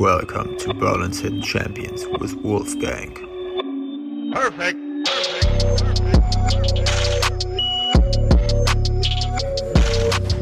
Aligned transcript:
Welcome 0.00 0.56
to 0.60 0.72
Berlin's 0.72 1.20
Hidden 1.20 1.42
Champions 1.42 2.06
with 2.18 2.34
Wolfgang. 2.42 3.14
Perfect. 4.32 4.78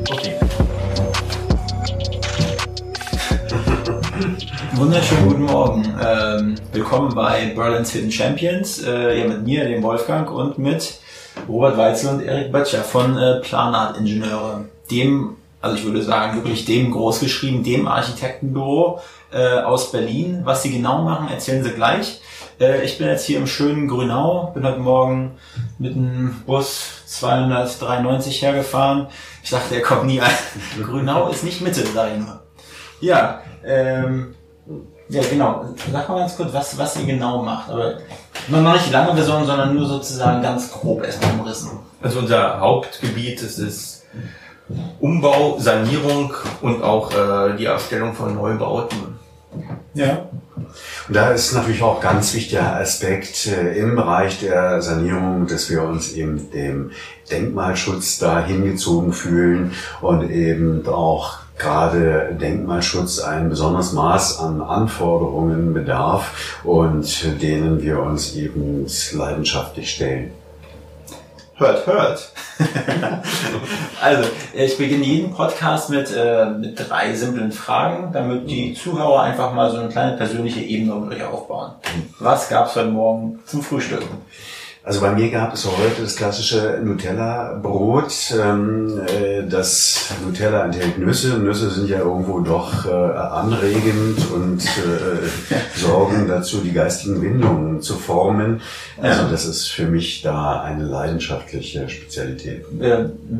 Okay. 0.08 0.38
Wunderschönen 4.74 5.28
guten 5.28 5.42
Morgen. 5.42 5.98
Ähm, 6.00 6.54
willkommen 6.70 7.12
bei 7.12 7.52
Berlin's 7.56 7.90
Hidden 7.90 8.12
Champions. 8.12 8.84
Äh, 8.84 9.16
hier 9.16 9.28
mit 9.28 9.42
mir, 9.42 9.64
dem 9.64 9.82
Wolfgang, 9.82 10.30
und 10.30 10.58
mit 10.58 11.00
Robert 11.48 11.76
Weitzel 11.76 12.14
und 12.14 12.22
Erik 12.22 12.52
Böttcher 12.52 12.84
von 12.84 13.18
äh, 13.18 13.40
Planart 13.40 13.98
Ingenieure. 13.98 14.66
Dem, 14.92 15.38
also 15.60 15.76
ich 15.76 15.84
würde 15.84 16.02
sagen, 16.02 16.36
wirklich 16.36 16.64
dem 16.64 16.90
großgeschrieben, 16.90 17.62
dem 17.62 17.86
Architektenbüro 17.86 19.00
äh, 19.30 19.58
aus 19.60 19.92
Berlin. 19.92 20.40
Was 20.44 20.62
sie 20.62 20.72
genau 20.72 21.02
machen, 21.02 21.28
erzählen 21.28 21.62
sie 21.62 21.72
gleich. 21.72 22.20
Äh, 22.58 22.82
ich 22.84 22.98
bin 22.98 23.08
jetzt 23.08 23.26
hier 23.26 23.38
im 23.38 23.46
schönen 23.46 23.86
Grünau, 23.86 24.52
bin 24.54 24.64
heute 24.64 24.80
Morgen 24.80 25.32
mit 25.78 25.94
dem 25.94 26.42
Bus 26.46 27.02
293 27.06 28.40
hergefahren. 28.42 29.08
Ich 29.42 29.50
dachte, 29.50 29.74
er 29.74 29.82
kommt 29.82 30.06
nie 30.06 30.20
an. 30.20 30.30
Grünau 30.82 31.28
ist 31.28 31.44
nicht 31.44 31.60
Mitte, 31.60 31.84
sag 31.94 32.12
ich 32.12 32.18
nur. 32.18 32.40
Ja, 33.00 33.42
ähm, 33.64 34.34
ja, 35.08 35.22
genau. 35.28 35.64
Sag 35.92 36.08
mal 36.08 36.20
ganz 36.20 36.36
kurz, 36.36 36.52
was, 36.52 36.78
was 36.78 36.96
ihr 36.96 37.04
genau 37.04 37.42
macht. 37.42 37.70
Aber 37.70 37.98
noch 38.48 38.72
nicht 38.72 38.86
die 38.86 38.92
lange 38.92 39.14
Version, 39.14 39.44
sondern 39.44 39.74
nur 39.74 39.86
sozusagen 39.86 40.40
ganz 40.40 40.70
grob 40.70 41.04
erstmal 41.04 41.32
umrissen. 41.32 41.80
Also 42.00 42.20
unser 42.20 42.60
Hauptgebiet 42.60 43.42
ist 43.42 43.58
es 43.58 44.06
Umbau, 45.00 45.58
Sanierung 45.58 46.34
und 46.60 46.82
auch 46.82 47.12
äh, 47.12 47.56
die 47.56 47.66
Erstellung 47.66 48.14
von 48.14 48.34
Neubauten. 48.34 49.18
Ja. 49.94 50.28
Und 51.08 51.16
da 51.16 51.30
ist 51.30 51.52
natürlich 51.54 51.82
auch 51.82 52.00
ganz 52.00 52.34
wichtiger 52.34 52.76
Aspekt 52.76 53.46
äh, 53.46 53.78
im 53.78 53.96
Bereich 53.96 54.40
der 54.40 54.80
Sanierung, 54.82 55.46
dass 55.46 55.70
wir 55.70 55.82
uns 55.82 56.12
eben 56.12 56.50
dem 56.52 56.92
Denkmalschutz 57.30 58.18
da 58.18 58.44
hingezogen 58.44 59.12
fühlen 59.12 59.72
und 60.00 60.30
eben 60.30 60.86
auch 60.86 61.38
gerade 61.58 62.36
Denkmalschutz 62.40 63.20
ein 63.20 63.50
besonderes 63.50 63.92
Maß 63.92 64.38
an 64.40 64.62
Anforderungen 64.62 65.74
bedarf 65.74 66.60
und 66.64 67.42
denen 67.42 67.82
wir 67.82 68.00
uns 68.00 68.34
eben 68.34 68.86
leidenschaftlich 69.12 69.90
stellen. 69.90 70.30
Hört, 71.60 71.86
hört. 71.86 72.32
also, 74.00 74.30
ich 74.54 74.78
beginne 74.78 75.04
jeden 75.04 75.30
Podcast 75.30 75.90
mit, 75.90 76.10
äh, 76.10 76.46
mit 76.46 76.88
drei 76.88 77.12
simplen 77.12 77.52
Fragen, 77.52 78.14
damit 78.14 78.48
die 78.48 78.72
Zuhörer 78.72 79.24
einfach 79.24 79.52
mal 79.52 79.70
so 79.70 79.76
eine 79.76 79.90
kleine 79.90 80.16
persönliche 80.16 80.60
Ebene 80.60 80.94
mit 80.94 81.18
euch 81.18 81.22
aufbauen. 81.22 81.72
Was 82.18 82.48
gab's 82.48 82.76
heute 82.76 82.88
Morgen 82.88 83.40
zum 83.44 83.60
Frühstück? 83.60 84.04
Also 84.82 85.02
bei 85.02 85.12
mir 85.12 85.30
gab 85.30 85.52
es 85.52 85.66
heute 85.66 86.00
das 86.00 86.16
klassische 86.16 86.80
Nutella-Brot. 86.82 88.32
Ähm, 88.42 88.98
äh, 89.08 89.46
das 89.46 90.06
Nutella 90.24 90.64
enthält 90.64 90.96
Nüsse. 90.96 91.36
Nüsse 91.36 91.68
sind 91.68 91.90
ja 91.90 91.98
irgendwo 91.98 92.40
doch 92.40 92.86
äh, 92.86 92.90
anregend 92.90 94.18
und 94.34 94.64
äh, 94.64 95.58
sorgen 95.78 96.26
dazu, 96.28 96.62
die 96.64 96.72
geistigen 96.72 97.20
Windungen 97.20 97.82
zu 97.82 97.96
formen. 97.96 98.62
Also 99.02 99.28
das 99.30 99.44
ist 99.44 99.68
für 99.68 99.84
mich 99.84 100.22
da 100.22 100.62
eine 100.62 100.84
leidenschaftliche 100.84 101.86
Spezialität. 101.90 102.64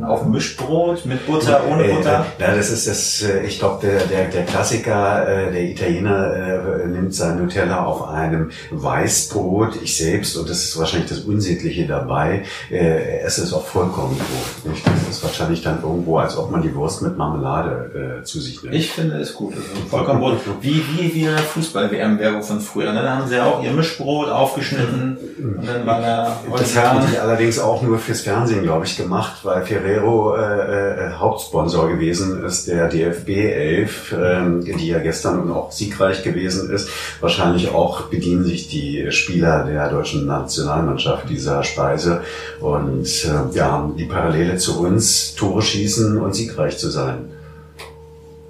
Auf 0.06 0.27
Mischbrot 0.27 1.06
mit 1.06 1.27
Butter, 1.27 1.62
ohne 1.70 1.84
Butter? 1.84 2.27
Ja, 2.38 2.55
das 2.55 2.70
ist 2.70 2.86
das, 2.86 3.24
ich 3.46 3.58
glaube, 3.58 3.86
der, 3.86 4.00
der, 4.06 4.28
der 4.28 4.44
Klassiker, 4.44 5.27
der 5.27 5.62
Italiener 5.64 6.86
nimmt 6.86 7.14
sein 7.14 7.38
Nutella 7.38 7.84
auf 7.84 8.08
einem 8.08 8.50
Weißbrot. 8.70 9.83
Ich 9.83 9.98
selbst, 9.98 10.36
und 10.38 10.48
das 10.48 10.64
ist 10.64 10.78
wahrscheinlich 10.78 11.11
das 11.11 11.20
Unsittliche 11.31 11.86
dabei, 11.86 12.42
äh, 12.70 13.20
es 13.20 13.52
auf 13.52 13.68
Vollkornbrot. 13.68 14.64
Nicht? 14.64 14.86
Das 14.86 15.17
ist 15.17 15.23
wahrscheinlich 15.24 15.63
dann 15.63 15.83
irgendwo, 15.83 16.18
als 16.18 16.36
ob 16.36 16.51
man 16.51 16.63
die 16.63 16.74
Wurst 16.74 17.02
mit 17.02 17.17
Marmelade 17.17 18.20
äh, 18.20 18.24
zu 18.24 18.41
sich 18.41 18.63
nimmt. 18.63 18.74
Ich 18.74 18.91
finde 18.91 19.17
es 19.17 19.35
gut. 19.35 19.55
Also 19.55 19.89
Vollkornbrot. 19.89 20.39
Wie, 20.61 20.83
wie, 20.96 21.14
wie 21.14 21.24
in 21.24 21.35
der 21.35 21.39
Fußball-WM-Werbung 21.39 22.42
von 22.42 22.61
früher. 22.61 22.92
Ne? 22.92 23.02
Da 23.02 23.17
haben 23.17 23.29
sie 23.29 23.36
ja 23.36 23.46
auch 23.46 23.63
ihr 23.63 23.73
Mischbrot 23.73 24.29
aufgeschnitten 24.29 25.17
und 25.39 25.67
dann 25.67 25.86
war 25.86 26.01
da 26.01 26.40
Das 26.57 26.77
haben 26.77 27.07
die 27.11 27.19
allerdings 27.19 27.58
auch 27.58 27.83
nur 27.83 27.98
fürs 27.98 28.20
Fernsehen, 28.20 28.63
glaube 28.63 28.86
ich, 28.86 28.96
gemacht, 28.96 29.39
weil 29.45 29.64
Ferrero 29.64 30.36
äh, 30.36 30.40
äh, 30.40 31.13
Hauptsponsor 31.14 31.89
gewesen 31.89 32.45
ist 32.45 32.69
der 32.69 32.89
DFB 32.89 33.29
11, 33.29 34.14
ähm, 34.19 34.64
die 34.64 34.89
ja 34.89 34.98
gestern 34.98 35.51
auch 35.51 35.73
siegreich 35.73 36.23
gewesen 36.23 36.70
ist. 36.70 36.89
Wahrscheinlich 37.20 37.70
auch 37.70 38.02
bedienen 38.02 38.45
sich 38.45 38.69
die 38.69 39.11
Spieler 39.11 39.64
der 39.64 39.89
deutschen 39.90 40.27
Nationalmannschaft 40.27 41.20
dieser 41.29 41.63
Speise 41.64 42.23
und 42.61 43.07
äh, 43.25 43.57
ja, 43.57 43.91
die 43.97 44.07
Parallele 44.07 44.57
zu 44.57 44.81
uns, 44.81 45.35
Tore 45.35 45.63
schießen 45.63 46.19
und 46.19 46.35
siegreich 46.35 46.79
zu 46.79 46.91
sein. 46.91 47.31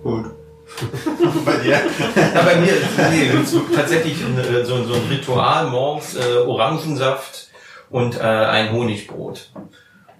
Gut. 0.03 0.27
Bei 1.45 1.57
dir? 1.57 1.73
ja, 1.73 2.43
bei 2.43 2.57
mir 2.57 2.73
ist 2.73 2.87
nee, 3.11 3.45
so, 3.45 3.61
tatsächlich 3.75 4.25
ein, 4.25 4.39
äh, 4.39 4.65
so, 4.65 4.83
so 4.85 4.95
ein 4.95 5.03
Ritual 5.11 5.67
morgens 5.67 6.17
äh, 6.17 6.39
Orangensaft 6.39 7.49
und 7.91 8.17
äh, 8.17 8.21
ein 8.21 8.73
Honigbrot. 8.73 9.51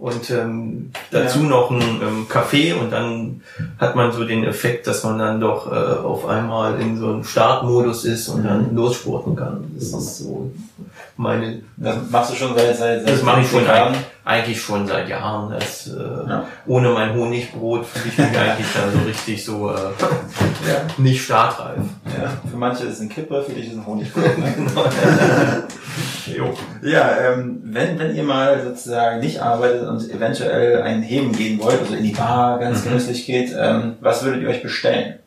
Und 0.01 0.31
ähm, 0.31 0.93
dazu 1.11 1.41
Ja. 1.41 1.45
noch 1.45 1.71
ein 1.71 1.83
ähm, 2.03 2.27
Kaffee 2.27 2.73
und 2.73 2.91
dann 2.91 3.43
hat 3.79 3.97
man 3.97 4.11
so 4.13 4.25
den 4.25 4.45
Effekt, 4.45 4.87
dass 4.87 5.05
man 5.05 5.19
dann 5.19 5.41
doch 5.43 5.71
äh, 5.71 5.75
auf 5.75 6.25
einmal 6.27 6.81
in 6.81 6.97
so 6.97 7.09
einem 7.09 7.23
Startmodus 7.23 8.07
ist 8.07 8.29
und 8.29 8.45
dann 8.45 8.75
losspurten 8.75 9.37
kann. 9.37 9.71
Das 9.75 9.89
ist 9.89 10.19
so 10.19 10.51
meine 11.19 11.61
Das 11.77 11.97
machst 12.11 12.33
du 12.33 12.37
schon 12.37 12.55
seit, 12.55 12.79
seit, 12.79 13.05
seit 13.05 13.09
Das 13.15 13.23
mache 13.23 13.43
ich 13.43 13.51
schon 13.51 13.67
Jahren. 13.67 13.95
Eigentlich, 14.31 14.61
schon 14.61 14.87
seit 14.87 15.09
Jahren. 15.09 15.51
Das, 15.51 15.89
äh, 15.89 16.29
Ja. 16.29 16.47
Ohne 16.67 16.91
mein 16.91 17.15
Honigbrot 17.15 17.85
fühle 17.85 18.05
ich 18.09 18.19
mich 18.19 18.39
eigentlich 18.39 18.67
dann 18.75 18.93
so 18.93 18.99
richtig 19.07 19.45
so 19.45 19.71
äh, 19.71 19.91
nicht 20.99 21.25
startreif. 21.25 21.79
Ja, 22.07 22.31
für 22.49 22.57
manche 22.57 22.85
ist 22.85 22.95
es 22.95 23.01
ein 23.01 23.09
Kippe, 23.09 23.43
für 23.43 23.53
dich 23.53 23.67
ist 23.67 23.73
es 23.73 23.79
ein 23.79 23.87
Honigbrot. 23.87 24.39
Ne? 24.39 25.65
Jo. 26.27 26.55
Ja, 26.83 27.17
ähm, 27.19 27.61
wenn, 27.65 27.99
wenn 27.99 28.15
ihr 28.15 28.23
mal 28.23 28.63
sozusagen 28.63 29.19
nicht 29.19 29.43
arbeitet 29.43 29.89
und 29.89 30.09
eventuell 30.11 30.83
einen 30.83 31.03
Heben 31.03 31.33
gehen 31.33 31.59
wollt, 31.61 31.81
also 31.81 31.95
in 31.95 32.05
die 32.05 32.13
Bar 32.13 32.61
ganz 32.61 32.85
genüsslich 32.85 33.27
geht, 33.27 33.53
ähm, 33.59 33.97
was 34.01 34.23
würdet 34.23 34.43
ihr 34.43 34.49
euch 34.49 34.63
bestellen? 34.63 35.19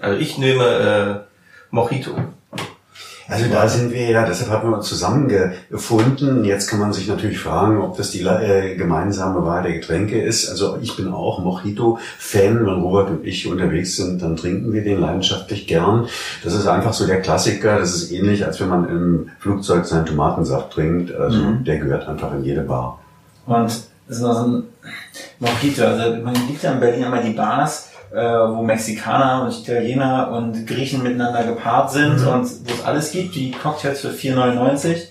Also 0.00 0.18
ich 0.18 0.38
nehme 0.38 0.64
äh, 0.64 1.34
Mojito. 1.70 2.16
Also 3.28 3.46
da 3.50 3.68
sind 3.68 3.92
wir 3.92 4.08
ja, 4.10 4.24
deshalb 4.24 4.50
haben 4.50 4.70
wir 4.70 4.76
uns 4.76 4.88
zusammengefunden. 4.88 6.44
Jetzt 6.44 6.68
kann 6.68 6.78
man 6.78 6.92
sich 6.92 7.08
natürlich 7.08 7.38
fragen, 7.40 7.80
ob 7.80 7.96
das 7.96 8.10
die 8.10 8.22
äh, 8.22 8.76
gemeinsame 8.76 9.44
Wahl 9.44 9.62
der 9.64 9.72
Getränke 9.72 10.20
ist. 10.22 10.48
Also 10.48 10.78
ich 10.80 10.96
bin 10.96 11.12
auch 11.12 11.40
Mojito-Fan. 11.40 12.64
Wenn 12.64 12.74
Robert 12.74 13.10
und 13.10 13.26
ich 13.26 13.50
unterwegs 13.50 13.96
sind, 13.96 14.22
dann 14.22 14.36
trinken 14.36 14.72
wir 14.72 14.82
den 14.84 15.00
leidenschaftlich 15.00 15.66
gern. 15.66 16.06
Das 16.44 16.54
ist 16.54 16.66
einfach 16.68 16.92
so 16.92 17.06
der 17.06 17.20
Klassiker. 17.20 17.78
Das 17.78 17.94
ist 17.94 18.12
ähnlich, 18.12 18.44
als 18.46 18.60
wenn 18.60 18.68
man 18.68 18.88
im 18.88 19.28
Flugzeug 19.40 19.86
seinen 19.86 20.06
Tomatensaft 20.06 20.72
trinkt. 20.72 21.12
Also 21.14 21.38
Mhm. 21.38 21.64
der 21.64 21.78
gehört 21.78 22.06
einfach 22.08 22.32
in 22.34 22.44
jede 22.44 22.62
Bar. 22.62 23.00
Und 23.46 23.64
das 23.64 23.88
ist 24.08 24.20
noch 24.22 24.34
so 24.34 24.44
ein 24.46 24.62
Mojito. 25.40 25.84
Also 25.84 26.16
man 26.22 26.34
gibt 26.46 26.62
ja 26.62 26.72
in 26.72 26.80
Berlin 26.80 27.02
immer 27.04 27.22
die 27.22 27.32
Bars, 27.32 27.88
äh, 28.12 28.16
wo 28.16 28.62
Mexikaner 28.62 29.42
und 29.42 29.52
Italiener 29.52 30.30
und 30.30 30.66
Griechen 30.66 31.02
miteinander 31.02 31.44
gepaart 31.44 31.90
sind 31.90 32.24
und 32.26 32.44
wo 32.44 32.72
es 32.72 32.84
alles 32.84 33.12
gibt, 33.12 33.34
die 33.34 33.50
Cocktails 33.50 34.00
für 34.00 34.10
4,99, 34.10 35.08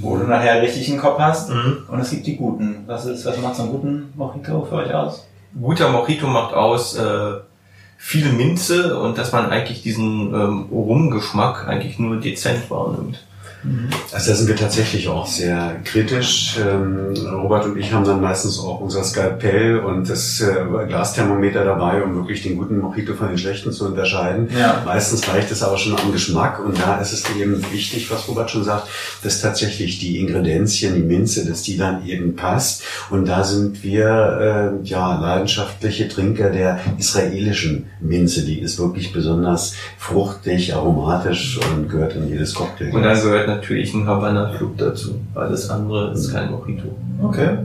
wo 0.00 0.16
du 0.16 0.24
nachher 0.24 0.60
richtig 0.62 0.88
einen 0.90 1.00
Kopf 1.00 1.18
hast. 1.18 1.50
Mhm. 1.50 1.84
Und 1.88 2.00
es 2.00 2.10
gibt 2.10 2.26
die 2.26 2.36
guten. 2.36 2.84
Was 2.86 3.06
ist, 3.06 3.24
was 3.24 3.38
macht 3.38 3.56
so 3.56 3.62
einen 3.62 3.72
guten 3.72 4.12
Mojito 4.14 4.64
für 4.64 4.76
euch 4.76 4.92
aus? 4.92 5.26
Guter 5.60 5.90
Mojito 5.90 6.26
macht 6.26 6.54
aus 6.54 6.96
äh, 6.96 7.34
viel 7.96 8.32
Minze 8.32 8.98
und 8.98 9.16
dass 9.16 9.32
man 9.32 9.50
eigentlich 9.50 9.82
diesen 9.82 10.34
ähm, 10.34 10.66
Rumgeschmack 10.70 11.68
eigentlich 11.68 11.98
nur 11.98 12.16
dezent 12.16 12.70
wahrnimmt. 12.70 13.24
Also 14.12 14.30
da 14.30 14.36
sind 14.36 14.48
wir 14.48 14.56
tatsächlich 14.56 15.08
auch 15.08 15.26
sehr 15.26 15.80
kritisch. 15.84 16.58
Ähm, 16.58 17.14
Robert 17.16 17.64
und 17.64 17.78
ich 17.78 17.92
haben 17.92 18.04
dann 18.04 18.20
meistens 18.20 18.58
auch 18.58 18.80
unser 18.80 19.02
Skalpell 19.02 19.78
und 19.78 20.08
das 20.08 20.40
äh, 20.40 20.86
Glasthermometer 20.86 21.64
dabei, 21.64 22.02
um 22.02 22.14
wirklich 22.14 22.42
den 22.42 22.56
guten 22.56 22.78
Mojito 22.78 23.14
von 23.14 23.28
den 23.28 23.38
schlechten 23.38 23.72
zu 23.72 23.86
unterscheiden. 23.86 24.48
Ja. 24.56 24.82
Meistens 24.84 25.26
reicht 25.28 25.50
es 25.50 25.62
aber 25.62 25.78
schon 25.78 25.98
am 25.98 26.12
Geschmack 26.12 26.60
und 26.64 26.78
da 26.78 26.96
ist 27.00 27.12
es 27.12 27.24
eben 27.36 27.64
wichtig, 27.72 28.10
was 28.10 28.28
Robert 28.28 28.50
schon 28.50 28.64
sagt, 28.64 28.88
dass 29.22 29.40
tatsächlich 29.40 29.98
die 29.98 30.18
Ingredienzien, 30.18 30.94
die 30.94 31.00
Minze, 31.00 31.46
dass 31.46 31.62
die 31.62 31.76
dann 31.76 32.06
eben 32.06 32.36
passt. 32.36 32.82
Und 33.10 33.26
da 33.26 33.44
sind 33.44 33.82
wir 33.82 34.80
äh, 34.84 34.86
ja 34.86 35.18
leidenschaftliche 35.20 36.08
Trinker 36.08 36.50
der 36.50 36.80
israelischen 36.98 37.86
Minze. 38.00 38.44
Die 38.44 38.60
ist 38.60 38.78
wirklich 38.78 39.12
besonders 39.12 39.74
fruchtig, 39.98 40.74
aromatisch 40.74 41.58
und 41.74 41.88
gehört 41.88 42.14
in 42.14 42.28
jedes 42.28 42.54
Cocktail. 42.54 42.92
Und 42.92 43.02
dann 43.02 43.16
natürlich 43.56 43.94
ein 43.94 44.06
Havanna-Club 44.06 44.76
dazu. 44.78 45.20
Alles 45.34 45.70
andere 45.70 46.12
ist 46.12 46.32
kein 46.32 46.50
Mojito. 46.50 46.88
Okay. 47.22 47.58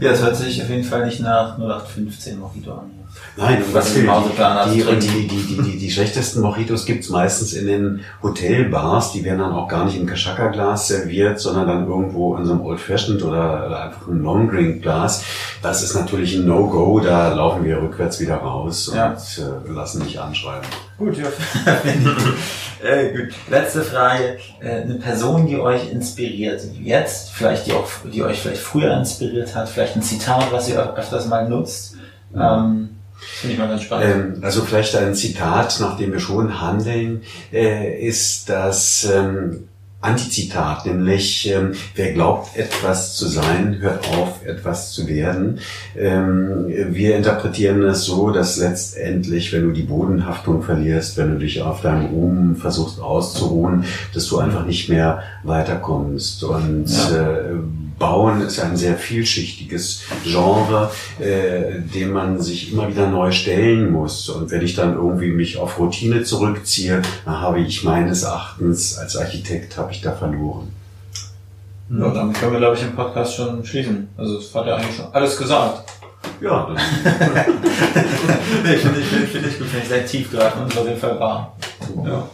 Ja, 0.00 0.10
das 0.10 0.22
hört 0.22 0.36
sich 0.36 0.62
auf 0.62 0.68
jeden 0.68 0.84
Fall 0.84 1.06
nicht 1.06 1.20
nach 1.20 1.58
0815 1.58 2.38
Mojito 2.38 2.72
an. 2.72 2.90
Nein, 3.38 3.62
Was 3.72 3.92
die, 3.94 4.00
die, 4.02 4.82
die, 4.98 5.26
die, 5.26 5.26
die, 5.46 5.62
die, 5.62 5.78
die 5.78 5.90
schlechtesten 5.90 6.40
Mojitos 6.40 6.84
gibt's 6.86 7.08
meistens 7.10 7.52
in 7.52 7.66
den 7.66 8.00
Hotelbars. 8.22 9.12
Die 9.12 9.24
werden 9.24 9.40
dann 9.40 9.52
auch 9.52 9.68
gar 9.68 9.84
nicht 9.84 9.96
im 9.98 10.06
Kashaka-Glas 10.06 10.88
serviert, 10.88 11.38
sondern 11.40 11.66
dann 11.66 11.86
irgendwo 11.86 12.36
in 12.36 12.44
so 12.46 12.52
einem 12.52 12.62
Old 12.62 12.80
Fashioned 12.80 13.22
oder, 13.22 13.66
oder 13.66 13.84
einfach 13.84 14.08
einem 14.08 14.22
Long 14.22 14.50
Drink 14.50 14.82
Glas. 14.82 15.22
Das 15.62 15.82
ist 15.82 15.94
natürlich 15.94 16.34
ein 16.36 16.46
No-Go. 16.46 17.00
Da 17.00 17.32
laufen 17.34 17.64
wir 17.64 17.80
rückwärts 17.80 18.20
wieder 18.20 18.36
raus 18.36 18.88
und 18.88 18.96
Ja. 18.96 19.12
äh, 19.12 19.70
lassen 19.72 20.02
nicht 20.02 20.18
anschreiben. 20.18 20.66
Gut, 20.98 21.16
ja. 21.18 21.26
Äh, 22.82 23.12
gut. 23.12 23.34
Letzte 23.48 23.82
Frage. 23.82 24.38
Äh, 24.60 24.82
eine 24.82 24.94
Person, 24.94 25.46
die 25.46 25.58
euch 25.58 25.90
inspiriert. 25.90 26.62
Jetzt, 26.82 27.30
vielleicht 27.30 27.66
die, 27.66 27.72
auch, 27.72 27.88
die 28.12 28.22
euch 28.22 28.40
vielleicht 28.40 28.62
früher 28.62 28.96
inspiriert 28.96 29.54
hat, 29.54 29.68
vielleicht 29.68 29.96
ein 29.96 30.02
Zitat, 30.02 30.50
was 30.52 30.68
ihr 30.68 30.94
öfters 30.96 31.26
mal 31.26 31.48
nutzt. 31.48 31.96
Ähm, 32.34 32.90
finde 33.18 33.54
ich 33.54 33.58
mal 33.58 33.68
ganz 33.68 33.82
spannend. 33.82 34.36
Ähm, 34.36 34.44
also 34.44 34.62
vielleicht 34.62 34.94
ein 34.96 35.14
Zitat, 35.14 35.78
nach 35.80 35.96
dem 35.96 36.12
wir 36.12 36.20
schon 36.20 36.60
handeln, 36.60 37.22
äh, 37.52 37.98
ist 38.00 38.48
das 38.48 39.04
ähm, 39.04 39.68
Antizitat, 40.00 40.86
nämlich 40.86 41.50
ähm, 41.50 41.72
wer 41.94 42.12
glaubt, 42.12 42.56
etwas 42.56 43.16
zu 43.16 43.26
sein, 43.26 43.78
hört 43.80 44.06
auf, 44.10 44.44
etwas 44.44 44.92
zu 44.92 45.08
werden. 45.08 45.58
Ähm, 45.96 46.66
wir 46.90 47.16
interpretieren 47.16 47.82
es 47.82 48.04
so, 48.04 48.30
dass 48.30 48.58
letztendlich, 48.58 49.52
wenn 49.52 49.62
du 49.62 49.72
die 49.72 49.82
Bodenhaftung 49.82 50.62
verlierst, 50.62 51.16
wenn 51.16 51.30
du 51.32 51.38
dich 51.38 51.62
auf 51.62 51.80
deinem 51.80 52.06
Ruhm 52.06 52.56
versuchst 52.56 53.00
auszuruhen, 53.00 53.84
dass 54.14 54.26
du 54.28 54.38
einfach 54.38 54.66
nicht 54.66 54.88
mehr 54.88 55.22
weiterkommst. 55.42 56.44
Und 56.44 56.86
Ja. 56.88 57.16
äh, 57.16 57.54
Bauen 57.98 58.42
ist 58.42 58.60
ein 58.60 58.76
sehr 58.76 58.96
vielschichtiges 58.96 60.02
Genre, 60.24 60.90
äh, 61.18 61.80
dem 61.80 62.12
man 62.12 62.40
sich 62.40 62.72
immer 62.72 62.88
wieder 62.88 63.08
neu 63.08 63.32
stellen 63.32 63.90
muss. 63.90 64.28
Und 64.28 64.50
wenn 64.50 64.62
ich 64.62 64.74
dann 64.74 64.94
irgendwie 64.94 65.30
mich 65.30 65.56
auf 65.56 65.78
Routine 65.78 66.22
zurückziehe, 66.22 67.02
dann 67.24 67.40
habe 67.40 67.60
ich 67.60 67.84
meines 67.84 68.22
Erachtens 68.22 68.98
als 68.98 69.16
Architekt 69.16 69.76
habe 69.78 69.92
ich 69.92 70.02
da 70.02 70.12
verloren. 70.12 70.72
Ja, 71.88 72.10
damit 72.10 72.36
können 72.36 72.52
wir, 72.52 72.58
glaube 72.58 72.76
ich, 72.76 72.82
im 72.82 72.96
Podcast 72.96 73.36
schon 73.36 73.64
schließen. 73.64 74.08
Also, 74.16 74.38
es 74.38 74.52
hat 74.54 74.66
ja 74.66 74.76
eigentlich 74.76 74.96
schon 74.96 75.06
alles 75.12 75.36
gesagt. 75.36 75.88
Ja, 76.40 76.66
dann 76.66 76.74
nee, 78.64 78.76
finde 78.76 79.00
ich, 79.00 79.06
finde 79.06 79.24
ich, 79.24 79.30
finde 79.30 79.48
ich 79.48 79.58
gut, 79.58 79.68
finde 79.68 79.82
ich 79.84 79.88
sehr 79.88 80.04
tiefgreifend 80.04 80.64
und 80.64 80.78
auf 80.78 80.86
jeden 80.86 80.98
Fall 80.98 81.18
wahr. 81.20 81.56
Ja. 82.04 82.28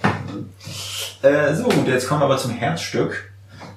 Äh, 1.29 1.55
so, 1.55 1.65
gut, 1.65 1.87
jetzt 1.87 2.09
kommen 2.09 2.23
wir 2.23 2.25
aber 2.25 2.39
zum 2.39 2.53
Herzstück. 2.53 3.32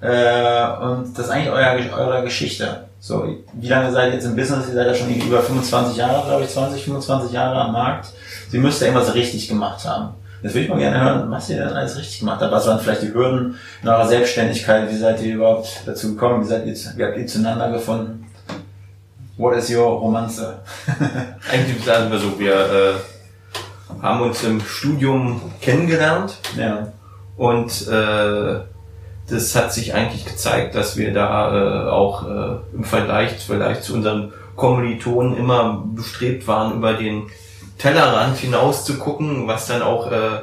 Äh, 0.06 0.84
und 0.84 1.18
das 1.18 1.26
ist 1.26 1.32
eigentlich 1.32 1.52
euer, 1.52 1.98
eure 1.98 2.24
Geschichte. 2.24 2.86
So, 3.00 3.28
wie 3.54 3.68
lange 3.68 3.92
seid 3.92 4.10
ihr 4.10 4.16
jetzt 4.16 4.26
im 4.26 4.36
Business? 4.36 4.68
Ihr 4.68 4.76
seid 4.76 4.88
ja 4.88 4.94
schon 4.94 5.14
über 5.14 5.42
25 5.42 5.98
Jahre, 5.98 6.28
glaube 6.28 6.44
ich, 6.44 6.50
20, 6.50 6.84
25 6.84 7.32
Jahre 7.32 7.62
am 7.62 7.72
Markt. 7.72 8.10
Sie 8.50 8.58
müsst 8.58 8.82
ja 8.82 8.88
irgendwas 8.88 9.14
richtig 9.16 9.48
gemacht 9.48 9.84
haben. 9.86 10.16
Jetzt 10.44 10.54
würde 10.54 10.66
ich 10.66 10.70
mal 10.70 10.78
gerne 10.78 11.02
hören, 11.02 11.32
was 11.32 11.50
ihr 11.50 11.58
denn 11.58 11.70
alles 11.70 11.98
richtig 11.98 12.20
gemacht 12.20 12.40
habt. 12.42 12.52
Was 12.52 12.68
waren 12.68 12.80
vielleicht 12.80 13.02
die 13.02 13.14
Hürden 13.14 13.58
in 13.82 13.90
eurer 13.90 14.08
Selbstständigkeit? 14.08 14.92
Wie 14.92 14.98
seid 14.98 15.22
ihr 15.24 15.36
überhaupt 15.36 15.82
dazu 15.86 16.14
gekommen? 16.14 16.44
Wie 16.44 16.48
seid 16.48 16.68
ihr, 16.68 16.74
wie 16.74 17.04
habt 17.04 17.18
ihr 17.18 17.26
zueinander 17.26 17.72
gefunden? 17.72 18.28
What 19.38 19.58
is 19.58 19.70
your 19.70 19.86
Romanze? 19.86 20.60
Eigentlich 21.52 21.84
sagen 21.84 22.12
wir 22.12 22.20
so, 22.20 22.40
wir 22.40 22.54
äh, 22.54 24.04
haben 24.04 24.22
uns 24.22 24.44
im 24.44 24.62
Studium 24.62 25.42
kennengelernt 25.62 26.38
ja. 26.58 26.88
und 27.38 27.88
äh, 27.88 28.60
das 29.30 29.56
hat 29.56 29.74
sich 29.74 29.94
eigentlich 29.94 30.26
gezeigt, 30.26 30.76
dass 30.76 30.98
wir 30.98 31.14
da 31.14 31.88
äh, 31.88 31.90
auch 31.90 32.28
äh, 32.28 32.56
im 32.76 32.84
Vergleich 32.84 33.32
vielleicht 33.46 33.84
zu 33.84 33.94
unseren 33.94 34.34
Kommilitonen 34.56 35.36
immer 35.36 35.84
bestrebt 35.96 36.48
waren, 36.48 36.76
über 36.78 36.94
den 36.94 37.24
Tellerrand 37.78 38.38
hinaus 38.38 38.86
zu 38.86 38.98
gucken, 38.98 39.48
was 39.48 39.68
dann 39.68 39.82
auch 39.82 40.12
äh, 40.12 40.42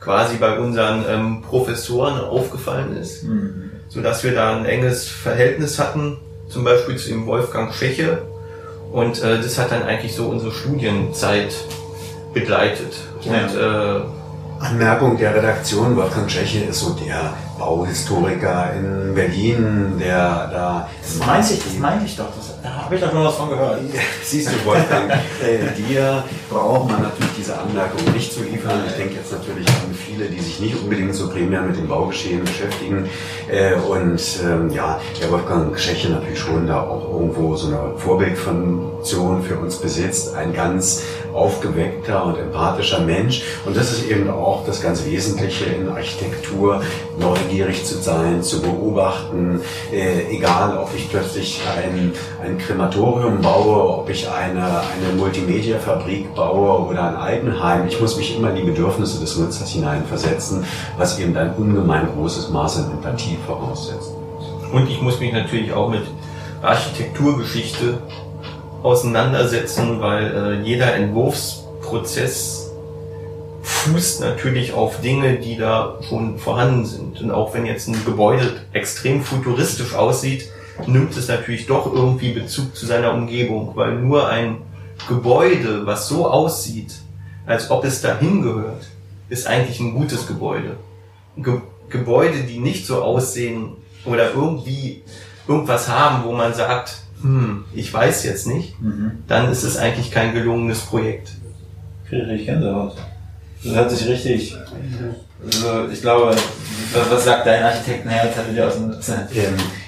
quasi 0.00 0.36
bei 0.36 0.58
unseren 0.58 1.04
ähm, 1.08 1.42
Professoren 1.42 2.20
aufgefallen 2.20 2.96
ist, 2.96 3.24
Mhm. 3.24 3.70
so 3.88 4.00
dass 4.02 4.22
wir 4.24 4.34
da 4.34 4.56
ein 4.56 4.66
enges 4.66 5.08
Verhältnis 5.08 5.78
hatten, 5.78 6.18
zum 6.48 6.64
Beispiel 6.64 6.96
zu 6.96 7.08
dem 7.08 7.26
Wolfgang 7.26 7.72
Schäche 7.72 8.22
und 8.92 9.22
äh, 9.22 9.40
das 9.40 9.58
hat 9.58 9.72
dann 9.72 9.82
eigentlich 9.84 10.14
so 10.14 10.26
unsere 10.26 10.52
Studienzeit 10.52 11.54
begleitet. 12.32 12.94
Und 13.24 13.56
äh, 13.58 14.00
Anmerkung 14.64 15.18
der 15.18 15.34
Redaktion, 15.34 15.94
Wolfgang 15.94 16.26
Tscheche 16.26 16.64
ist 16.64 16.80
so 16.80 16.94
der 16.94 17.34
Bauhistoriker 17.58 18.72
in 18.74 19.14
Berlin, 19.14 19.98
der 19.98 20.48
da... 20.50 20.88
Das 21.02 21.26
meinte 21.26 21.52
ich, 21.52 21.64
das 21.64 21.74
meinte 21.74 22.06
ich 22.06 22.16
doch. 22.16 22.28
Das, 22.34 22.54
da 22.62 22.84
habe 22.84 22.94
ich 22.94 23.00
doch 23.00 23.12
nur 23.12 23.26
was 23.26 23.34
von 23.34 23.50
gehört. 23.50 23.80
Siehst 24.24 24.48
du, 24.48 24.64
Wolfgang, 24.64 25.10
äh, 25.42 25.74
dir 25.76 26.24
braucht 26.48 26.90
man 26.90 27.02
natürlich 27.02 27.33
diese 27.36 27.58
Anmerkung 27.58 28.00
nicht 28.12 28.32
zu 28.32 28.42
liefern. 28.42 28.80
Ich 28.86 28.94
denke 28.94 29.14
jetzt 29.16 29.32
natürlich 29.32 29.66
an 29.68 29.94
viele, 29.94 30.26
die 30.26 30.40
sich 30.40 30.60
nicht 30.60 30.76
unbedingt 30.76 31.14
so 31.14 31.28
primär 31.28 31.62
mit 31.62 31.76
dem 31.76 31.88
Baugeschehen 31.88 32.44
beschäftigen. 32.44 33.08
Äh, 33.48 33.74
und 33.74 34.22
ähm, 34.44 34.70
ja, 34.70 35.00
der 35.20 35.30
Wolfgang 35.30 35.76
Tscheche 35.76 36.10
natürlich 36.10 36.38
schon 36.38 36.66
da 36.66 36.82
auch 36.82 37.12
irgendwo 37.12 37.56
so 37.56 37.68
eine 37.68 37.98
Vorbildfunktion 37.98 39.42
für 39.42 39.58
uns 39.58 39.76
besitzt. 39.76 40.34
Ein 40.34 40.52
ganz 40.52 41.02
aufgeweckter 41.32 42.24
und 42.24 42.38
empathischer 42.38 43.00
Mensch. 43.00 43.42
Und 43.66 43.76
das 43.76 43.92
ist 43.92 44.08
eben 44.08 44.30
auch 44.30 44.64
das 44.64 44.80
ganz 44.80 45.04
Wesentliche 45.04 45.64
in 45.64 45.88
Architektur, 45.88 46.82
neugierig 47.18 47.84
zu 47.84 47.96
sein, 47.96 48.42
zu 48.42 48.62
beobachten, 48.62 49.60
äh, 49.92 50.34
egal 50.34 50.78
ob 50.78 50.90
ich 50.94 51.10
plötzlich 51.10 51.60
ein, 51.76 52.12
ein 52.42 52.58
Krematorium 52.58 53.40
baue, 53.40 53.98
ob 53.98 54.08
ich 54.10 54.28
eine, 54.28 54.64
eine 54.64 55.16
Multimedia-Fabrik 55.16 56.34
baue 56.34 56.86
oder 56.88 57.08
ein 57.08 57.16
Altenheim. 57.34 57.88
Ich 57.88 58.00
muss 58.00 58.16
mich 58.16 58.36
immer 58.36 58.50
in 58.50 58.56
die 58.56 58.62
Bedürfnisse 58.62 59.20
des 59.20 59.36
Nutzers 59.36 59.70
hineinversetzen, 59.70 60.64
was 60.96 61.18
eben 61.18 61.36
ein 61.36 61.54
ungemein 61.54 62.08
großes 62.14 62.50
Maß 62.50 62.78
an 62.78 62.92
Empathie 62.92 63.38
voraussetzt. 63.46 64.10
Und 64.72 64.88
ich 64.88 65.00
muss 65.00 65.20
mich 65.20 65.32
natürlich 65.32 65.72
auch 65.72 65.88
mit 65.88 66.02
Architekturgeschichte 66.62 67.98
auseinandersetzen, 68.82 70.00
weil 70.00 70.62
äh, 70.62 70.66
jeder 70.66 70.94
Entwurfsprozess 70.94 72.70
fußt 73.62 74.20
natürlich 74.20 74.72
auf 74.72 75.00
Dinge, 75.00 75.34
die 75.34 75.56
da 75.56 75.98
schon 76.08 76.38
vorhanden 76.38 76.84
sind. 76.84 77.20
Und 77.20 77.30
auch 77.30 77.54
wenn 77.54 77.66
jetzt 77.66 77.88
ein 77.88 78.04
Gebäude 78.04 78.52
extrem 78.72 79.22
futuristisch 79.22 79.94
aussieht, 79.94 80.48
nimmt 80.86 81.16
es 81.16 81.28
natürlich 81.28 81.66
doch 81.66 81.92
irgendwie 81.92 82.32
Bezug 82.32 82.76
zu 82.76 82.86
seiner 82.86 83.14
Umgebung, 83.14 83.72
weil 83.74 83.94
nur 83.96 84.28
ein 84.28 84.58
Gebäude, 85.08 85.86
was 85.86 86.08
so 86.08 86.26
aussieht, 86.26 86.94
als 87.46 87.70
ob 87.70 87.84
es 87.84 88.00
dahin 88.00 88.42
gehört, 88.42 88.86
ist 89.28 89.46
eigentlich 89.46 89.80
ein 89.80 89.94
gutes 89.94 90.26
Gebäude. 90.26 90.76
Ge 91.36 91.60
Gebäude, 91.90 92.38
die 92.44 92.58
nicht 92.58 92.86
so 92.86 93.02
aussehen 93.02 93.76
oder 94.04 94.32
irgendwie 94.32 95.02
irgendwas 95.46 95.88
haben, 95.88 96.24
wo 96.24 96.32
man 96.32 96.52
sagt, 96.54 96.96
hm, 97.20 97.64
ich 97.74 97.92
weiß 97.92 98.24
jetzt 98.24 98.46
nicht, 98.46 98.80
Mhm. 98.80 99.22
dann 99.28 99.50
ist 99.50 99.62
es 99.62 99.76
eigentlich 99.76 100.10
kein 100.10 100.32
gelungenes 100.34 100.80
Projekt. 100.80 101.32
Friedrich 102.08 102.46
Gänsehaut. 102.46 102.96
Das 103.62 103.74
hört 103.74 103.90
sich 103.90 104.06
richtig. 104.08 104.56
Also, 105.44 105.88
ich 105.92 106.00
glaube, 106.00 106.34
was, 107.10 107.24
sagt 107.24 107.46
dein 107.46 107.62
Architektenherz? 107.62 108.36
Hat 108.36 108.54
dir 108.54 108.66
aus 108.66 108.74
dem. 108.74 108.94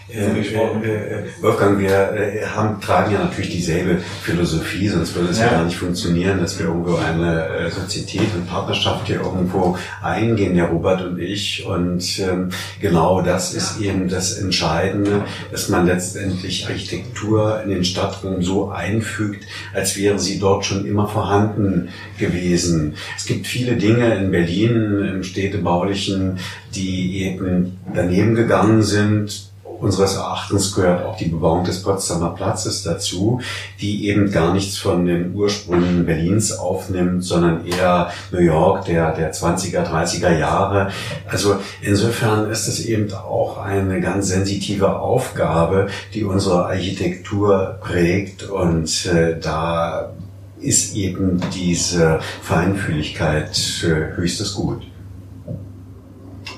Äh, 0.09 0.41
äh, 0.41 1.25
Wolfgang, 1.41 1.81
wir 1.81 2.13
äh, 2.13 2.47
haben, 2.47 2.81
tragen 2.81 3.13
ja 3.13 3.19
natürlich 3.19 3.51
dieselbe 3.51 3.99
Philosophie, 4.23 4.87
sonst 4.89 5.15
würde 5.17 5.31
es 5.31 5.39
ja, 5.41 5.47
Ja. 5.47 5.53
gar 5.53 5.65
nicht 5.65 5.77
funktionieren, 5.77 6.39
dass 6.39 6.59
wir 6.59 6.67
irgendwo 6.67 6.95
eine 6.97 7.47
äh, 7.47 7.71
Sozietät 7.71 8.33
und 8.37 8.47
Partnerschaft 8.47 9.09
hier 9.09 9.21
irgendwo 9.21 9.77
eingehen, 10.03 10.55
der 10.55 10.67
Robert 10.67 11.03
und 11.03 11.19
ich. 11.19 11.67
Und 11.67 12.21
ähm, 12.21 12.51
genau 12.81 13.21
das 13.21 13.53
ist 13.53 13.81
eben 13.81 14.09
das 14.09 14.39
Entscheidende, 14.39 15.25
dass 15.51 15.69
man 15.69 15.87
letztendlich 15.87 16.69
Architektur 16.69 17.61
in 17.65 17.71
den 17.71 17.85
Stadtraum 17.85 18.43
so 18.43 18.71
einfügt, 18.71 19.45
als 19.75 19.97
wäre 19.97 20.21
sie 20.21 20.39
dort 20.39 20.65
schon 20.65 20.87
immer 20.87 21.09
vorhanden 21.09 21.89
gewesen. 22.19 22.95
Es 23.17 23.27
gibt 23.27 23.49
viele 23.49 23.75
Dinge 23.75 24.15
in 24.15 24.31
Berlin, 24.31 25.05
im 25.15 25.23
Städtebaulichen, 25.25 26.39
die 26.77 27.23
eben 27.23 27.79
daneben 27.93 28.37
gegangen 28.37 28.83
sind, 28.83 29.46
unseres 29.81 30.17
Erachtens 30.17 30.75
gehört 30.75 31.05
auch 31.05 31.17
die 31.17 31.27
Bebauung 31.27 31.65
des 31.65 31.83
Potsdamer 31.83 32.31
Platzes 32.31 32.83
dazu, 32.83 33.41
die 33.81 34.09
eben 34.09 34.31
gar 34.31 34.53
nichts 34.53 34.79
von 34.79 35.07
den 35.07 35.35
Ursprüngen 35.35 36.07
Berlins 36.07 36.53
aufnimmt, 36.53 37.25
sondern 37.25 37.67
eher 37.67 38.11
New 38.31 38.41
York 38.41 38.85
der, 38.87 39.15
der 39.15 39.33
20er, 39.33 39.85
30er 39.85 40.39
Jahre. 40.39 40.91
Also 41.29 41.57
insofern 41.83 42.51
ist 42.51 42.69
es 42.69 42.85
eben 42.85 43.13
auch 43.13 43.59
eine 43.59 44.01
ganz 44.01 44.29
sensitive 44.29 44.99
Aufgabe, 44.99 45.89
die 46.15 46.25
unsere 46.25 46.67
Architektur 46.67 47.79
prägt 47.81 48.45
und 48.45 49.07
äh, 49.07 49.39
da 49.39 50.13
ist 50.61 50.97
eben 50.97 51.41
diese 51.55 52.19
Feinfühligkeit 52.43 53.51
äh, 53.85 54.17
höchstes 54.17 54.55
Gut. 54.55 54.83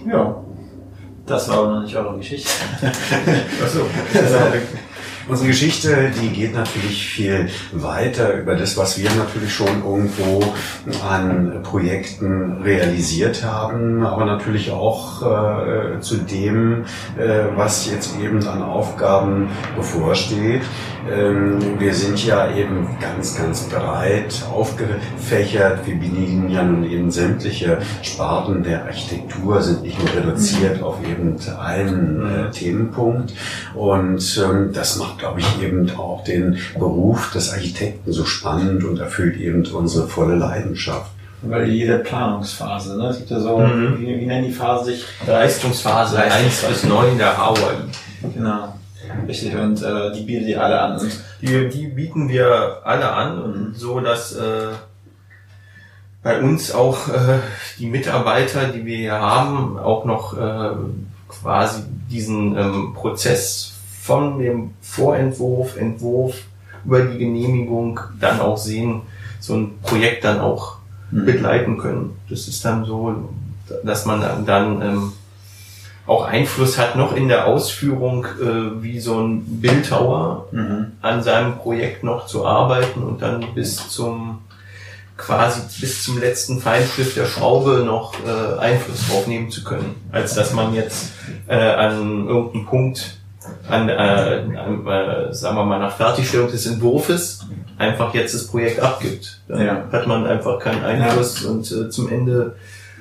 Ja. 0.07 0.37
Das 1.29 1.49
war 1.49 1.59
aber 1.59 1.75
noch 1.75 1.83
nicht 1.83 1.95
eure 1.95 2.17
Geschichte. 2.17 2.51
Achso. 3.63 3.81
Unsere 5.29 5.49
Geschichte, 5.49 6.11
die 6.23 6.31
geht 6.31 6.55
natürlich 6.55 7.07
viel 7.07 7.51
weiter 7.73 8.33
über 8.33 8.55
das, 8.57 8.79
was 8.79 8.99
wir 8.99 9.11
natürlich 9.11 9.53
schon 9.53 9.85
irgendwo 9.85 10.43
an 11.07 11.61
Projekten 11.63 12.63
realisiert 12.63 13.45
haben, 13.45 14.07
aber 14.07 14.25
natürlich 14.25 14.71
auch 14.71 15.21
äh, 15.21 16.01
zu 16.01 16.17
dem, 16.17 16.87
äh, 17.19 17.45
was 17.55 17.91
jetzt 17.91 18.19
eben 18.19 18.47
an 18.49 18.63
Aufgaben 18.63 19.51
bevorsteht. 19.77 20.63
Ähm, 21.11 21.79
wir 21.79 21.95
sind 21.95 22.25
ja 22.25 22.51
eben 22.55 22.89
ganz, 23.01 23.37
ganz 23.37 23.69
breit 23.69 24.43
aufgefächert. 24.51 25.87
Wir 25.87 25.95
bedienen 25.97 26.51
ja 26.51 26.63
nun 26.63 26.85
eben 26.85 27.11
sämtliche 27.11 27.79
Sparten 28.03 28.63
der 28.63 28.85
Architektur, 28.85 29.61
sind 29.61 29.83
nicht 29.83 29.99
nur 29.99 30.15
reduziert 30.15 30.83
auf 30.83 30.97
eben 31.03 31.37
einen 31.59 32.47
äh, 32.47 32.51
Themenpunkt. 32.51 33.35
Und 33.75 34.43
ähm, 34.43 34.71
das 34.73 34.97
macht, 34.97 35.18
glaube 35.19 35.41
ich, 35.41 35.63
eben 35.63 35.91
auch 35.97 36.25
den 36.25 36.59
Beruf 36.79 37.33
des 37.33 37.53
Architekten 37.53 38.13
so 38.13 38.25
spannend 38.25 38.85
und 38.85 38.99
erfüllt 38.99 39.37
eben 39.39 39.67
unsere 39.67 40.09
volle 40.09 40.37
Leidenschaft. 40.37 41.11
Weil 41.43 41.69
jede 41.69 41.99
Planungsphase, 41.99 42.97
ne? 42.99 43.09
Es 43.09 43.19
gibt 43.19 43.31
ja 43.31 43.39
so, 43.41 43.59
Mhm. 43.59 43.99
wie, 44.01 44.21
wie 44.21 44.27
nennen 44.27 44.47
die 44.47 44.53
Phase 44.53 44.87
sich? 44.87 45.05
Leistungsphase 45.27 46.17
Leistungsphase. 46.17 46.67
1 46.67 46.83
bis 46.83 46.85
9 46.91 47.19
der 47.19 47.37
HAWAI. 47.37 47.75
Genau. 48.35 48.75
Richtig, 49.27 49.55
und 49.55 49.81
äh, 49.83 50.13
die 50.13 50.23
bietet 50.23 50.49
ihr 50.49 50.63
alle 50.63 50.81
an. 50.81 50.99
Und 50.99 51.11
Die, 51.41 51.69
die 51.69 51.87
bieten 51.87 52.29
wir 52.29 52.81
alle 52.85 53.11
an 53.13 53.41
und 53.41 53.75
so, 53.77 54.01
dass 54.01 54.35
äh, 54.35 54.69
bei 56.23 56.41
uns 56.41 56.75
auch 56.75 57.09
äh, 57.09 57.39
die 57.79 57.87
Mitarbeiter, 57.87 58.65
die 58.69 58.85
wir 58.85 58.97
hier 58.97 59.21
haben, 59.21 59.79
auch 59.79 60.05
noch 60.05 60.37
äh, 60.37 60.71
quasi 61.29 61.83
diesen 62.11 62.57
ähm, 62.59 62.95
Prozess 62.95 63.75
von 64.09 64.39
dem 64.39 64.71
Vorentwurf, 64.81 65.77
Entwurf 65.77 66.35
über 66.83 67.03
die 67.03 67.19
Genehmigung 67.19 68.01
dann 68.19 68.41
auch 68.41 68.57
sehen, 68.57 69.03
so 69.39 69.55
ein 69.55 69.79
Projekt 69.83 70.25
dann 70.25 70.41
auch 70.41 70.77
begleiten 71.11 71.77
können. 71.77 72.17
Das 72.31 72.49
ist 72.49 72.65
dann 72.65 72.87
so, 72.87 73.29
dass 73.85 74.07
man 74.07 74.23
dann, 74.23 74.47
dann 74.47 74.81
ähm, 74.83 75.13
auch 76.07 76.25
Einfluss 76.25 76.79
hat 76.79 76.97
noch 76.97 77.15
in 77.15 77.29
der 77.29 77.47
Ausführung, 77.47 78.25
äh, 78.25 78.83
wie 78.83 78.99
so 78.99 79.21
ein 79.21 79.43
Bildhauer 79.61 80.47
Mhm. 80.53 80.93
an 81.03 81.23
seinem 81.23 81.59
Projekt 81.59 82.03
noch 82.03 82.25
zu 82.27 82.47
arbeiten 82.47 83.03
und 83.03 83.21
dann 83.21 83.45
bis 83.55 83.91
zum 83.91 84.39
quasi 85.19 85.61
bis 85.81 86.03
zum 86.05 86.19
letzten 86.19 86.61
Feinschliff 86.61 87.13
der 87.13 87.27
Schraube 87.27 87.83
noch 87.85 88.15
äh, 88.25 88.59
Einfluss 88.59 89.07
drauf 89.09 89.27
nehmen 89.27 89.51
zu 89.51 89.65
können, 89.65 89.97
als 90.13 90.35
dass 90.35 90.55
man 90.55 90.73
jetzt 90.73 91.11
äh, 91.47 91.57
an 91.57 92.27
irgendeinem 92.27 92.65
Punkt 92.65 93.18
an, 93.69 93.89
äh, 93.89 93.93
an 93.93 94.87
äh, 94.87 95.33
sagen 95.35 95.57
wir 95.57 95.65
mal 95.65 95.79
nach 95.79 95.97
Fertigstellung 95.97 96.51
des 96.51 96.67
Entwurfes 96.67 97.41
einfach 97.79 98.13
jetzt 98.15 98.35
das 98.35 98.47
Projekt 98.49 98.81
abgibt. 98.81 99.41
Dann 99.49 99.65
Ja. 99.65 99.85
hat 99.93 100.07
man 100.07 100.27
einfach 100.27 100.59
keinen 100.59 100.85
Einfluss 100.85 101.45
und 101.45 101.71
äh, 101.71 101.91
zum 101.91 102.09
Ende 102.11 102.57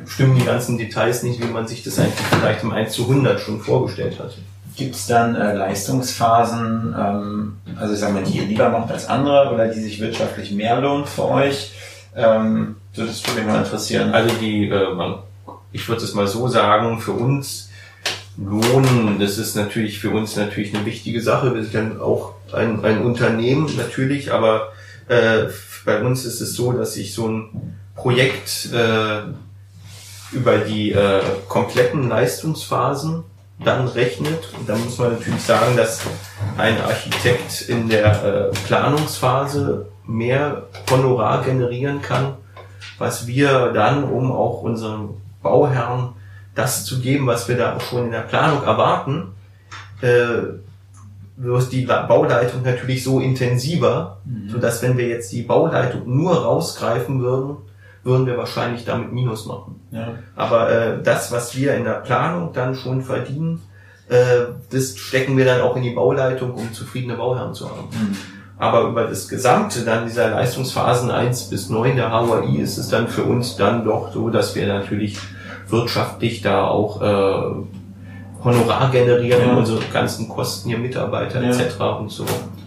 stimmen 0.06 0.38
die 0.38 0.46
ganzen 0.46 0.77
Details 0.77 1.24
nicht, 1.24 1.42
wie 1.42 1.51
man 1.51 1.68
sich 1.68 1.84
das 1.84 1.98
eigentlich 2.00 2.13
vielleicht 2.39 2.63
im 2.63 2.72
1 2.72 2.94
zu 2.94 3.04
100 3.04 3.39
schon 3.39 3.60
vorgestellt 3.60 4.20
hatte. 4.20 4.36
Gibt 4.75 4.94
es 4.96 5.08
dann 5.08 5.34
äh, 5.36 5.54
Leistungsphasen, 5.56 6.96
ähm, 6.98 7.58
also 7.80 7.94
ich 7.96 8.00
sag 8.00 8.13
mal, 8.13 8.24
die 8.24 8.38
ihr 8.38 8.46
lieber 8.46 8.70
macht 8.70 8.92
als 8.92 9.08
andere 9.10 9.51
oder 9.54 9.68
die 9.70 9.80
sich 9.80 10.00
wirtschaftlich 10.00 10.51
mehr 10.51 10.80
lohnt 10.80 11.08
für 11.10 11.25
euch? 11.27 11.72
Ähm, 12.16 12.75
so, 12.94 13.06
das 13.06 13.25
würde 13.25 13.42
mich 13.42 13.50
mal 13.51 13.60
interessieren. 13.63 14.13
Also 14.13 14.36
die, 14.39 14.70
äh, 14.70 14.94
man, 14.94 15.16
ich 15.72 15.88
würde 15.89 16.04
es 16.04 16.13
mal 16.13 16.27
so 16.27 16.48
sagen, 16.48 17.00
für 17.00 17.12
uns 17.13 17.66
Lohn, 18.38 19.17
das 19.20 19.38
ist 19.38 19.56
natürlich 19.56 20.00
für 20.00 20.12
uns 20.12 20.36
natürlich 20.36 20.75
eine 20.75 20.86
wichtige 20.86 21.22
Sache. 21.22 21.56
Wir 21.56 21.63
sind 21.63 21.74
dann 21.74 22.01
auch 22.01 22.34
ein, 22.53 22.84
ein 22.86 23.03
Unternehmen 23.03 23.75
natürlich, 23.75 24.32
aber 24.32 24.74
äh, 25.08 25.46
bei 25.86 26.01
uns 26.01 26.25
ist 26.25 26.41
es 26.41 26.53
so, 26.53 26.72
dass 26.72 26.94
sich 26.94 27.13
so 27.13 27.27
ein 27.27 27.77
Projekt 27.96 28.70
äh, 28.72 29.22
über 30.32 30.60
die 30.60 30.91
äh, 30.91 31.22
kompletten 31.48 32.10
Leistungsphasen 32.10 33.24
dann 33.63 33.88
rechnet. 33.88 34.53
Und 34.58 34.70
da 34.70 34.75
muss 34.75 35.00
man 35.00 35.13
natürlich 35.13 35.41
sagen, 35.41 35.75
dass 35.75 36.01
ein 36.58 36.79
Architekt 36.82 37.62
in 37.67 37.89
der 37.89 38.24
äh, 38.24 38.51
Planungsphase 38.67 39.88
mehr 40.06 40.67
Honorar 40.91 41.44
generieren 41.44 42.01
kann, 42.01 42.34
was 43.00 43.25
wir 43.25 43.72
dann, 43.74 44.03
um 44.03 44.32
auch 44.32 44.62
unseren 44.62 45.22
Bauherren 45.41 46.10
das 46.57 46.85
zu 46.85 46.99
geben, 46.99 47.27
was 47.27 47.47
wir 47.47 47.57
da 47.57 47.75
auch 47.75 47.81
schon 47.81 48.05
in 48.05 48.11
der 48.11 48.21
Planung 48.21 48.63
erwarten, 48.63 49.33
äh, 50.01 50.57
wird 51.37 51.71
die 51.71 51.85
Bauleitung 51.85 52.63
natürlich 52.63 53.03
so 53.03 53.19
intensiver, 53.19 54.17
sodass 54.47 54.81
wenn 54.81 54.97
wir 54.97 55.07
jetzt 55.07 55.31
die 55.31 55.43
Bauleitung 55.43 56.01
nur 56.05 56.35
rausgreifen 56.35 57.21
würden, 57.21 57.57
würden 58.03 58.25
wir 58.25 58.37
wahrscheinlich 58.37 58.85
damit 58.85 59.11
Minus 59.11 59.45
machen. 59.45 59.79
ja. 59.91 60.15
Aber 60.35 60.71
äh, 60.71 61.03
das, 61.03 61.31
was 61.31 61.55
wir 61.55 61.75
in 61.75 61.83
der 61.83 61.99
Planung 62.01 62.53
dann 62.53 62.73
schon 62.73 63.03
verdienen, 63.03 63.61
äh, 64.09 64.45
das 64.71 64.97
stecken 64.97 65.37
wir 65.37 65.45
dann 65.45 65.61
auch 65.61 65.75
in 65.75 65.83
die 65.83 65.91
Bauleitung, 65.91 66.53
um 66.53 66.73
zufriedene 66.73 67.15
Bauherren 67.15 67.53
zu 67.53 67.69
haben. 67.69 67.89
Aber 68.57 68.83
über 68.83 69.03
das 69.03 69.27
Gesamte 69.27 69.81
dann 69.81 70.05
dieser 70.05 70.29
Leistungsphasen 70.29 71.11
1 71.11 71.49
bis 71.49 71.69
9 71.69 71.95
der 71.97 72.11
HUI 72.11 72.57
ist 72.57 72.77
es 72.77 72.89
dann 72.89 73.07
für 73.07 73.23
uns 73.23 73.57
dann 73.57 73.85
doch 73.85 74.11
so, 74.11 74.29
dass 74.29 74.55
wir 74.55 74.65
natürlich 74.65 75.19
wirtschaftlich 75.69 76.41
da 76.41 76.65
auch 76.67 77.01
äh, 77.01 78.43
Honorar 78.43 78.91
generieren, 78.91 79.41
Ja. 79.50 79.55
unsere 79.55 79.79
ganzen 79.91 80.29
Kosten 80.29 80.69
hier 80.69 80.77
Mitarbeiter 80.77 81.41
Ja. 81.41 81.50
etc. 81.50 81.79
und 82.00 82.12
so 82.12 82.25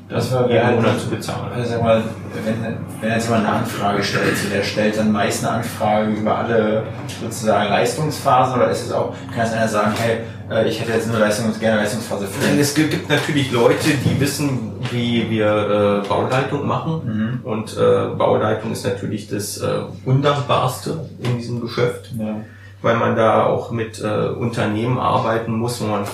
Das 0.08 0.32
war 0.32 0.42
jeden 0.50 0.56
ja, 0.56 0.70
Monat 0.72 0.98
zu 1.00 1.08
bezahlen. 1.08 1.52
Also 1.54 1.70
sag 1.70 1.82
mal, 1.84 2.02
wenn, 2.44 2.76
wenn 3.00 3.10
jetzt 3.12 3.26
jemand 3.28 3.46
eine 3.46 3.56
Anfrage 3.58 4.02
stellt, 4.02 4.36
so 4.36 4.48
der 4.48 4.62
stellt 4.64 4.98
dann 4.98 5.12
meist 5.12 5.44
eine 5.44 5.58
Anfrage 5.58 6.10
über 6.10 6.36
alle 6.38 6.82
sozusagen 7.22 7.70
Leistungsphasen 7.70 8.56
oder 8.56 8.70
ist 8.70 8.86
es 8.86 8.92
auch, 8.92 9.14
kann 9.34 9.46
es 9.46 9.52
einer 9.52 9.68
sagen, 9.68 9.92
hey, 9.96 10.18
äh, 10.50 10.68
ich 10.68 10.80
hätte 10.80 10.90
jetzt 10.92 11.06
nur 11.08 11.20
Leistungs, 11.20 11.60
gerne 11.60 11.76
Leistungsphase 11.76 12.26
5? 12.26 12.58
Es 12.60 12.74
gibt 12.74 13.08
natürlich 13.08 13.52
Leute, 13.52 13.90
die 14.04 14.20
wissen, 14.20 14.72
wie 14.90 15.30
wir 15.30 16.02
äh, 16.04 16.08
Bauleitung 16.08 16.66
machen. 16.66 17.40
Mhm. 17.44 17.48
Und 17.48 17.76
äh, 17.76 18.06
Bauleitung 18.18 18.72
ist 18.72 18.84
natürlich 18.84 19.28
das 19.28 19.58
äh, 19.58 19.66
Undankbarste 20.04 21.08
in 21.22 21.38
diesem 21.38 21.60
Geschäft, 21.60 22.10
Ja. 22.18 22.34
Weil 22.82 22.96
man 22.96 23.16
da 23.16 23.44
auch 23.44 23.70
mit 23.70 24.00
äh, 24.02 24.28
Unternehmen 24.28 24.98
arbeiten 24.98 25.52
muss, 25.52 25.80
wo 25.80 25.86
man 25.86 26.04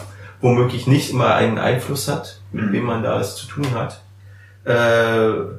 womöglich 0.41 0.87
nicht 0.87 1.11
immer 1.11 1.35
einen 1.35 1.59
Einfluss 1.59 2.09
hat, 2.09 2.41
mit 2.53 2.67
Mhm. 2.67 2.73
wem 2.73 2.85
man 2.85 3.03
da 3.03 3.21
es 3.21 3.37
zu 3.37 3.47
tun 3.47 3.67
hat. 3.75 4.03
Äh, 4.65 5.57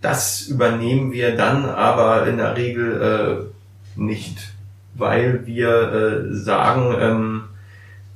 das 0.00 0.42
übernehmen 0.42 1.12
wir 1.12 1.36
dann 1.36 1.64
aber 1.64 2.26
in 2.26 2.36
der 2.36 2.56
Regel 2.56 3.50
äh, 3.96 4.00
nicht, 4.00 4.52
weil 4.94 5.46
wir 5.46 5.92
äh, 5.92 6.34
sagen, 6.34 6.94
ähm, 6.98 7.42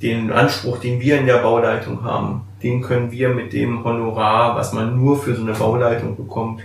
den 0.02 0.32
Anspruch, 0.32 0.78
den 0.78 1.00
wir 1.00 1.18
in 1.18 1.26
der 1.26 1.38
Bauleitung 1.38 2.02
haben, 2.04 2.42
den 2.62 2.82
können 2.82 3.12
wir 3.12 3.28
mit 3.30 3.52
dem 3.52 3.84
Honorar, 3.84 4.56
was 4.56 4.72
man 4.72 4.96
nur 4.96 5.18
für 5.18 5.34
so 5.34 5.42
eine 5.42 5.52
Bauleitung 5.52 6.16
bekommt, 6.16 6.60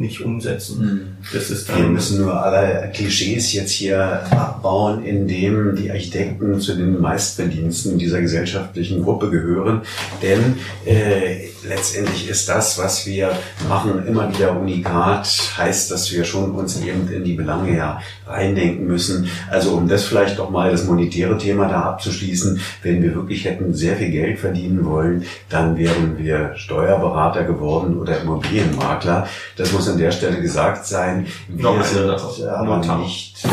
nicht 0.00 0.22
umsetzen. 0.22 1.16
Das 1.32 1.50
ist 1.50 1.68
Wir 1.68 1.76
dann 1.76 1.92
müssen 1.92 2.22
nur 2.22 2.42
alle 2.42 2.90
Klischees 2.92 3.52
jetzt 3.52 3.72
hier 3.72 4.00
abbauen, 4.32 5.04
indem 5.04 5.76
die 5.76 5.90
Architekten 5.90 6.58
zu 6.58 6.74
den 6.74 7.00
Meistverdiensten 7.00 7.98
dieser 7.98 8.20
gesellschaftlichen 8.20 9.02
Gruppe 9.02 9.30
gehören. 9.30 9.82
Denn 10.22 10.56
äh, 10.86 11.50
letztendlich 11.64 12.28
ist 12.28 12.48
das, 12.48 12.78
was 12.78 13.06
wir 13.06 13.36
machen, 13.68 14.06
immer 14.06 14.32
wieder 14.32 14.58
unikat, 14.58 15.28
heißt, 15.56 15.90
dass 15.90 16.10
wir 16.12 16.24
schon 16.24 16.52
uns 16.52 16.80
eben 16.80 17.10
in 17.12 17.24
die 17.24 17.34
Belange 17.34 17.76
ja 17.76 18.00
reindenken 18.26 18.86
müssen. 18.86 19.28
Also 19.50 19.72
um 19.72 19.88
das 19.88 20.04
vielleicht 20.04 20.38
doch 20.38 20.50
mal 20.50 20.70
das 20.70 20.84
monetäre 20.84 21.36
Thema 21.38 21.68
da 21.68 21.82
abzuschließen, 21.82 22.60
wenn 22.82 23.02
wir 23.02 23.14
wirklich 23.14 23.44
hätten 23.44 23.74
sehr 23.74 23.96
viel 23.96 24.10
Geld 24.10 24.38
verdienen 24.38 24.84
wollen, 24.84 25.24
dann 25.48 25.76
wären 25.76 26.18
wir 26.18 26.52
Steuerberater 26.56 27.44
geworden 27.44 27.98
oder 27.98 28.20
Immobilienmakler. 28.20 29.26
Das 29.56 29.72
muss 29.72 29.88
an 29.88 29.98
der 29.98 30.12
Stelle 30.12 30.40
gesagt 30.40 30.86
sein. 30.86 31.26
Wir 31.48 31.64
Noch 31.64 31.74
eine 31.74 31.84
sind 31.84 32.48
aber 32.48 32.76
Notar. 32.76 32.98
nicht. 32.98 33.36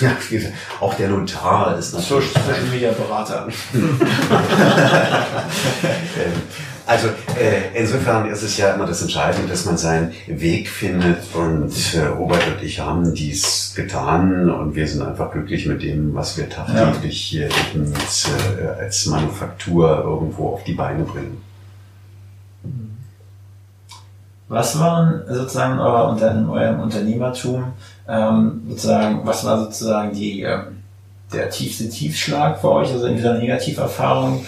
Ja, 0.00 0.10
auch 0.80 0.94
der 0.94 1.08
Notar 1.08 1.78
ist 1.78 1.94
natürlich. 1.94 2.32
Social 2.32 2.64
Media 2.72 2.90
Berater. 2.92 3.46
Also 6.88 7.08
äh, 7.38 7.78
insofern 7.78 8.30
ist 8.30 8.42
es 8.42 8.56
ja 8.56 8.72
immer 8.72 8.86
das 8.86 9.02
Entscheidende, 9.02 9.46
dass 9.46 9.66
man 9.66 9.76
seinen 9.76 10.12
Weg 10.26 10.70
findet 10.70 11.18
und 11.34 11.70
äh, 11.94 12.06
Robert 12.06 12.40
und 12.46 12.62
ich 12.62 12.80
haben 12.80 13.12
dies 13.12 13.74
getan 13.76 14.48
und 14.48 14.74
wir 14.74 14.88
sind 14.88 15.02
einfach 15.02 15.30
glücklich 15.30 15.66
mit 15.66 15.82
dem, 15.82 16.14
was 16.14 16.38
wir 16.38 16.48
tagtäglich 16.48 17.20
hier 17.20 17.50
eben 17.74 17.92
äh, 17.92 18.68
als 18.80 19.04
Manufaktur 19.04 19.98
irgendwo 20.02 20.48
auf 20.54 20.64
die 20.64 20.72
Beine 20.72 21.04
bringen. 21.04 21.42
Was 24.48 24.78
waren 24.80 25.24
sozusagen 25.28 25.74
in, 25.74 25.80
eurer, 25.80 26.08
Unter- 26.08 26.50
eurem 26.50 26.80
Unternehmertum, 26.80 27.64
ähm, 28.08 28.62
sozusagen, 28.66 29.26
was 29.26 29.44
war 29.44 29.58
sozusagen 29.60 30.14
die, 30.14 30.40
ähm, 30.40 30.78
der 31.34 31.50
tiefste 31.50 31.90
Tiefschlag 31.90 32.58
für 32.62 32.70
euch, 32.70 32.90
also 32.90 33.04
in 33.04 33.16
dieser 33.16 33.36
Negativerfahrung, 33.36 34.46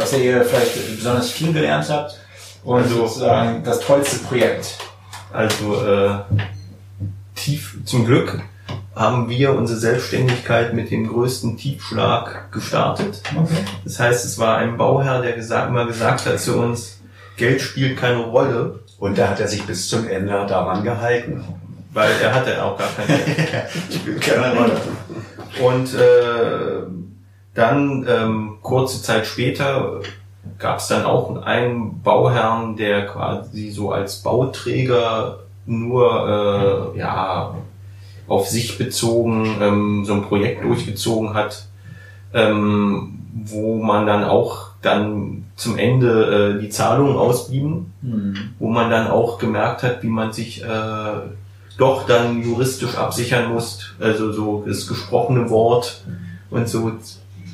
aus 0.00 0.10
der 0.10 0.20
ihr 0.20 0.44
vielleicht 0.44 0.96
besonders 0.96 1.30
viel 1.30 1.52
gelernt 1.52 1.88
habt? 1.88 2.18
Und 2.64 2.82
Also- 2.82 3.06
sozusagen 3.06 3.62
das 3.64 3.80
tollste 3.80 4.18
Projekt. 4.24 4.78
Also 5.32 5.84
äh, 5.84 6.10
tief 7.34 7.76
zum 7.84 8.06
Glück 8.06 8.40
haben 8.94 9.28
wir 9.28 9.52
unsere 9.54 9.78
Selbstständigkeit 9.78 10.72
mit 10.72 10.90
dem 10.90 11.08
größten 11.08 11.56
Tiefschlag 11.56 12.52
gestartet. 12.52 13.20
Okay. 13.36 13.64
Das 13.84 13.98
heißt, 13.98 14.24
es 14.24 14.38
war 14.38 14.58
ein 14.58 14.76
Bauherr, 14.76 15.20
der 15.20 15.32
gesagt, 15.32 15.68
immer 15.68 15.84
gesagt 15.86 16.26
hat 16.26 16.38
zu 16.38 16.56
uns, 16.58 17.00
Geld 17.36 17.60
spielt 17.60 17.98
keine 17.98 18.18
Rolle, 18.18 18.78
Und 19.00 19.18
da 19.18 19.28
hat 19.28 19.40
er 19.40 19.48
sich 19.48 19.64
bis 19.64 19.88
zum 19.88 20.06
Ende 20.06 20.30
daran 20.48 20.84
gehalten. 20.84 21.44
weil 21.92 22.12
er 22.22 22.32
hatte 22.34 22.62
auch 22.62 22.78
gar 22.78 22.88
kein 22.96 23.06
Geld. 23.08 23.28
Spielt 23.92 24.20
keine 24.20 24.54
Rolle. 24.56 24.80
Und 25.62 25.94
äh, 25.94 26.86
dann 27.54 28.06
ähm, 28.08 28.58
kurze 28.62 29.02
Zeit 29.02 29.26
später 29.26 30.00
gab 30.58 30.78
es 30.78 30.88
dann 30.88 31.04
auch 31.04 31.42
einen 31.42 32.02
Bauherrn, 32.02 32.76
der 32.76 33.06
quasi 33.06 33.70
so 33.70 33.92
als 33.92 34.22
Bauträger 34.22 35.40
nur 35.66 36.92
äh, 36.94 36.98
ja 36.98 37.54
auf 38.26 38.48
sich 38.48 38.78
bezogen 38.78 39.56
ähm, 39.60 40.04
so 40.04 40.14
ein 40.14 40.22
Projekt 40.22 40.64
durchgezogen 40.64 41.34
hat, 41.34 41.66
ähm, 42.32 43.18
wo 43.44 43.82
man 43.82 44.06
dann 44.06 44.24
auch 44.24 44.68
dann 44.82 45.46
zum 45.56 45.78
Ende 45.78 46.56
äh, 46.56 46.60
die 46.60 46.68
Zahlungen 46.68 47.16
ausblieben, 47.16 47.92
Hm. 48.02 48.34
wo 48.58 48.68
man 48.68 48.90
dann 48.90 49.08
auch 49.08 49.38
gemerkt 49.38 49.82
hat, 49.82 50.02
wie 50.02 50.08
man 50.08 50.32
sich 50.32 50.62
äh, 50.62 50.66
doch 51.78 52.06
dann 52.06 52.42
juristisch 52.42 52.96
absichern 52.96 53.52
muss, 53.52 53.94
also 53.98 54.32
so 54.32 54.64
das 54.66 54.86
gesprochene 54.86 55.48
Wort 55.50 56.02
und 56.50 56.68
so 56.68 56.92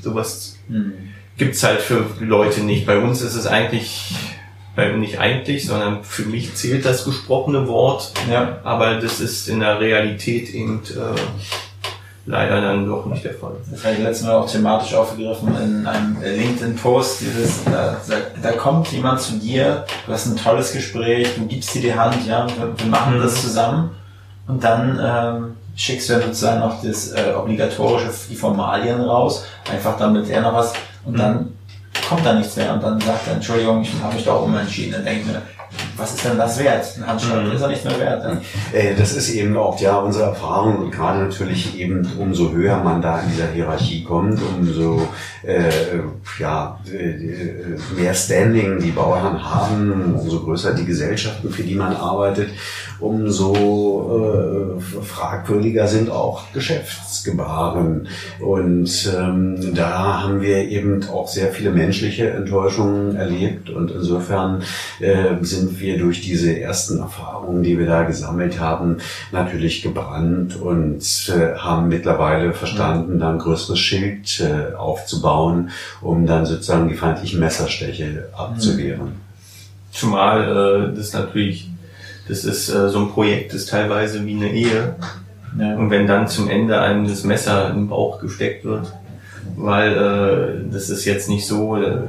sowas 0.02 0.56
Hm. 0.68 0.92
gibt's 1.36 1.62
halt 1.62 1.80
für 1.80 2.04
Leute 2.20 2.60
nicht. 2.60 2.86
Bei 2.86 2.98
uns 2.98 3.22
ist 3.22 3.34
es 3.34 3.46
eigentlich, 3.46 4.14
bei 4.76 4.88
nicht 4.92 5.18
eigentlich, 5.18 5.66
sondern 5.66 6.04
für 6.04 6.22
mich 6.22 6.54
zählt 6.54 6.84
das 6.84 7.04
gesprochene 7.04 7.66
Wort, 7.68 8.12
Ja. 8.30 8.58
aber 8.64 8.96
das 8.96 9.20
ist 9.20 9.48
in 9.48 9.60
der 9.60 9.80
Realität 9.80 10.50
eben 10.54 10.82
äh, 10.90 11.18
leider 12.26 12.60
dann 12.60 12.86
doch 12.86 13.06
nicht 13.06 13.24
der 13.24 13.34
Fall. 13.34 13.56
Das 13.70 13.82
habe 13.84 13.94
ich 13.94 14.00
letztes 14.00 14.26
Mal 14.26 14.34
auch 14.36 14.50
thematisch 14.50 14.94
aufgegriffen 14.94 15.48
in 15.60 15.86
einem 15.86 16.16
LinkedIn-Post. 16.22 17.22
Dieses, 17.22 17.64
da, 17.64 17.96
da, 18.08 18.14
da 18.42 18.52
kommt 18.52 18.88
jemand 18.92 19.20
zu 19.20 19.32
dir, 19.38 19.84
du 20.06 20.12
hast 20.12 20.26
ein 20.26 20.36
tolles 20.36 20.72
Gespräch, 20.72 21.28
du 21.36 21.46
gibst 21.46 21.74
dir 21.74 21.80
die 21.82 21.94
Hand, 21.94 22.26
ja, 22.26 22.46
wir, 22.46 22.78
wir 22.78 22.86
machen 22.86 23.16
Mhm. 23.18 23.22
das 23.22 23.40
zusammen 23.42 23.90
und 24.46 24.62
dann 24.62 25.00
ähm, 25.02 25.56
schickst 25.80 26.08
du 26.08 26.12
dann 26.14 26.22
sozusagen 26.22 26.60
noch 26.60 26.82
das 26.82 27.12
äh, 27.12 27.32
obligatorische, 27.36 28.10
die 28.28 28.36
Formalien 28.36 29.00
raus, 29.00 29.44
einfach 29.72 29.96
damit 29.96 30.28
er 30.28 30.42
noch 30.42 30.52
was 30.54 30.72
und 31.04 31.14
Mhm. 31.14 31.18
dann 31.18 31.52
kommt 32.08 32.26
da 32.26 32.34
nichts 32.34 32.56
mehr 32.56 32.74
und 32.74 32.82
dann 32.82 33.00
sagt 33.00 33.26
er, 33.28 33.34
Entschuldigung, 33.34 33.82
ich 33.82 33.90
habe 34.02 34.14
mich 34.14 34.24
doch 34.24 34.42
umentschieden. 34.42 34.92
Dann 34.92 35.04
denke 35.04 35.20
ich 35.20 35.26
mir, 35.26 35.42
was 35.96 36.14
ist 36.14 36.24
denn 36.24 36.38
das 36.38 36.58
wert? 36.58 36.84
Ein 36.98 37.06
Handschlag 37.06 37.44
Mhm. 37.44 37.52
ist 37.52 37.62
doch 37.62 37.68
nichts 37.68 37.84
mehr 37.84 37.98
wert. 38.00 38.38
Äh, 38.72 38.94
Das 38.98 39.12
ist 39.12 39.30
eben 39.30 39.56
auch 39.56 39.78
ja 39.80 39.96
unsere 39.98 40.24
Erfahrung 40.26 40.78
und 40.78 40.90
gerade 40.90 41.20
natürlich 41.20 41.78
eben 41.78 42.06
umso 42.18 42.50
höher 42.52 42.82
man 42.82 43.00
da 43.02 43.20
in 43.20 43.30
dieser 43.30 43.48
Hierarchie 43.48 44.02
kommt, 44.04 44.40
umso 44.58 45.02
äh, 45.42 45.70
ja, 46.38 46.78
äh, 46.92 47.76
mehr 47.98 48.14
Standing 48.14 48.78
die 48.80 48.90
Bauern 48.90 49.42
haben, 49.42 50.14
umso 50.18 50.40
größer 50.40 50.74
die 50.74 50.84
Gesellschaften, 50.84 51.50
für 51.50 51.62
die 51.62 51.74
man 51.74 51.94
arbeitet, 51.96 52.50
umso 52.98 54.76
äh, 54.78 55.02
fragwürdiger 55.02 55.86
sind 55.86 56.10
auch 56.10 56.42
Geschäftsgebaren. 56.52 58.08
Und 58.40 59.12
ähm, 59.18 59.74
da 59.74 60.22
haben 60.22 60.40
wir 60.40 60.58
eben 60.68 61.08
auch 61.08 61.28
sehr 61.28 61.48
viele 61.52 61.70
menschliche 61.70 62.30
Enttäuschungen 62.30 63.16
erlebt 63.16 63.70
und 63.70 63.90
insofern 63.90 64.62
äh, 65.00 65.34
sind 65.60 65.80
wir 65.80 65.98
durch 65.98 66.20
diese 66.20 66.58
ersten 66.58 66.98
Erfahrungen, 66.98 67.62
die 67.62 67.78
wir 67.78 67.86
da 67.86 68.04
gesammelt 68.04 68.58
haben, 68.58 68.98
natürlich 69.32 69.82
gebrannt 69.82 70.56
und 70.56 71.02
äh, 71.28 71.56
haben 71.56 71.88
mittlerweile 71.88 72.52
verstanden, 72.52 73.18
dann 73.18 73.34
ein 73.34 73.38
größeres 73.38 73.78
Schild 73.78 74.40
äh, 74.40 74.74
aufzubauen, 74.74 75.70
um 76.00 76.26
dann 76.26 76.46
sozusagen 76.46 76.88
die 76.88 76.94
feindlichen 76.94 77.40
Messersteche 77.40 78.28
abzuwehren. 78.36 79.12
Zumal 79.92 80.92
äh, 80.92 80.96
das 80.96 81.12
natürlich, 81.12 81.68
das 82.28 82.44
ist 82.44 82.68
äh, 82.68 82.88
so 82.88 83.00
ein 83.00 83.10
Projekt, 83.10 83.52
ist 83.52 83.68
teilweise 83.70 84.24
wie 84.24 84.36
eine 84.36 84.52
Ehe. 84.52 84.94
Ja. 85.58 85.76
Und 85.76 85.90
wenn 85.90 86.06
dann 86.06 86.28
zum 86.28 86.48
Ende 86.48 86.80
einem 86.80 87.08
das 87.08 87.24
Messer 87.24 87.70
im 87.70 87.88
Bauch 87.88 88.20
gesteckt 88.20 88.64
wird, 88.64 88.92
weil 89.56 89.92
äh, 89.92 90.72
das 90.72 90.90
ist 90.90 91.04
jetzt 91.04 91.28
nicht 91.28 91.46
so, 91.46 91.76
äh, 91.76 92.02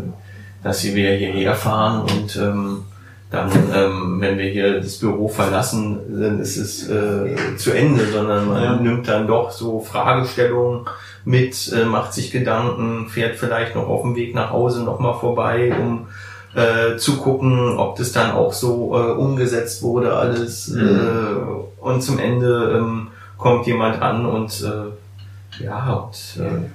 dass 0.63 0.83
wir 0.83 1.11
hierher 1.15 1.55
fahren 1.55 2.01
und 2.01 2.35
ähm, 2.35 2.83
dann, 3.31 3.49
ähm, 3.73 4.17
wenn 4.19 4.37
wir 4.37 4.49
hier 4.49 4.81
das 4.81 4.97
Büro 4.97 5.27
verlassen, 5.29 5.99
dann 6.21 6.39
ist 6.39 6.57
es 6.57 6.89
äh, 6.89 7.55
zu 7.57 7.71
Ende, 7.71 8.05
sondern 8.07 8.47
man 8.49 8.61
Ja. 8.63 8.75
nimmt 8.75 9.07
dann 9.07 9.25
doch 9.25 9.51
so 9.51 9.79
Fragestellungen 9.79 10.85
mit, 11.23 11.71
äh, 11.73 11.85
macht 11.85 12.13
sich 12.13 12.29
Gedanken, 12.31 13.07
fährt 13.07 13.37
vielleicht 13.37 13.73
noch 13.75 13.87
auf 13.87 14.01
dem 14.01 14.15
Weg 14.15 14.35
nach 14.35 14.51
Hause 14.51 14.83
nochmal 14.83 15.13
vorbei, 15.13 15.73
um 15.81 16.07
äh, 16.53 16.97
zu 16.97 17.17
gucken, 17.17 17.77
ob 17.77 17.95
das 17.95 18.11
dann 18.11 18.31
auch 18.31 18.51
so 18.51 18.93
äh, 18.97 19.11
umgesetzt 19.13 19.81
wurde, 19.81 20.13
alles. 20.13 20.67
Mhm. 20.67 20.79
Äh, 20.81 21.81
und 21.83 22.01
zum 22.03 22.19
Ende 22.19 22.73
ähm, 22.77 23.07
kommt 23.37 23.65
jemand 23.65 24.01
an 24.01 24.25
und 24.25 24.61
äh, 24.61 25.63
ja, 25.63 25.93
und, 25.93 26.41
äh, 26.43 26.65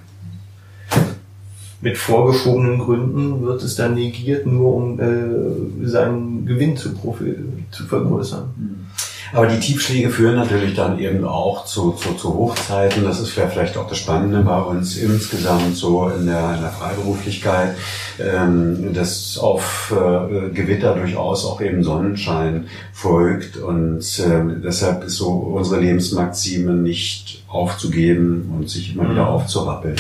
mit 1.80 1.98
vorgeschobenen 1.98 2.78
Gründen 2.78 3.42
wird 3.42 3.62
es 3.62 3.76
dann 3.76 3.94
negiert, 3.94 4.46
nur 4.46 4.74
um 4.74 5.00
äh, 5.00 5.86
seinen 5.86 6.46
Gewinn 6.46 6.76
zu, 6.76 6.94
profi 6.94 7.34
zu 7.70 7.84
vergrößern. 7.84 8.86
Aber 9.32 9.48
die 9.48 9.58
Tiefschläge 9.58 10.10
führen 10.10 10.36
natürlich 10.36 10.74
dann 10.74 10.98
eben 11.00 11.24
auch 11.24 11.64
zu, 11.64 11.92
zu, 11.92 12.14
zu 12.14 12.32
Hochzeiten. 12.32 13.04
Das 13.04 13.20
ist 13.20 13.30
vielleicht 13.30 13.76
auch 13.76 13.88
das 13.88 13.98
Spannende 13.98 14.40
bei 14.42 14.58
uns 14.58 14.96
insgesamt 14.96 15.76
so 15.76 16.08
in 16.08 16.26
der, 16.26 16.54
in 16.54 16.60
der 16.60 16.70
Freiberuflichkeit, 16.70 17.76
ähm, 18.20 18.94
dass 18.94 19.36
auf 19.36 19.92
äh, 19.92 20.50
Gewitter 20.50 20.94
durchaus 20.94 21.44
auch 21.44 21.60
eben 21.60 21.82
Sonnenschein 21.82 22.68
folgt. 22.92 23.56
Und 23.56 24.04
ähm, 24.24 24.62
deshalb 24.64 25.04
ist 25.04 25.16
so 25.16 25.28
unsere 25.28 25.80
Lebensmaxime 25.80 26.72
nicht 26.72 27.42
aufzugeben 27.48 28.54
und 28.56 28.70
sich 28.70 28.94
immer 28.94 29.10
wieder 29.10 29.24
Mhm. 29.24 29.28
aufzurappeln. 29.28 29.96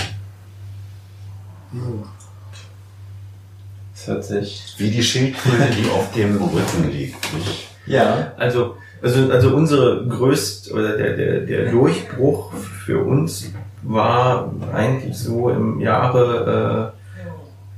Das 3.92 4.06
hört 4.08 4.24
sich. 4.24 4.74
Wie 4.78 4.90
die 4.90 5.02
Schildkröte, 5.02 5.68
die 5.70 5.88
auf 5.90 6.12
dem 6.12 6.36
Rücken 6.36 6.90
liegt. 6.90 7.34
Nicht? 7.34 7.68
Ja. 7.86 8.32
Also, 8.36 8.76
also, 9.02 9.30
also 9.30 9.54
unsere 9.54 10.06
größt 10.06 10.72
oder 10.72 10.96
der, 10.96 11.16
der, 11.16 11.40
der 11.40 11.70
Durchbruch 11.70 12.52
für 12.52 13.00
uns 13.04 13.52
war 13.82 14.52
eigentlich 14.72 15.16
so 15.16 15.50
im 15.50 15.80
Jahre 15.80 16.92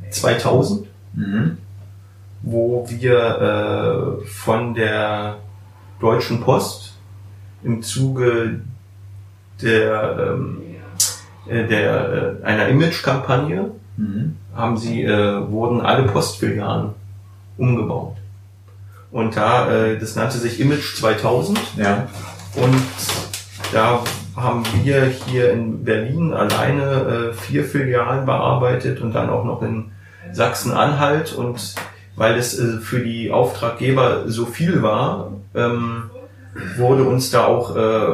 äh, 0.07 0.11
2000. 0.11 0.89
Mhm. 1.15 1.59
wo 2.43 2.87
wir 2.89 4.21
äh, 4.23 4.27
von 4.27 4.75
der 4.75 5.39
Deutschen 6.01 6.41
Post 6.41 6.95
im 7.65 7.83
Zuge 7.83 8.61
der, 9.61 10.37
ähm, 10.37 10.61
äh, 11.49 11.67
der 11.67 12.39
äh, 12.41 12.45
einer 12.45 12.69
Image-Kampagne 12.69 13.73
Mhm. 13.99 14.37
haben 14.55 14.77
sie 14.79 15.03
äh, 15.03 15.51
wurden 15.51 15.81
alle 15.83 16.05
Postfilialen 16.05 16.91
umgebaut 17.59 18.17
und 19.11 19.37
da 19.37 19.71
äh, 19.71 19.99
das 19.99 20.15
nannte 20.17 20.39
sich 20.39 20.61
Image 20.61 20.97
2000 20.97 21.61
Ja. 21.77 22.07
und 22.55 22.75
da 23.73 24.01
haben 24.37 24.63
wir 24.83 25.07
hier 25.27 25.53
in 25.53 25.85
Berlin 25.85 26.33
alleine 26.33 26.83
äh, 26.83 27.33
vier 27.35 27.65
Filialen 27.65 28.25
bearbeitet 28.25 29.01
und 29.01 29.13
dann 29.13 29.31
auch 29.31 29.45
noch 29.45 29.63
in 29.63 29.91
Sachsen-Anhalt. 30.33 31.33
Und 31.35 31.75
weil 32.17 32.37
es 32.39 32.59
äh, 32.59 32.79
für 32.79 33.01
die 33.01 33.31
Auftraggeber 33.33 34.29
so 34.29 34.47
viel 34.47 34.81
war, 34.83 35.33
ähm, 35.55 36.05
wurde 36.77 37.05
uns 37.05 37.31
da 37.31 37.47
auch 37.47 37.77
äh, 37.77 38.11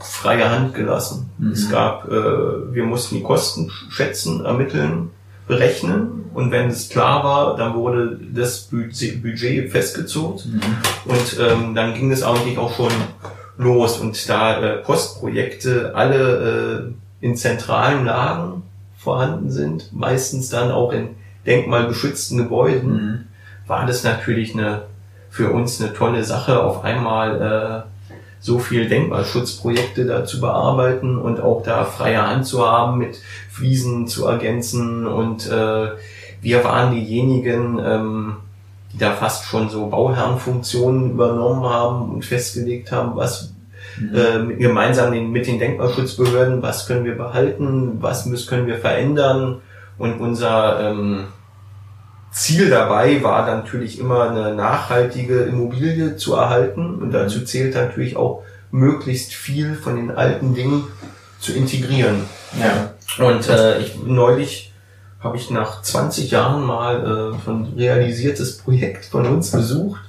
freie 0.00 0.50
Hand 0.50 0.74
gelassen. 0.74 1.30
Mhm. 1.38 1.52
Es 1.52 1.70
gab, 1.70 2.08
äh, 2.08 2.74
wir 2.74 2.84
mussten 2.84 3.16
die 3.16 3.22
Kosten 3.22 3.70
schätzen, 3.90 4.44
ermitteln, 4.44 5.10
berechnen. 5.46 6.24
Und 6.34 6.50
wenn 6.50 6.68
es 6.68 6.88
klar 6.88 7.22
war, 7.22 7.56
dann 7.56 7.74
wurde 7.74 8.18
das 8.32 8.62
Budget, 8.70 9.70
festgezogen. 9.70 10.54
Mhm. 10.54 11.10
Und 11.10 11.38
ähm, 11.40 11.74
dann 11.74 11.94
ging 11.94 12.10
es 12.10 12.22
eigentlich 12.22 12.58
auch 12.58 12.74
schon 12.74 12.92
los. 13.56 13.98
Und 13.98 14.28
da 14.28 14.60
äh, 14.60 14.76
Postprojekte 14.78 15.92
alle 15.94 16.92
äh, 17.20 17.24
in 17.24 17.36
zentralen 17.36 18.04
Lagen 18.04 18.62
vorhanden 18.98 19.50
sind, 19.50 19.92
meistens 19.92 20.48
dann 20.48 20.70
auch 20.70 20.92
in 20.92 21.10
denkmalgeschützten 21.46 22.38
Gebäuden, 22.38 22.92
Mhm. 22.92 23.18
war 23.66 23.86
das 23.86 24.02
natürlich 24.02 24.54
eine 24.54 24.82
für 25.30 25.50
uns 25.50 25.80
eine 25.80 25.92
tolle 25.92 26.22
Sache, 26.22 26.62
auf 26.62 26.84
einmal 26.84 27.42
äh, 27.42 27.93
so 28.44 28.58
viel 28.58 28.90
Denkmalschutzprojekte 28.90 30.04
da 30.04 30.26
zu 30.26 30.38
bearbeiten 30.38 31.16
und 31.16 31.40
auch 31.40 31.62
da 31.62 31.86
freie 31.86 32.28
Hand 32.28 32.46
zu 32.46 32.62
haben, 32.62 32.98
mit 32.98 33.18
Fliesen 33.50 34.06
zu 34.06 34.26
ergänzen. 34.26 35.06
Und 35.06 35.50
äh, 35.50 35.92
wir 36.42 36.62
waren 36.62 36.94
diejenigen, 36.94 37.80
ähm, 37.82 38.36
die 38.92 38.98
da 38.98 39.12
fast 39.12 39.46
schon 39.46 39.70
so 39.70 39.86
Bauherrenfunktionen 39.86 41.12
übernommen 41.12 41.64
haben 41.64 42.10
und 42.10 42.26
festgelegt 42.26 42.92
haben, 42.92 43.16
was 43.16 43.54
mhm. 43.98 44.52
äh, 44.52 44.54
gemeinsam 44.56 45.12
den, 45.12 45.30
mit 45.30 45.46
den 45.46 45.58
Denkmalschutzbehörden, 45.58 46.60
was 46.60 46.86
können 46.86 47.06
wir 47.06 47.16
behalten, 47.16 47.96
was 48.02 48.26
müssen, 48.26 48.46
können 48.46 48.66
wir 48.66 48.76
verändern. 48.76 49.62
Und 49.96 50.20
unser 50.20 50.90
ähm, 50.90 51.28
Ziel 52.34 52.68
dabei 52.68 53.22
war 53.22 53.46
natürlich 53.46 53.98
immer 53.98 54.28
eine 54.28 54.54
nachhaltige 54.54 55.42
Immobilie 55.42 56.16
zu 56.16 56.34
erhalten. 56.34 56.96
Und 56.96 57.12
dazu 57.12 57.38
mhm. 57.38 57.46
zählt 57.46 57.74
natürlich 57.74 58.16
auch 58.16 58.42
möglichst 58.70 59.32
viel 59.32 59.76
von 59.76 59.96
den 59.96 60.10
alten 60.10 60.54
Dingen 60.54 60.84
zu 61.38 61.52
integrieren. 61.52 62.24
Ja. 62.60 63.24
Und 63.24 63.48
äh, 63.48 63.78
ich 63.78 64.02
neulich 64.04 64.72
habe 65.20 65.36
ich 65.36 65.50
nach 65.50 65.80
20 65.80 66.32
Jahren 66.32 66.64
mal 66.64 67.32
äh, 67.46 67.50
ein 67.50 67.72
realisiertes 67.76 68.58
Projekt 68.58 69.04
von 69.06 69.26
uns 69.26 69.52
besucht. 69.52 70.02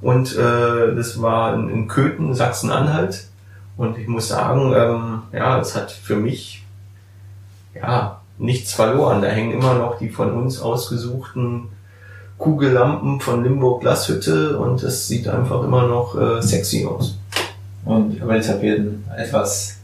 Und 0.00 0.36
äh, 0.36 0.94
das 0.94 1.20
war 1.20 1.54
in, 1.54 1.68
in 1.68 1.88
Köthen, 1.88 2.32
Sachsen-Anhalt. 2.32 3.24
Und 3.76 3.98
ich 3.98 4.06
muss 4.06 4.28
sagen, 4.28 4.72
ähm, 4.74 5.22
ja, 5.32 5.58
es 5.58 5.74
hat 5.74 5.90
für 5.90 6.16
mich 6.16 6.64
ja 7.74 8.15
nichts 8.38 8.72
verloren. 8.72 9.22
Da 9.22 9.28
hängen 9.28 9.52
immer 9.52 9.74
noch 9.74 9.98
die 9.98 10.08
von 10.08 10.32
uns 10.32 10.60
ausgesuchten 10.60 11.68
Kugellampen 12.38 13.20
von 13.20 13.42
Limburg 13.42 13.80
Glashütte 13.80 14.58
und 14.58 14.82
es 14.82 15.08
sieht 15.08 15.26
einfach 15.26 15.62
immer 15.64 15.86
noch 15.86 16.18
äh, 16.20 16.42
sexy 16.42 16.86
aus. 16.86 17.16
Und 17.84 18.20
über 18.20 18.38
die 18.38 18.46
Tapeten 18.46 19.04
etwas. 19.16 19.76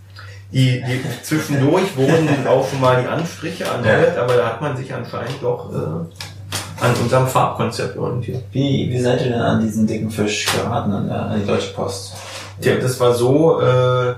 Die, 0.52 0.82
die 0.82 1.00
zwischendurch 1.22 1.96
wurden 1.96 2.28
auch 2.46 2.68
schon 2.68 2.80
mal 2.80 3.00
die 3.00 3.08
Anstriche 3.08 3.64
erneuert, 3.64 4.18
aber 4.18 4.36
da 4.36 4.46
hat 4.48 4.60
man 4.60 4.76
sich 4.76 4.92
anscheinend 4.92 5.36
doch 5.40 5.72
äh, 5.72 6.84
an 6.84 6.94
unserem 7.00 7.26
Farbkonzept 7.26 7.96
orientiert. 7.96 8.42
Wie, 8.52 8.90
wie 8.90 9.00
seid 9.00 9.22
ihr 9.22 9.30
denn 9.30 9.40
an 9.40 9.62
diesen 9.62 9.86
dicken 9.86 10.10
Fisch 10.10 10.46
geraten, 10.52 10.92
an, 10.92 11.10
an 11.10 11.40
die 11.40 11.46
Deutsche 11.46 11.72
Post? 11.72 12.12
Ja, 12.60 12.76
das 12.76 13.00
war 13.00 13.14
so, 13.14 13.62
äh, 13.62 14.14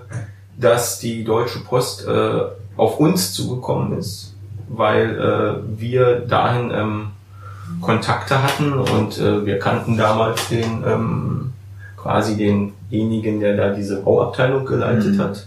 dass 0.59 0.99
die 0.99 1.23
Deutsche 1.23 1.61
Post 1.61 2.05
äh, 2.07 2.41
auf 2.77 2.99
uns 2.99 3.33
zugekommen 3.33 3.99
ist, 3.99 4.35
weil 4.69 5.19
äh, 5.19 5.81
wir 5.81 6.21
dahin 6.21 6.71
ähm, 6.73 7.07
Kontakte 7.81 8.43
hatten 8.43 8.73
und 8.73 9.19
äh, 9.19 9.45
wir 9.47 9.59
kannten 9.59 9.97
damals 9.97 10.49
den 10.49 10.85
ähm, 10.87 11.53
quasi 11.97 12.37
denjenigen, 12.37 13.41
der 13.41 13.57
da 13.57 13.71
diese 13.71 14.03
Bauabteilung 14.03 14.67
geleitet 14.67 15.15
mhm. 15.15 15.19
hat. 15.21 15.47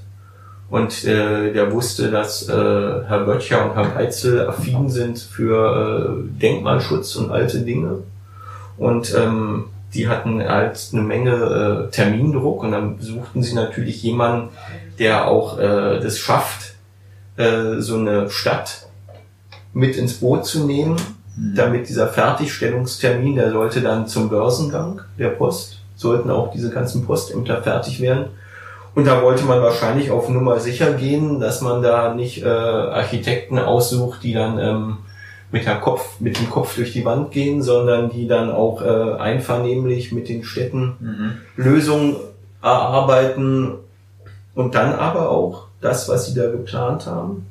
Und 0.70 1.06
äh, 1.06 1.54
der 1.54 1.72
wusste, 1.72 2.12
dass 2.12 2.48
äh, 2.50 2.52
Herr 2.52 3.24
Böttcher 3.26 3.66
und 3.66 3.76
Herr 3.76 3.86
Beitzel 3.86 4.48
affin 4.48 4.90
sind 4.90 5.18
für 5.18 6.20
äh, 6.26 6.40
Denkmalschutz 6.42 7.16
und 7.16 7.32
alte 7.32 7.60
Dinge. 7.60 8.00
Und 8.78 9.16
ähm, 9.16 9.66
die 9.94 10.10
hatten 10.10 10.44
halt 10.44 10.90
eine 10.92 11.02
Menge 11.04 11.88
äh, 11.88 11.92
Termindruck 11.92 12.63
und 12.63 12.72
dann 12.72 13.00
suchten 13.00 13.44
sie 13.44 13.56
natürlich 13.56 14.04
jemanden, 14.04 14.50
der 15.00 15.28
auch 15.28 15.58
äh, 15.58 16.00
das 16.02 16.20
schafft, 16.20 16.66
äh, 17.38 17.80
so 17.80 17.97
eine 17.97 18.30
Stadt 18.30 18.88
mit 19.73 19.95
ins 19.95 20.13
Boot 20.15 20.45
zu 20.45 20.65
nehmen, 20.65 20.95
mhm. 21.36 21.56
damit 21.56 21.89
dieser 21.89 22.08
Fertigstellungstermin, 22.08 23.36
der 23.36 23.52
sollte 23.52 23.82
dann 23.82 24.08
zum 24.08 24.30
Börsengang 24.30 25.02
der 25.17 25.30
Post, 25.30 25.80
sollten 25.95 26.30
auch 26.30 26.52
diese 26.52 26.69
ganzen 26.69 27.06
Postämter 27.06 27.62
fertig 27.62 28.02
werden. 28.02 28.26
Und 28.95 29.06
da 29.06 29.21
wollte 29.21 29.43
man 29.43 29.62
wahrscheinlich 29.62 30.10
auf 30.10 30.28
Nummer 30.30 30.60
sicher 30.60 30.93
gehen, 30.93 31.39
dass 31.39 31.62
man 31.62 31.84
da 31.84 32.15
nicht 32.15 32.41
äh, 32.41 32.47
Architekten 32.47 33.60
aussucht, 33.60 34.23
die 34.23 34.34
dann 34.34 34.58
ähm, 34.58 34.97
mit, 35.52 35.67
der 35.67 35.76
Kopf, 35.76 36.19
mit 36.19 36.39
dem 36.39 36.50
Kopf 36.50 36.76
durch 36.76 36.93
die 36.93 37.06
Wand 37.06 37.30
gehen, 37.32 37.62
sondern 37.62 38.10
die 38.10 38.28
dann 38.28 38.52
auch 38.52 38.82
äh, 38.82 39.13
einvernehmlich 39.19 40.12
mit 40.12 40.30
den 40.30 40.43
Städten 40.43 40.95
mhm. 41.00 41.34
Lösungen 41.56 42.15
erarbeiten 42.63 43.76
und 44.56 44.73
dann 44.73 44.93
aber 44.93 45.30
auch 45.30 45.66
das, 45.82 46.10
was 46.10 46.26
sie 46.26 46.34
da 46.34 46.50
geplant 46.50 47.06
haben, 47.06 47.46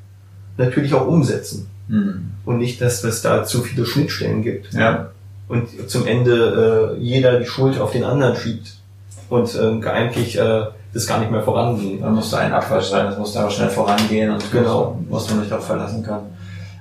natürlich 0.56 0.94
auch 0.94 1.06
umsetzen. 1.06 1.68
Mhm. 1.88 2.32
Und 2.44 2.58
nicht, 2.58 2.80
dass 2.80 3.04
es 3.04 3.22
da 3.22 3.44
zu 3.44 3.62
viele 3.62 3.86
Schnittstellen 3.86 4.42
gibt. 4.42 4.72
Ja. 4.72 5.10
Und 5.48 5.88
zum 5.88 6.06
Ende 6.06 6.96
äh, 6.96 7.00
jeder 7.00 7.38
die 7.38 7.46
Schuld 7.46 7.78
auf 7.78 7.92
den 7.92 8.04
anderen 8.04 8.36
schiebt. 8.36 8.76
Und 9.28 9.54
äh, 9.54 9.88
eigentlich 9.88 10.38
äh, 10.38 10.66
das 10.92 11.06
gar 11.06 11.18
nicht 11.18 11.30
mehr 11.30 11.42
vorangehen. 11.42 12.00
Da 12.00 12.08
muss 12.08 12.30
da 12.30 12.38
ein 12.38 12.52
Abwasch 12.52 12.86
sein, 12.86 13.06
das 13.06 13.18
muss 13.18 13.32
da 13.32 13.46
auch 13.46 13.50
schnell 13.50 13.68
vorangehen 13.68 14.30
und 14.30 14.50
genau. 14.50 14.98
muss 15.08 15.28
man 15.30 15.40
sich 15.40 15.48
darauf 15.48 15.66
verlassen 15.66 16.02
können. 16.02 16.34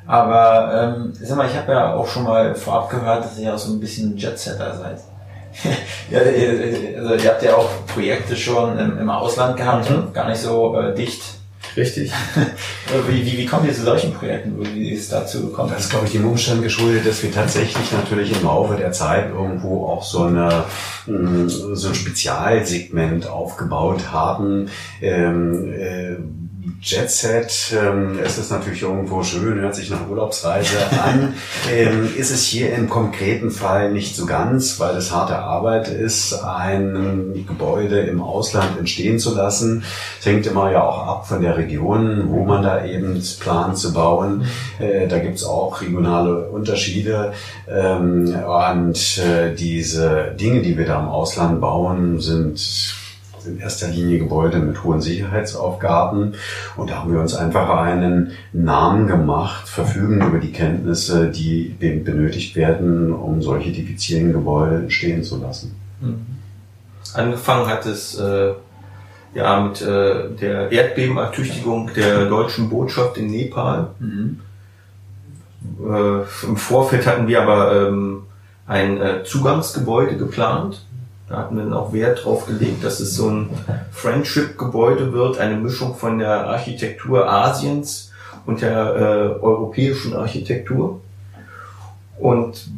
Aber 0.08 0.96
ähm, 0.98 1.14
sag 1.20 1.38
mal, 1.38 1.48
ich 1.48 1.56
habe 1.56 1.72
ja 1.72 1.94
auch 1.94 2.08
schon 2.08 2.24
mal 2.24 2.54
vorab 2.56 2.90
gehört, 2.90 3.26
dass 3.26 3.38
ihr 3.40 3.54
auch 3.54 3.58
so 3.58 3.74
ein 3.74 3.80
bisschen 3.80 4.16
Jetsetter 4.18 4.76
seid. 4.76 5.00
ja, 6.12 6.20
also 6.20 7.16
ihr 7.16 7.30
habt 7.30 7.44
ja 7.44 7.56
auch 7.56 7.70
Projekte 7.88 8.36
schon 8.36 8.78
im, 8.78 9.00
im 9.00 9.10
Ausland 9.10 9.58
gehabt 9.58 9.90
mhm. 9.90 10.14
gar 10.14 10.30
nicht 10.30 10.42
so 10.42 10.78
äh, 10.78 10.94
dicht. 10.94 11.22
Richtig. 11.76 12.12
wie, 13.10 13.26
wie, 13.26 13.38
wie 13.38 13.46
kommt 13.46 13.68
ihr 13.68 13.74
zu 13.74 13.84
solchen 13.84 14.14
Projekten? 14.14 14.56
Wie 14.74 14.92
ist 14.92 15.04
es 15.04 15.10
dazu 15.10 15.48
gekommen? 15.48 15.72
Das 15.74 15.86
ist, 15.86 15.90
glaube 15.90 16.06
ich, 16.06 16.14
dem 16.14 16.26
Umstand 16.26 16.64
geschuldet, 16.64 17.06
dass 17.06 17.22
wir 17.22 17.32
tatsächlich 17.32 17.92
natürlich 17.92 18.36
im 18.36 18.44
Laufe 18.44 18.76
der 18.76 18.92
Zeit 18.92 19.30
irgendwo 19.30 19.88
auch 19.88 20.04
so, 20.04 20.24
eine, 20.24 20.64
mm, 21.06 21.48
so 21.48 21.90
ein 21.90 21.96
Spezialsegment 21.96 23.28
aufgebaut 23.28 24.12
haben. 24.12 24.70
Ähm, 25.02 25.74
äh, 25.74 26.16
Jet 26.82 27.12
Set, 27.12 27.76
ähm, 27.80 28.20
es 28.24 28.38
ist 28.38 28.50
natürlich 28.50 28.82
irgendwo 28.82 29.24
schön, 29.24 29.60
hört 29.60 29.76
sich 29.76 29.90
nach 29.90 30.10
Urlaubsreise 30.10 30.78
an. 31.04 31.34
ähm, 31.72 32.10
ist 32.18 32.32
es 32.32 32.44
hier 32.44 32.74
im 32.74 32.90
konkreten 32.90 33.52
Fall 33.52 33.92
nicht 33.92 34.16
so 34.16 34.26
ganz, 34.26 34.80
weil 34.80 34.96
es 34.96 35.12
harte 35.12 35.38
Arbeit 35.38 35.88
ist, 35.90 36.34
ein 36.34 37.46
Gebäude 37.48 38.00
im 38.02 38.22
Ausland 38.22 38.80
entstehen 38.80 39.20
zu 39.20 39.36
lassen. 39.36 39.84
Es 40.20 40.26
hängt 40.26 40.48
immer 40.48 40.72
ja 40.72 40.84
auch 40.84 41.08
ab 41.08 41.28
von 41.28 41.42
der 41.42 41.58
Region, 41.58 42.30
wo 42.30 42.46
man 42.46 42.64
da 42.64 42.84
eben 42.86 43.22
plant 43.40 43.78
zu 43.78 43.94
bauen. 43.94 44.46
Äh, 44.80 45.08
da 45.08 45.20
gibt's 45.20 45.44
auch 45.44 45.82
regionale 45.82 46.50
Unterschiede. 46.50 47.34
Ähm, 47.70 48.34
und 48.46 49.18
äh, 49.20 49.54
diese 49.54 50.36
Dinge, 50.40 50.62
die 50.62 50.78
wir 50.78 50.86
da 50.86 51.00
im 51.00 51.08
Ausland 51.08 51.62
bauen, 51.62 52.20
sind 52.20 53.05
in 53.48 53.60
erster 53.60 53.88
Linie 53.88 54.20
Gebäude 54.20 54.60
mit 54.60 54.84
hohen 54.84 55.02
Sicherheitsaufgaben. 55.02 56.36
Und 56.76 56.90
da 56.90 56.98
haben 57.00 57.14
wir 57.14 57.20
uns 57.20 57.36
einfach 57.36 57.70
einen 57.70 58.32
Namen 58.54 59.08
gemacht, 59.08 59.68
verfügen 59.68 60.26
über 60.26 60.40
die 60.40 60.52
Kenntnisse, 60.52 61.30
die 61.30 61.76
benötigt 61.80 62.56
werden, 62.56 63.14
um 63.14 63.42
solche 63.42 63.72
diffizilen 63.72 64.34
Gebäude 64.34 64.76
entstehen 64.76 65.24
zu 65.24 65.42
lassen. 65.42 65.76
Mhm. 66.02 66.26
Angefangen 67.14 67.68
hat 67.68 67.86
es 67.86 68.20
äh, 68.20 68.54
ja 69.34 69.62
mit 69.62 69.82
äh, 69.82 70.30
der 70.40 70.72
Erdbebenertüchtigung 70.72 71.92
der 71.96 72.26
deutschen 72.26 72.70
Botschaft 72.70 73.18
in 73.18 73.28
Nepal. 73.28 73.90
Mhm. 74.00 74.40
Äh, 75.84 76.46
Im 76.46 76.58
Vorfeld 76.58 77.08
hatten 77.08 77.28
wir 77.28 77.42
aber 77.42 77.88
ähm, 77.88 78.24
ein 78.68 79.00
äh, 79.00 79.24
Zugangsgebäude 79.24 80.18
geplant 80.18 80.85
da 81.28 81.38
hatten 81.38 81.58
wir 81.58 81.64
dann 81.64 81.74
auch 81.74 81.92
Wert 81.92 82.24
drauf 82.24 82.46
gelegt, 82.46 82.84
dass 82.84 83.00
es 83.00 83.16
so 83.16 83.30
ein 83.30 83.50
Friendship-Gebäude 83.92 85.12
wird, 85.12 85.40
eine 85.40 85.56
Mischung 85.56 85.96
von 85.96 86.20
der 86.20 86.48
Architektur 86.48 87.28
Asiens 87.28 88.12
und 88.46 88.62
der 88.62 88.96
äh, 88.96 89.42
europäischen 89.42 90.16
Architektur. 90.16 91.02
Und 92.20 92.70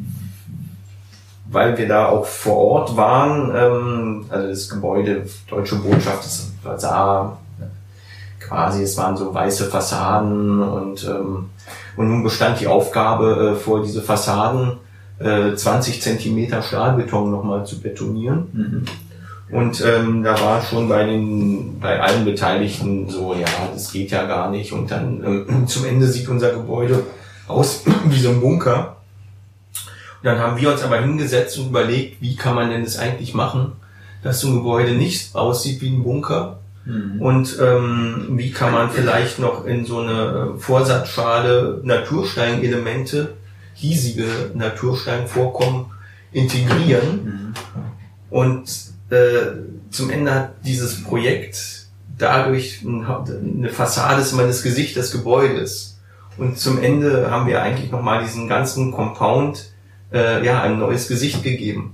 weil 1.49 1.77
wir 1.77 1.87
da 1.87 2.07
auch 2.07 2.25
vor 2.25 2.57
Ort 2.57 2.97
waren, 2.97 3.51
ähm, 3.55 4.25
also 4.29 4.47
das 4.47 4.69
Gebäude 4.69 5.25
Deutsche 5.49 5.75
Botschaft, 5.75 6.25
das 6.25 6.51
sah 6.77 7.37
quasi, 8.39 8.83
es 8.83 8.97
waren 8.97 9.17
so 9.17 9.33
weiße 9.33 9.65
Fassaden 9.65 10.61
und, 10.61 11.05
ähm, 11.05 11.49
und 11.97 12.09
nun 12.09 12.23
bestand 12.23 12.59
die 12.59 12.67
Aufgabe, 12.67 13.55
äh, 13.55 13.59
vor 13.59 13.83
diese 13.83 14.01
Fassaden 14.01 14.77
20 15.19 15.97
äh, 15.97 15.99
Zentimeter 15.99 16.61
Stahlbeton 16.61 17.31
nochmal 17.31 17.65
zu 17.65 17.79
betonieren. 17.79 18.47
Mhm. 18.53 18.85
Und 19.49 19.81
ähm, 19.85 20.23
da 20.23 20.39
war 20.41 20.61
schon 20.61 20.89
bei 20.89 21.05
den, 21.05 21.79
bei 21.79 22.01
allen 22.01 22.25
Beteiligten 22.25 23.09
so, 23.09 23.33
ja, 23.33 23.47
das 23.73 23.91
geht 23.91 24.11
ja 24.11 24.25
gar 24.25 24.51
nicht. 24.51 24.73
Und 24.73 24.91
dann 24.91 25.23
ähm, 25.23 25.67
zum 25.67 25.85
Ende 25.85 26.07
sieht 26.07 26.27
unser 26.27 26.51
Gebäude 26.51 27.03
aus 27.47 27.83
wie 28.05 28.19
so 28.19 28.29
ein 28.29 28.41
Bunker. 28.41 28.97
Und 30.21 30.25
dann 30.25 30.39
haben 30.39 30.59
wir 30.59 30.71
uns 30.71 30.83
aber 30.83 30.99
hingesetzt 30.99 31.57
und 31.59 31.69
überlegt, 31.69 32.21
wie 32.21 32.35
kann 32.35 32.55
man 32.55 32.69
denn 32.69 32.83
das 32.83 32.97
eigentlich 32.97 33.33
machen, 33.33 33.73
dass 34.21 34.41
so 34.41 34.49
ein 34.49 34.55
Gebäude 34.55 34.93
nicht 34.93 35.33
aussieht 35.35 35.81
wie 35.81 35.89
ein 35.89 36.03
Bunker. 36.03 36.59
Mhm. 36.83 37.21
Und 37.21 37.57
ähm, 37.61 38.25
wie 38.31 38.51
kann 38.51 38.73
man 38.73 38.89
vielleicht 38.89 39.39
noch 39.39 39.65
in 39.65 39.85
so 39.85 39.99
eine 39.99 40.55
Vorsatzschale 40.57 41.79
Natursteinelemente 41.83 43.33
hiesige 43.77 44.51
Natursteinvorkommen 44.55 45.85
integrieren. 46.31 47.23
Mhm. 47.23 47.53
Und 48.29 48.69
äh, 49.09 49.91
zum 49.91 50.09
Ende 50.09 50.33
hat 50.33 50.53
dieses 50.65 51.03
Projekt 51.03 51.85
dadurch 52.17 52.83
eine 52.83 53.69
Fassade 53.69 54.21
ist 54.21 54.37
das 54.37 54.63
Gesicht 54.63 54.95
des 54.95 55.11
Gebäudes. 55.11 55.99
Und 56.37 56.57
zum 56.57 56.81
Ende 56.81 57.29
haben 57.29 57.47
wir 57.47 57.61
eigentlich 57.61 57.91
nochmal 57.91 58.23
diesen 58.23 58.47
ganzen 58.47 58.91
Compound 58.91 59.71
äh, 60.11 60.43
ja 60.43 60.61
ein 60.61 60.79
neues 60.79 61.07
Gesicht 61.07 61.43
gegeben. 61.43 61.93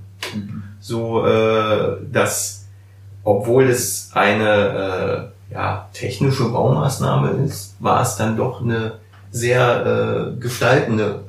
So 0.80 1.24
äh, 1.26 1.98
dass 2.10 2.66
obwohl 3.22 3.64
es 3.64 4.10
eine 4.12 5.32
äh, 5.50 5.54
ja, 5.54 5.88
technische 5.92 6.48
Baumaßnahme 6.48 7.30
ist, 7.44 7.76
war 7.80 8.02
es 8.02 8.16
dann 8.16 8.36
doch 8.36 8.60
eine 8.60 8.98
sehr 9.30 10.34
äh, 10.36 10.40
gestaltende 10.40 11.24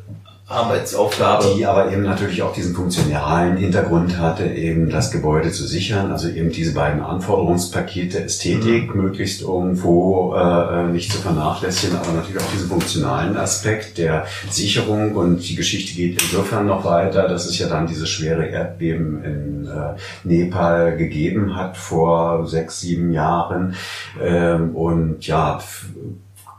Arbeitsaufgabe. 0.47 1.55
Die 1.57 1.65
aber 1.65 1.91
eben 1.91 2.03
natürlich 2.03 2.43
auch 2.43 2.53
diesen 2.53 2.75
funktionalen 2.75 3.57
Hintergrund 3.57 4.19
hatte, 4.19 4.45
eben 4.45 4.91
das 4.91 5.09
Gebäude 5.09 5.51
zu 5.51 5.65
sichern, 5.65 6.11
also 6.11 6.29
eben 6.29 6.51
diese 6.51 6.75
beiden 6.75 7.01
Anforderungspakete, 7.01 8.23
Ästhetik 8.23 8.93
mhm. 8.93 9.01
möglichst 9.01 9.41
irgendwo 9.41 10.35
äh, 10.35 10.87
nicht 10.89 11.11
zu 11.11 11.17
vernachlässigen, 11.17 11.97
aber 11.97 12.11
natürlich 12.11 12.43
auch 12.43 12.51
diesen 12.51 12.69
funktionalen 12.69 13.37
Aspekt 13.37 13.97
der 13.97 14.27
Sicherung 14.51 15.15
und 15.15 15.49
die 15.49 15.55
Geschichte 15.55 15.95
geht 15.95 16.21
insofern 16.21 16.67
noch 16.67 16.85
weiter, 16.85 17.27
dass 17.27 17.47
es 17.47 17.57
ja 17.57 17.67
dann 17.67 17.87
dieses 17.87 18.07
schwere 18.09 18.45
Erdbeben 18.45 19.23
in 19.23 19.67
äh, 19.67 19.95
Nepal 20.23 20.95
gegeben 20.95 21.55
hat 21.55 21.75
vor 21.75 22.45
sechs, 22.45 22.81
sieben 22.81 23.11
Jahren 23.11 23.75
ähm, 24.21 24.75
und 24.75 25.25
ja, 25.25 25.59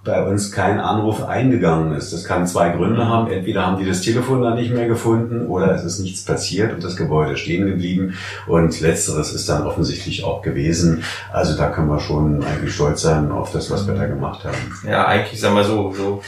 bei 0.07 0.25
uns 0.25 0.53
kein 0.53 0.81
Anruf 0.81 1.25
eingegangen 1.25 1.93
ist. 1.95 2.13
Das 2.13 2.25
kann 2.25 2.47
zwei 2.47 2.71
Gründe 2.71 3.07
haben. 3.07 3.31
Entweder 3.31 3.67
haben 3.67 3.79
die 3.79 3.85
das 3.85 4.01
Telefon 4.01 4.41
da 4.41 4.55
nicht 4.55 4.73
mehr 4.73 4.87
gefunden 4.87 5.47
oder 5.47 5.75
es 5.75 5.85
ist 5.85 5.99
nichts 5.99 6.25
passiert 6.25 6.73
und 6.73 6.83
das 6.83 6.97
Gebäude 6.97 7.37
stehen 7.37 7.67
geblieben. 7.67 8.15
Und 8.47 8.81
letzteres 8.81 9.33
ist 9.33 9.49
dann 9.49 9.67
offensichtlich 9.67 10.25
auch 10.25 10.41
gewesen. 10.41 11.03
Also 11.33 11.57
da 11.59 11.69
können 11.69 11.89
wir 11.89 12.01
schon 12.01 12.43
eigentlich 12.45 12.75
stolz 12.75 13.03
sein 13.03 13.31
auf 13.33 13.53
das, 13.53 13.71
was 13.71 13.87
wir 13.87 13.95
da 13.95 14.07
gemacht 14.07 14.45
haben. 14.45 14.57
Ja, 14.89 15.07
eigentlich 15.07 15.41
sagen 15.41 15.57
wir 15.57 15.65
so, 15.65 15.93
so 15.93 16.23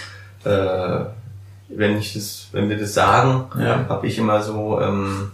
äh, 0.49 1.05
wenn 1.69 1.99
ich 1.99 2.15
das, 2.15 2.49
wenn 2.53 2.69
wir 2.69 2.79
das 2.79 2.95
sagen, 2.95 3.45
ja. 3.61 3.87
habe 3.89 4.07
ich 4.07 4.19
immer 4.19 4.43
so, 4.43 4.81
ähm, 4.81 5.31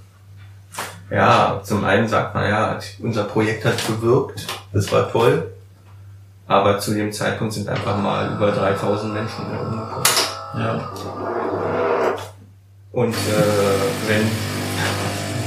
ja, 1.10 1.60
zum 1.64 1.84
einen 1.84 2.08
sagt 2.08 2.34
man, 2.34 2.48
ja, 2.48 2.78
unser 3.00 3.24
Projekt 3.24 3.64
hat 3.64 3.86
bewirkt, 3.86 4.46
das 4.72 4.90
war 4.92 5.10
toll. 5.10 5.53
Aber 6.46 6.78
zu 6.78 6.94
dem 6.94 7.10
Zeitpunkt 7.12 7.54
sind 7.54 7.68
einfach 7.68 7.96
mal 7.96 8.32
über 8.32 8.52
3000 8.52 9.14
Menschen 9.14 9.46
umgekommen. 9.46 10.04
Ja. 10.58 10.90
Und 12.92 13.14
äh, 13.14 14.06
wenn 14.06 14.30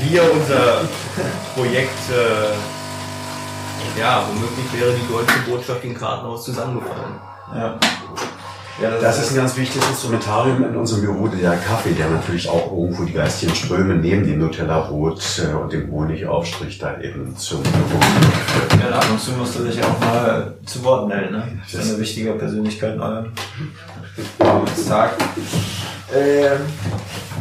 wir 0.10 0.24
unser 0.34 0.82
Projekt, 1.56 2.10
äh, 2.10 4.00
ja, 4.00 4.24
womöglich 4.28 4.74
wäre 4.74 4.94
die 4.94 5.08
deutsche 5.08 5.40
Botschaft 5.50 5.84
in 5.84 5.98
Kartenhaus 5.98 6.46
zusammengefallen. 6.46 7.16
Ja. 7.56 7.80
Ja, 8.80 8.92
das, 8.92 9.02
das 9.02 9.24
ist 9.24 9.32
ein 9.32 9.38
ganz 9.38 9.58
wichtiges 9.58 9.90
Instrumentarium 9.90 10.64
in 10.64 10.76
unserem 10.76 11.02
Büro, 11.02 11.28
der 11.28 11.58
Kaffee, 11.58 11.94
der 11.94 12.12
natürlich 12.12 12.48
auch 12.48 12.72
irgendwo 12.72 13.06
die 13.06 13.14
geistigen 13.14 13.56
Ströme 13.56 13.96
neben 13.96 14.24
dem 14.24 14.40
Nutella-Brot 14.40 15.20
äh, 15.40 15.56
und 15.56 15.74
dem 15.74 15.92
Honigaufstrich 15.92 16.78
da 16.78 17.00
eben 17.02 17.36
zum 17.36 17.64
Büro 17.64 18.00
führt. 18.46 18.82
Ja, 18.84 18.98
ab 18.98 19.06
und 19.10 19.20
zu 19.20 19.32
musst 19.32 19.58
du 19.58 19.64
dich 19.64 19.84
auch 19.84 20.00
mal 20.00 20.54
zu 20.64 20.84
Wort 20.84 21.08
melden, 21.08 21.38
ne? 21.38 21.60
Das 21.72 21.86
ist 21.86 21.92
eine 21.92 22.00
wichtige 22.00 22.34
Persönlichkeit 22.34 22.94
in 22.94 23.02
eurem 23.02 23.32
Arbeitstag. 24.40 25.14
Ähm, 26.16 26.60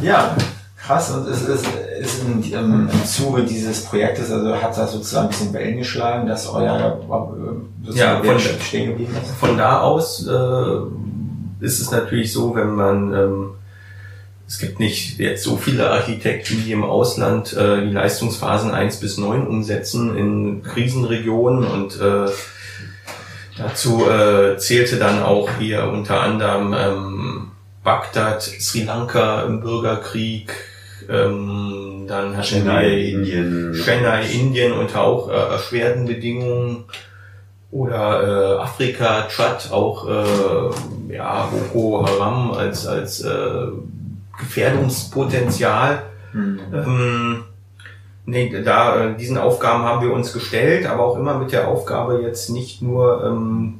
ja, 0.01 0.35
krass. 0.75 1.11
Und 1.11 1.27
es 1.27 1.43
ist, 1.43 1.65
ist 1.99 2.23
in, 2.23 2.51
im, 2.51 2.89
im 2.89 3.05
Zuge 3.05 3.43
dieses 3.43 3.83
Projektes, 3.83 4.31
also 4.31 4.55
hat 4.55 4.75
das 4.75 4.91
sozusagen 4.91 5.27
ein 5.27 5.29
bisschen 5.29 5.53
Wellen 5.53 5.77
geschlagen, 5.77 6.27
dass 6.27 6.47
euer 6.47 6.99
äh, 7.07 7.91
ja, 7.91 8.23
von, 8.23 8.39
stehen 8.39 8.89
geblieben 8.89 9.15
ist? 9.21 9.35
Von 9.35 9.55
da 9.55 9.81
aus 9.81 10.25
äh, 10.25 10.31
ist 11.59 11.79
es 11.79 11.91
natürlich 11.91 12.31
so, 12.31 12.55
wenn 12.55 12.75
man 12.75 13.13
ähm, 13.13 13.49
es 14.47 14.59
gibt 14.59 14.79
nicht 14.79 15.19
jetzt 15.19 15.43
so 15.43 15.57
viele 15.57 15.89
Architekten, 15.89 16.63
die 16.63 16.71
im 16.71 16.85
Ausland 16.85 17.53
äh, 17.53 17.81
die 17.81 17.91
Leistungsphasen 17.91 18.71
eins 18.71 18.99
bis 18.99 19.17
neun 19.17 19.45
umsetzen 19.45 20.17
in 20.17 20.63
Krisenregionen 20.63 21.65
und 21.65 21.99
äh, 21.99 22.31
dazu 23.57 24.05
äh, 24.09 24.57
zählte 24.57 24.97
dann 24.97 25.21
auch 25.21 25.49
hier 25.59 25.89
unter 25.91 26.21
anderem 26.21 26.73
ähm, 26.73 27.51
Bagdad, 27.83 28.41
Sri 28.41 28.83
Lanka 28.83 29.43
im 29.43 29.59
Bürgerkrieg, 29.59 30.53
ähm, 31.09 32.05
dann 32.07 32.41
Chennai, 32.41 33.09
Indien, 33.09 33.73
Chennai, 33.73 34.27
Indien 34.27 34.71
unter 34.71 35.01
auch 35.01 35.29
äh, 35.29 35.33
erschwerten 35.33 36.05
Bedingungen 36.05 36.85
oder 37.71 38.55
äh, 38.55 38.57
Afrika, 38.59 39.27
Tschad, 39.27 39.71
auch 39.71 40.07
äh, 40.07 41.13
ja, 41.13 41.49
Boko 41.51 42.05
Haram 42.05 42.51
als, 42.51 42.87
als 42.87 43.21
äh, 43.21 43.67
Gefährdungspotenzial. 44.37 46.03
Mhm. 46.33 46.59
Ähm, 46.73 47.43
nee, 48.25 48.61
da, 48.63 49.03
äh, 49.03 49.17
diesen 49.17 49.37
Aufgaben 49.37 49.83
haben 49.83 50.05
wir 50.05 50.13
uns 50.13 50.31
gestellt, 50.31 50.87
aber 50.87 51.03
auch 51.03 51.17
immer 51.17 51.37
mit 51.37 51.51
der 51.51 51.67
Aufgabe 51.67 52.21
jetzt 52.21 52.49
nicht 52.49 52.81
nur 52.81 53.23
ähm, 53.25 53.79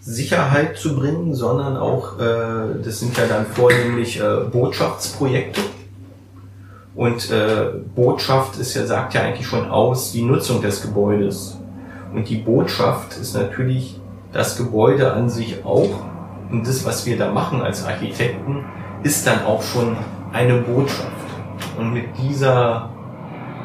Sicherheit 0.00 0.76
zu 0.76 0.96
bringen, 0.96 1.34
sondern 1.34 1.76
auch, 1.76 2.18
äh, 2.18 2.82
das 2.84 3.00
sind 3.00 3.16
ja 3.16 3.26
dann 3.26 3.46
vornehmlich 3.46 4.20
äh, 4.20 4.40
Botschaftsprojekte. 4.50 5.60
Und 6.94 7.30
äh, 7.30 7.70
Botschaft 7.94 8.58
ist 8.58 8.74
ja, 8.74 8.86
sagt 8.86 9.14
ja 9.14 9.22
eigentlich 9.22 9.46
schon 9.46 9.68
aus 9.68 10.12
die 10.12 10.22
Nutzung 10.22 10.62
des 10.62 10.82
Gebäudes. 10.82 11.58
Und 12.14 12.28
die 12.28 12.36
Botschaft 12.36 13.16
ist 13.18 13.34
natürlich 13.34 14.00
das 14.32 14.56
Gebäude 14.56 15.12
an 15.12 15.28
sich 15.28 15.64
auch. 15.64 16.04
Und 16.50 16.66
das, 16.66 16.84
was 16.86 17.04
wir 17.06 17.18
da 17.18 17.32
machen 17.32 17.60
als 17.60 17.84
Architekten, 17.84 18.64
ist 19.02 19.26
dann 19.26 19.44
auch 19.44 19.62
schon 19.62 19.96
eine 20.32 20.58
Botschaft. 20.58 21.10
Und 21.76 21.92
mit 21.92 22.06
dieser, 22.16 22.90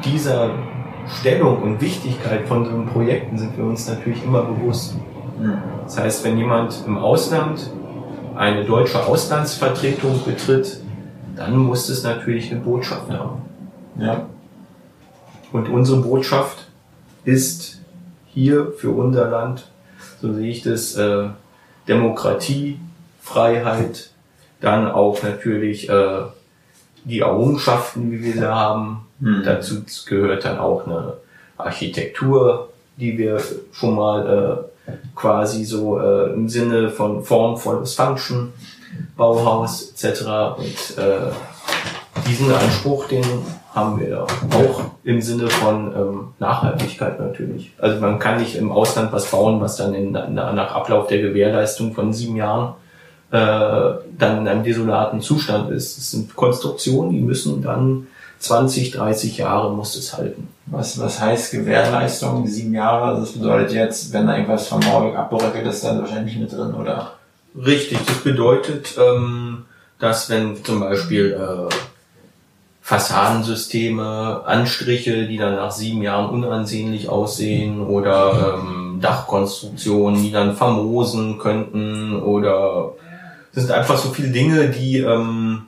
dieser 0.04 0.50
Stellung 1.06 1.62
und 1.62 1.80
Wichtigkeit 1.80 2.46
von 2.46 2.64
so 2.64 2.92
Projekten 2.92 3.38
sind 3.38 3.56
wir 3.56 3.64
uns 3.64 3.88
natürlich 3.88 4.24
immer 4.24 4.42
bewusst. 4.42 4.96
Das 5.84 5.98
heißt, 5.98 6.24
wenn 6.24 6.36
jemand 6.36 6.84
im 6.86 6.98
Ausland 6.98 7.70
eine 8.36 8.64
deutsche 8.64 9.04
Auslandsvertretung 9.04 10.20
betritt, 10.24 10.80
dann 11.36 11.56
muss 11.56 11.88
es 11.88 12.02
natürlich 12.02 12.50
eine 12.50 12.60
Botschaft 12.60 13.10
haben. 13.10 13.42
Ja. 13.98 14.26
Und 15.52 15.68
unsere 15.68 16.00
Botschaft 16.00 16.68
ist 17.24 17.79
hier 18.32 18.72
für 18.76 18.90
unser 18.90 19.28
Land, 19.28 19.66
so 20.20 20.32
sehe 20.32 20.50
ich 20.50 20.62
das, 20.62 20.94
äh, 20.96 21.28
Demokratie, 21.88 22.78
Freiheit, 23.20 24.10
dann 24.60 24.90
auch 24.90 25.22
natürlich 25.22 25.88
äh, 25.88 26.22
die 27.04 27.20
Errungenschaften, 27.20 28.12
wie 28.12 28.22
wir 28.22 28.32
sie 28.34 28.48
haben. 28.48 29.06
Mhm. 29.18 29.42
Dazu 29.44 29.82
gehört 30.06 30.44
dann 30.44 30.58
auch 30.58 30.86
eine 30.86 31.14
Architektur, 31.56 32.68
die 32.96 33.16
wir 33.18 33.42
schon 33.72 33.94
mal 33.96 34.68
äh, 34.86 34.92
quasi 35.14 35.64
so 35.64 35.98
äh, 35.98 36.32
im 36.32 36.48
Sinne 36.48 36.90
von 36.90 37.24
Form 37.24 37.56
volles 37.56 37.94
Function, 37.94 38.52
Bauhaus 39.16 39.92
etc. 39.92 40.22
Und 40.58 40.98
äh, 40.98 41.30
diesen 42.28 42.52
Anspruch, 42.52 43.08
den 43.08 43.24
haben 43.74 44.00
wir 44.00 44.24
auch 44.24 44.82
im 45.04 45.20
Sinne 45.22 45.48
von 45.48 45.92
ähm, 45.94 46.28
Nachhaltigkeit 46.38 47.20
natürlich. 47.20 47.72
Also 47.78 48.00
man 48.00 48.18
kann 48.18 48.40
nicht 48.40 48.56
im 48.56 48.72
Ausland 48.72 49.12
was 49.12 49.30
bauen, 49.30 49.60
was 49.60 49.76
dann 49.76 49.94
in, 49.94 50.12
nach 50.12 50.74
Ablauf 50.74 51.06
der 51.06 51.20
Gewährleistung 51.20 51.94
von 51.94 52.12
sieben 52.12 52.36
Jahren 52.36 52.74
äh, 53.30 53.36
dann 54.18 54.38
in 54.38 54.48
einem 54.48 54.64
desolaten 54.64 55.20
Zustand 55.20 55.70
ist. 55.70 55.98
Es 55.98 56.10
sind 56.10 56.34
Konstruktionen, 56.34 57.12
die 57.12 57.20
müssen 57.20 57.62
dann 57.62 58.08
20, 58.40 58.90
30 58.90 59.38
Jahre 59.38 59.70
muss 59.72 59.94
es 59.96 60.16
halten. 60.16 60.48
Was, 60.66 60.98
was 60.98 61.20
heißt 61.20 61.52
Gewährleistung? 61.52 62.46
Sieben 62.46 62.74
Jahre, 62.74 63.20
das 63.20 63.32
bedeutet 63.32 63.72
jetzt, 63.72 64.12
wenn 64.12 64.26
da 64.26 64.34
irgendwas 64.34 64.66
vom 64.66 64.80
Mauerwerk 64.80 65.16
abbröckelt, 65.16 65.66
ist 65.66 65.84
dann 65.84 66.00
wahrscheinlich 66.00 66.36
nicht 66.36 66.50
mit 66.50 66.52
drin, 66.52 66.74
oder? 66.74 67.12
Richtig, 67.54 67.98
das 68.06 68.18
bedeutet, 68.18 68.96
ähm, 68.98 69.64
dass 69.98 70.30
wenn 70.30 70.64
zum 70.64 70.80
Beispiel 70.80 71.32
äh, 71.32 71.74
Fassadensysteme, 72.80 74.42
Anstriche, 74.46 75.26
die 75.26 75.36
dann 75.36 75.56
nach 75.56 75.70
sieben 75.70 76.02
Jahren 76.02 76.30
unansehnlich 76.30 77.08
aussehen 77.08 77.80
oder 77.80 78.58
ähm, 78.58 78.98
Dachkonstruktionen, 79.00 80.22
die 80.22 80.32
dann 80.32 80.56
vermosen 80.56 81.38
könnten 81.38 82.20
oder 82.20 82.94
das 83.54 83.64
sind 83.64 83.72
einfach 83.72 83.98
so 83.98 84.10
viele 84.10 84.28
Dinge, 84.28 84.68
die 84.68 84.98
ähm, 84.98 85.62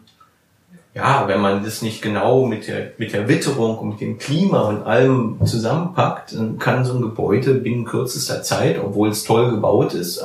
ja, 0.94 1.26
wenn 1.26 1.40
man 1.40 1.64
das 1.64 1.80
nicht 1.80 2.02
genau 2.02 2.44
mit 2.46 2.68
der 2.68 2.92
mit 2.98 3.12
der 3.12 3.28
Witterung 3.28 3.78
und 3.78 3.88
mit 3.90 4.00
dem 4.00 4.18
Klima 4.18 4.62
und 4.62 4.82
allem 4.82 5.38
zusammenpackt, 5.44 6.34
dann 6.34 6.58
kann 6.58 6.84
so 6.84 6.94
ein 6.94 7.02
Gebäude 7.02 7.54
binnen 7.54 7.84
kürzester 7.84 8.42
Zeit, 8.42 8.78
obwohl 8.82 9.08
es 9.08 9.24
toll 9.24 9.50
gebaut 9.50 9.94
ist, 9.94 10.18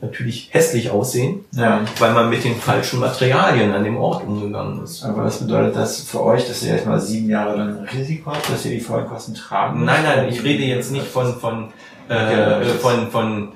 natürlich 0.00 0.50
hässlich 0.52 0.90
aussehen, 0.90 1.44
ja. 1.52 1.80
weil 1.98 2.12
man 2.12 2.28
mit 2.28 2.44
den 2.44 2.56
falschen 2.56 3.00
Materialien 3.00 3.72
an 3.72 3.82
dem 3.82 3.96
Ort 3.96 4.26
umgegangen 4.26 4.82
ist. 4.84 5.02
Aber 5.04 5.24
was 5.24 5.38
bedeutet 5.40 5.76
das 5.76 6.02
für 6.02 6.22
euch, 6.22 6.46
dass 6.46 6.62
ihr 6.62 6.74
jetzt 6.74 6.86
mal 6.86 7.00
sieben 7.00 7.30
Jahre 7.30 7.56
lang 7.56 7.88
Risiko 7.92 8.32
habt, 8.32 8.50
dass 8.50 8.64
ihr 8.66 8.72
die 8.72 8.80
Folgekosten 8.80 9.34
tragen 9.34 9.80
müsst? 9.80 9.86
Nein, 9.86 10.04
nein, 10.04 10.28
ich 10.28 10.44
rede 10.44 10.64
jetzt 10.64 10.92
nicht 10.92 11.06
von, 11.06 11.34
von, 11.36 11.68
äh, 12.08 12.64
von, 12.80 13.10
von, 13.10 13.48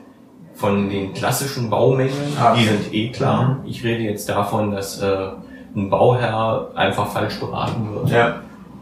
von 0.54 0.88
den 0.88 1.12
klassischen 1.12 1.68
Baumängeln, 1.68 2.36
ah, 2.40 2.54
die 2.54 2.64
sind 2.64 2.94
eh 2.94 3.10
klar. 3.10 3.60
Mhm. 3.62 3.68
Ich 3.68 3.84
rede 3.84 4.02
jetzt 4.02 4.28
davon, 4.28 4.70
dass 4.70 5.00
äh, 5.02 5.32
ein 5.76 5.90
Bauherr 5.90 6.70
einfach 6.74 7.12
falsch 7.12 7.38
beraten 7.38 7.94
wird. 7.94 8.10
Ja. 8.10 8.40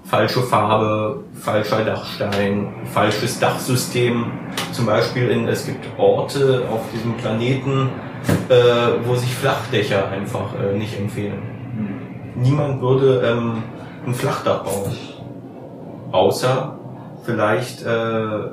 Falsche 0.09 0.40
Farbe, 0.40 1.23
falscher 1.35 1.85
Dachstein, 1.85 2.73
falsches 2.94 3.38
Dachsystem. 3.38 4.25
Zum 4.73 4.87
Beispiel 4.87 5.29
in, 5.29 5.47
es 5.47 5.66
gibt 5.66 5.85
Orte 5.99 6.62
auf 6.73 6.81
diesem 6.94 7.14
Planeten, 7.18 7.90
äh, 8.49 8.55
wo 9.05 9.16
sich 9.16 9.35
Flachdächer 9.35 10.09
einfach 10.09 10.55
äh, 10.59 10.79
nicht 10.79 10.99
empfehlen. 10.99 11.42
Niemand 12.37 12.81
würde 12.81 13.21
ähm, 13.23 13.62
ein 14.07 14.14
Flachdach 14.14 14.64
bauen. 14.64 14.97
Außer 16.11 16.79
vielleicht 17.25 17.85
äh, 17.85 18.49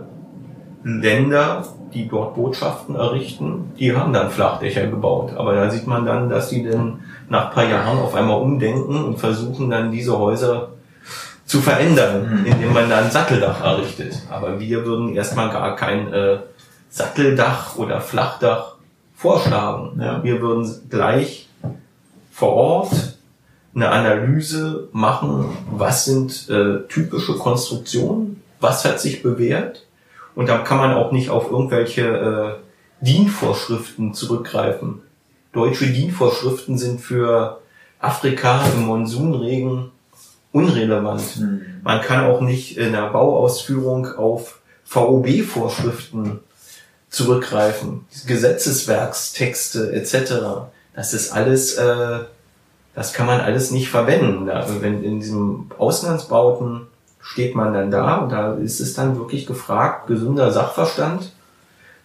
Länder, 0.84 1.64
die 1.94 2.10
dort 2.10 2.36
Botschaften 2.36 2.96
errichten, 2.96 3.72
die 3.80 3.96
haben 3.96 4.12
dann 4.12 4.30
Flachdächer 4.30 4.88
gebaut. 4.88 5.32
Aber 5.38 5.56
da 5.56 5.70
sieht 5.70 5.88
man 5.88 6.06
dann, 6.06 6.28
dass 6.28 6.50
die 6.50 6.70
dann 6.70 7.00
nach 7.30 7.54
paar 7.54 7.70
Jahren 7.70 8.00
auf 8.00 8.14
einmal 8.14 8.42
umdenken 8.42 9.06
und 9.06 9.20
versuchen 9.20 9.70
dann 9.70 9.94
diese 9.94 10.20
Häuser 10.20 10.75
zu 11.46 11.62
verändern, 11.62 12.46
indem 12.46 12.74
man 12.74 12.90
dann 12.90 13.06
ein 13.06 13.12
Satteldach 13.12 13.62
errichtet. 13.62 14.22
Aber 14.30 14.60
wir 14.60 14.86
würden 14.86 15.16
erstmal 15.16 15.50
gar 15.50 15.76
kein 15.76 16.12
äh, 16.12 16.40
Satteldach 16.90 17.76
oder 17.78 18.02
Flachdach 18.02 18.76
vorschlagen. 19.16 20.00
Ja. 20.02 20.24
Wir 20.24 20.42
würden 20.42 20.90
gleich 20.90 21.48
vor 22.32 22.54
Ort 22.54 23.18
eine 23.76 23.90
Analyse 23.90 24.88
machen, 24.92 25.50
was 25.70 26.06
sind 26.06 26.50
äh, 26.50 26.88
typische 26.88 27.34
Konstruktionen, 27.34 28.42
was 28.60 28.86
hat 28.86 29.00
sich 29.00 29.22
bewährt 29.22 29.86
und 30.36 30.48
da 30.50 30.60
kann 30.60 30.78
man 30.78 30.94
auch 30.94 31.12
nicht 31.12 31.30
auf 31.30 31.52
irgendwelche 31.52 32.60
äh, 33.02 33.06
DIN-Vorschriften 33.06 34.14
zurückgreifen. 34.14 35.02
Deutsche 35.52 35.88
DIN-Vorschriften 35.88 36.78
sind 36.78 37.02
für 37.02 37.62
Afrika 38.00 38.62
im 38.74 38.86
Monsunregen 38.86 39.92
unrelevant. 40.56 41.22
Man 41.84 42.02
kann 42.02 42.26
auch 42.26 42.40
nicht 42.40 42.78
in 42.78 42.94
der 42.94 43.10
Bauausführung 43.10 44.16
auf 44.16 44.60
VOB-Vorschriften 44.86 46.40
zurückgreifen, 47.10 48.06
Gesetzeswerkstexte 48.26 49.92
etc. 49.92 50.68
Das 50.96 51.14
ist 51.14 51.32
alles, 51.32 51.76
äh, 51.76 52.20
das 52.94 53.14
kann 53.14 53.26
man 53.26 53.42
alles 53.42 53.72
nicht 53.72 53.90
verwenden. 53.90 54.46
Da, 54.46 54.66
wenn 54.80 55.04
in 55.04 55.20
diesem 55.20 55.72
Auslandsbauten 55.78 56.88
steht 57.22 57.56
man 57.56 57.74
dann 57.74 57.92
da 57.92 58.18
und 58.18 58.32
da 58.32 58.54
ist 58.54 58.80
es 58.80 58.94
dann 58.94 59.18
wirklich 59.18 59.46
gefragt, 59.46 60.08
gesunder 60.08 60.52
Sachverstand, 60.52 61.34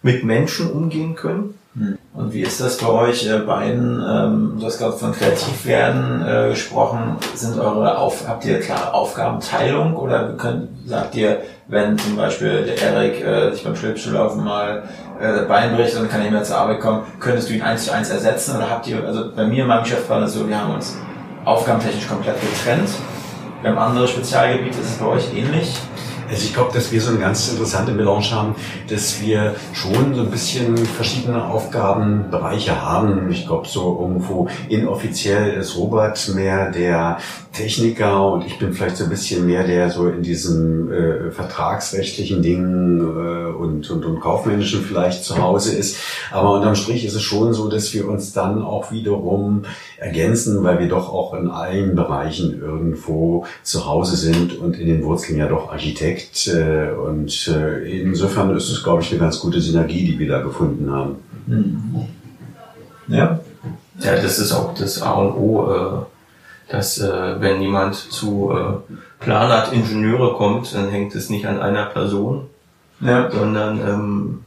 mit 0.01 0.23
Menschen 0.23 0.69
umgehen 0.69 1.15
können. 1.15 1.57
Und 1.73 2.33
wie 2.33 2.41
ist 2.41 2.59
das 2.59 2.77
bei 2.77 2.89
euch 2.89 3.25
äh, 3.25 3.39
beiden? 3.39 4.03
Ähm, 4.05 4.57
du 4.59 4.65
hast 4.65 4.77
gerade 4.77 4.97
von 4.97 5.13
Kreativwerden 5.13 6.21
äh, 6.21 6.49
gesprochen. 6.49 7.15
Sind 7.33 7.57
eure 7.57 7.97
Auf 7.97 8.27
habt 8.27 8.43
ihr 8.43 8.59
klare 8.59 8.93
Aufgabenteilung 8.93 9.95
oder 9.95 10.33
könnt, 10.33 10.67
sagt 10.85 11.15
ihr, 11.15 11.41
wenn 11.69 11.97
zum 11.97 12.17
Beispiel 12.17 12.65
der 12.65 12.81
Erik 12.81 13.25
äh, 13.25 13.51
sich 13.53 13.63
beim 13.63 13.77
Schlittschuhlaufen 13.77 14.43
mal 14.43 14.83
äh, 15.21 15.43
Bein 15.43 15.73
bricht 15.77 15.95
und 15.95 16.09
kann 16.09 16.19
nicht 16.19 16.31
mehr 16.31 16.43
zur 16.43 16.57
Arbeit 16.57 16.81
kommen, 16.81 17.03
könntest 17.21 17.49
du 17.49 17.53
ihn 17.53 17.61
eins 17.61 17.85
zu 17.85 17.93
eins 17.93 18.09
ersetzen 18.09 18.57
oder 18.57 18.69
habt 18.69 18.87
ihr, 18.87 19.05
also 19.05 19.31
bei 19.33 19.45
mir 19.45 19.61
in 19.61 19.67
meinem 19.69 19.83
Geschäft 19.83 20.09
war 20.09 20.19
das 20.19 20.33
so, 20.33 20.47
wir 20.47 20.59
haben 20.59 20.75
uns 20.75 20.97
aufgabentechnisch 21.45 22.07
komplett 22.07 22.35
getrennt. 22.41 22.89
Wir 23.61 23.69
haben 23.69 23.77
andere 23.77 24.07
Spezialgebiete, 24.07 24.77
ist 24.81 24.89
es 24.89 24.97
bei 24.97 25.05
euch 25.05 25.33
ähnlich? 25.33 25.73
Also 26.31 26.45
ich 26.45 26.53
glaube, 26.53 26.71
dass 26.73 26.93
wir 26.93 27.01
so 27.01 27.09
eine 27.09 27.19
ganz 27.19 27.51
interessante 27.51 27.91
Melange 27.91 28.31
haben, 28.31 28.55
dass 28.87 29.21
wir 29.21 29.53
schon 29.73 30.15
so 30.15 30.21
ein 30.21 30.31
bisschen 30.31 30.77
verschiedene 30.77 31.43
Aufgabenbereiche 31.43 32.81
haben. 32.81 33.29
Ich 33.29 33.47
glaube, 33.47 33.67
so 33.67 33.99
irgendwo 33.99 34.47
inoffiziell 34.69 35.55
ist 35.55 35.75
Robert 35.75 36.31
mehr 36.33 36.71
der 36.71 37.17
Techniker 37.51 38.31
und 38.31 38.45
ich 38.45 38.57
bin 38.57 38.71
vielleicht 38.71 38.95
so 38.95 39.03
ein 39.03 39.09
bisschen 39.09 39.45
mehr 39.45 39.67
der 39.67 39.89
so 39.89 40.07
in 40.07 40.23
diesen 40.23 40.89
äh, 40.89 41.31
vertragsrechtlichen 41.31 42.41
Dingen 42.41 43.01
äh, 43.01 43.51
und, 43.51 43.89
und, 43.89 44.05
und 44.05 44.21
kaufmännischen 44.21 44.83
vielleicht 44.83 45.25
zu 45.25 45.37
Hause 45.37 45.75
ist. 45.75 45.97
Aber 46.31 46.53
unterm 46.53 46.75
Strich 46.75 47.03
ist 47.03 47.13
es 47.13 47.23
schon 47.23 47.53
so, 47.53 47.67
dass 47.67 47.93
wir 47.93 48.07
uns 48.07 48.31
dann 48.31 48.61
auch 48.61 48.93
wiederum 48.93 49.63
ergänzen, 49.97 50.63
weil 50.63 50.79
wir 50.79 50.87
doch 50.87 51.11
auch 51.11 51.33
in 51.33 51.49
allen 51.49 51.93
Bereichen 51.93 52.61
irgendwo 52.61 53.45
zu 53.63 53.85
Hause 53.85 54.15
sind 54.15 54.57
und 54.57 54.79
in 54.79 54.87
den 54.87 55.03
Wurzeln 55.03 55.37
ja 55.37 55.49
doch 55.49 55.69
Architekt. 55.69 56.20
Äh, 56.47 56.91
und 56.91 57.47
äh, 57.47 58.01
insofern 58.01 58.55
ist 58.55 58.69
es, 58.69 58.83
glaube 58.83 59.01
ich, 59.01 59.11
eine 59.11 59.19
ganz 59.19 59.39
gute 59.39 59.61
Synergie, 59.61 60.05
die 60.05 60.19
wir 60.19 60.27
da 60.27 60.41
gefunden 60.41 60.91
haben. 60.91 61.15
Ja. 63.07 63.39
Ja, 63.99 64.15
das 64.15 64.39
ist 64.39 64.51
auch 64.51 64.73
das 64.73 65.01
A 65.01 65.11
und 65.13 65.33
O, 65.33 65.71
äh, 65.73 66.71
dass 66.71 67.01
wenn 67.01 67.61
jemand 67.61 67.95
zu 67.95 68.53
Planart 69.19 69.73
Ingenieure 69.73 70.35
kommt, 70.35 70.73
dann 70.73 70.87
hängt 70.89 71.13
es 71.15 71.29
nicht 71.29 71.45
an 71.45 71.59
einer 71.59 71.87
Person, 71.87 72.47
Ja. 73.01 73.29
sondern 73.29 73.81
ähm, 73.81 74.39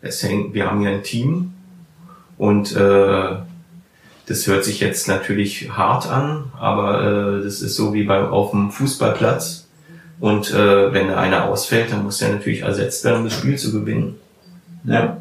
es 0.00 0.22
hängt, 0.22 0.54
wir 0.54 0.70
haben 0.70 0.80
ja 0.80 0.92
ein 0.92 1.02
Team 1.02 1.52
und 2.38 2.74
das 4.28 4.46
hört 4.46 4.64
sich 4.64 4.80
jetzt 4.80 5.08
natürlich 5.08 5.70
hart 5.70 6.06
an, 6.10 6.52
aber 6.58 7.02
äh, 7.38 7.42
das 7.44 7.62
ist 7.62 7.76
so 7.76 7.94
wie 7.94 8.04
beim 8.04 8.26
auf 8.26 8.50
dem 8.50 8.70
Fußballplatz. 8.70 9.67
Und 10.20 10.52
äh, 10.52 10.92
wenn 10.92 11.08
da 11.08 11.16
einer 11.18 11.44
ausfällt, 11.44 11.92
dann 11.92 12.02
muss 12.04 12.20
er 12.20 12.30
natürlich 12.30 12.62
ersetzt 12.62 13.04
werden, 13.04 13.18
um 13.18 13.24
das 13.24 13.34
Spiel 13.34 13.56
zu 13.56 13.72
gewinnen. 13.72 14.16
Ja. 14.84 15.18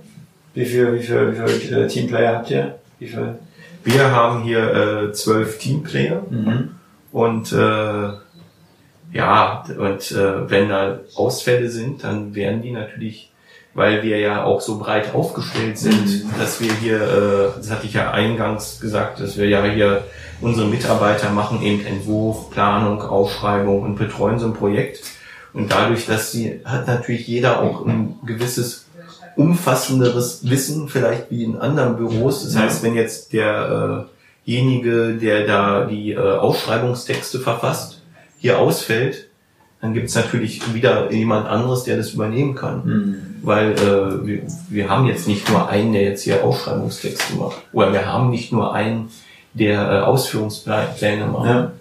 Wie 0.53 0.65
viel, 0.65 0.93
wie 0.95 1.03
viel, 1.03 1.33
wie 1.33 1.57
viel 1.59 1.77
äh, 1.77 1.87
Teamplayer 1.87 2.37
habt 2.37 2.49
ihr? 2.49 2.79
Wie 2.99 3.07
viel? 3.07 3.35
Wir 3.83 4.11
haben 4.11 4.43
hier 4.43 4.73
äh, 5.09 5.11
zwölf 5.13 5.59
Teamplayer 5.59 6.23
Mhm. 6.29 6.71
und 7.11 7.51
äh, 7.53 8.09
ja, 9.13 9.63
und 9.77 10.11
äh, 10.11 10.49
wenn 10.49 10.69
da 10.69 10.99
Ausfälle 11.15 11.69
sind, 11.69 12.03
dann 12.03 12.35
werden 12.35 12.61
die 12.61 12.71
natürlich, 12.71 13.31
weil 13.73 14.03
wir 14.03 14.19
ja 14.19 14.43
auch 14.43 14.59
so 14.59 14.79
breit 14.79 15.13
aufgestellt 15.15 15.77
sind, 15.77 16.25
dass 16.39 16.59
wir 16.59 16.73
hier, 16.73 16.97
äh, 17.01 17.57
das 17.57 17.71
hatte 17.71 17.85
ich 17.85 17.93
ja 17.93 18.11
eingangs 18.11 18.79
gesagt, 18.81 19.19
dass 19.21 19.37
wir 19.37 19.47
ja 19.47 19.63
hier 19.63 20.03
unsere 20.41 20.67
Mitarbeiter 20.67 21.31
machen 21.31 21.61
eben 21.61 21.85
Entwurf, 21.85 22.49
Planung, 22.51 23.01
Aufschreibung 23.01 23.81
und 23.83 23.95
betreuen 23.95 24.39
so 24.39 24.47
ein 24.47 24.53
Projekt. 24.53 25.03
Und 25.53 25.71
dadurch, 25.71 26.05
dass 26.05 26.31
sie, 26.31 26.61
hat 26.65 26.87
natürlich 26.87 27.27
jeder 27.27 27.61
auch 27.61 27.85
ein 27.85 28.15
gewisses 28.25 28.85
umfassenderes 29.35 30.49
Wissen, 30.49 30.89
vielleicht 30.89 31.31
wie 31.31 31.43
in 31.43 31.57
anderen 31.57 31.95
Büros. 31.95 32.43
Das 32.43 32.55
heißt, 32.55 32.83
wenn 32.83 32.95
jetzt 32.95 33.33
derjenige, 33.33 35.13
der 35.15 35.45
da 35.45 35.85
die 35.85 36.11
äh, 36.11 36.17
Ausschreibungstexte 36.17 37.39
verfasst, 37.39 38.01
hier 38.39 38.59
ausfällt, 38.59 39.29
dann 39.81 39.93
gibt's 39.93 40.15
natürlich 40.15 40.73
wieder 40.73 41.11
jemand 41.11 41.47
anderes, 41.47 41.83
der 41.83 41.97
das 41.97 42.11
übernehmen 42.11 42.55
kann. 42.55 42.85
Mhm. 42.85 43.15
Weil 43.43 43.73
äh, 43.73 44.25
wir, 44.25 44.41
wir 44.69 44.89
haben 44.89 45.05
jetzt 45.05 45.27
nicht 45.27 45.49
nur 45.49 45.69
einen, 45.69 45.93
der 45.93 46.01
jetzt 46.01 46.23
hier 46.23 46.43
Ausschreibungstexte 46.43 47.35
macht. 47.35 47.57
Oder 47.73 47.93
wir 47.93 48.05
haben 48.07 48.31
nicht 48.31 48.51
nur 48.51 48.73
einen, 48.73 49.09
der 49.57 49.91
äh, 49.91 49.99
Ausführungspläne 50.01 51.25
macht. 51.25 51.45
Ja. 51.45 51.71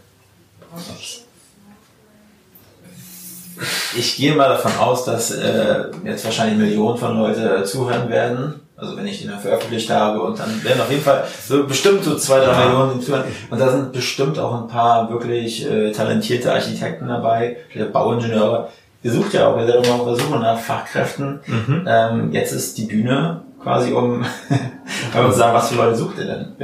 Ich 3.96 4.16
gehe 4.16 4.34
mal 4.34 4.48
davon 4.48 4.72
aus, 4.78 5.04
dass 5.04 5.30
äh, 5.30 5.84
jetzt 6.04 6.24
wahrscheinlich 6.24 6.58
Millionen 6.58 6.98
von 6.98 7.16
Leute 7.16 7.58
äh, 7.58 7.64
zuhören 7.64 8.10
werden. 8.10 8.60
Also 8.76 8.94
wenn 8.94 9.06
ich 9.06 9.20
den 9.20 9.30
dann 9.30 9.40
veröffentlicht 9.40 9.88
habe 9.88 10.20
und 10.20 10.38
dann 10.38 10.62
werden 10.62 10.82
auf 10.82 10.90
jeden 10.90 11.02
Fall 11.02 11.24
so 11.48 11.64
bestimmt 11.64 12.04
so 12.04 12.14
zwei, 12.16 12.40
drei 12.40 12.66
Millionen 12.66 13.00
zuhören. 13.00 13.24
Und 13.48 13.58
da 13.58 13.70
sind 13.70 13.92
bestimmt 13.92 14.38
auch 14.38 14.60
ein 14.60 14.68
paar 14.68 15.08
wirklich 15.10 15.66
äh, 15.66 15.92
talentierte 15.92 16.52
Architekten 16.52 17.08
dabei, 17.08 17.56
Bauingenieure. 17.90 18.68
Ihr 19.02 19.12
sucht 19.12 19.32
ja 19.32 19.48
auch, 19.48 19.58
ihr 19.58 19.66
seid 19.66 19.86
immer 19.86 19.94
auf 19.94 20.04
der 20.04 20.16
Suche 20.16 20.38
nach 20.38 20.58
Fachkräften. 20.58 21.40
Mhm. 21.46 21.84
Ähm, 21.88 22.32
jetzt 22.32 22.52
ist 22.52 22.76
die 22.76 22.84
Bühne 22.84 23.42
quasi 23.62 23.92
um, 23.92 24.24
wir 25.12 25.24
uns 25.24 25.36
sagen, 25.36 25.54
was 25.54 25.68
für 25.70 25.76
Leute 25.76 25.96
sucht 25.96 26.18
ihr 26.18 26.26
denn? 26.26 26.54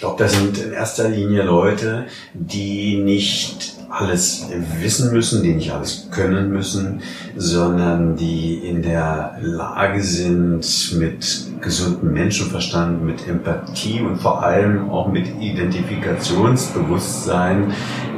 Ich 0.00 0.02
glaube, 0.02 0.24
das 0.24 0.32
sind 0.32 0.56
in 0.56 0.72
erster 0.72 1.10
Linie 1.10 1.42
Leute, 1.42 2.06
die 2.32 2.96
nicht 2.96 3.74
alles 3.90 4.46
wissen 4.80 5.12
müssen, 5.12 5.42
die 5.42 5.52
nicht 5.52 5.72
alles 5.72 6.08
können 6.10 6.50
müssen, 6.50 7.02
sondern 7.36 8.16
die 8.16 8.54
in 8.54 8.80
der 8.80 9.36
Lage 9.42 10.02
sind, 10.02 10.94
mit 10.98 11.48
gesundem 11.60 12.14
Menschenverstand, 12.14 13.04
mit 13.04 13.28
Empathie 13.28 14.00
und 14.00 14.16
vor 14.16 14.42
allem 14.42 14.88
auch 14.88 15.08
mit 15.08 15.26
Identifikationsbewusstsein 15.38 17.74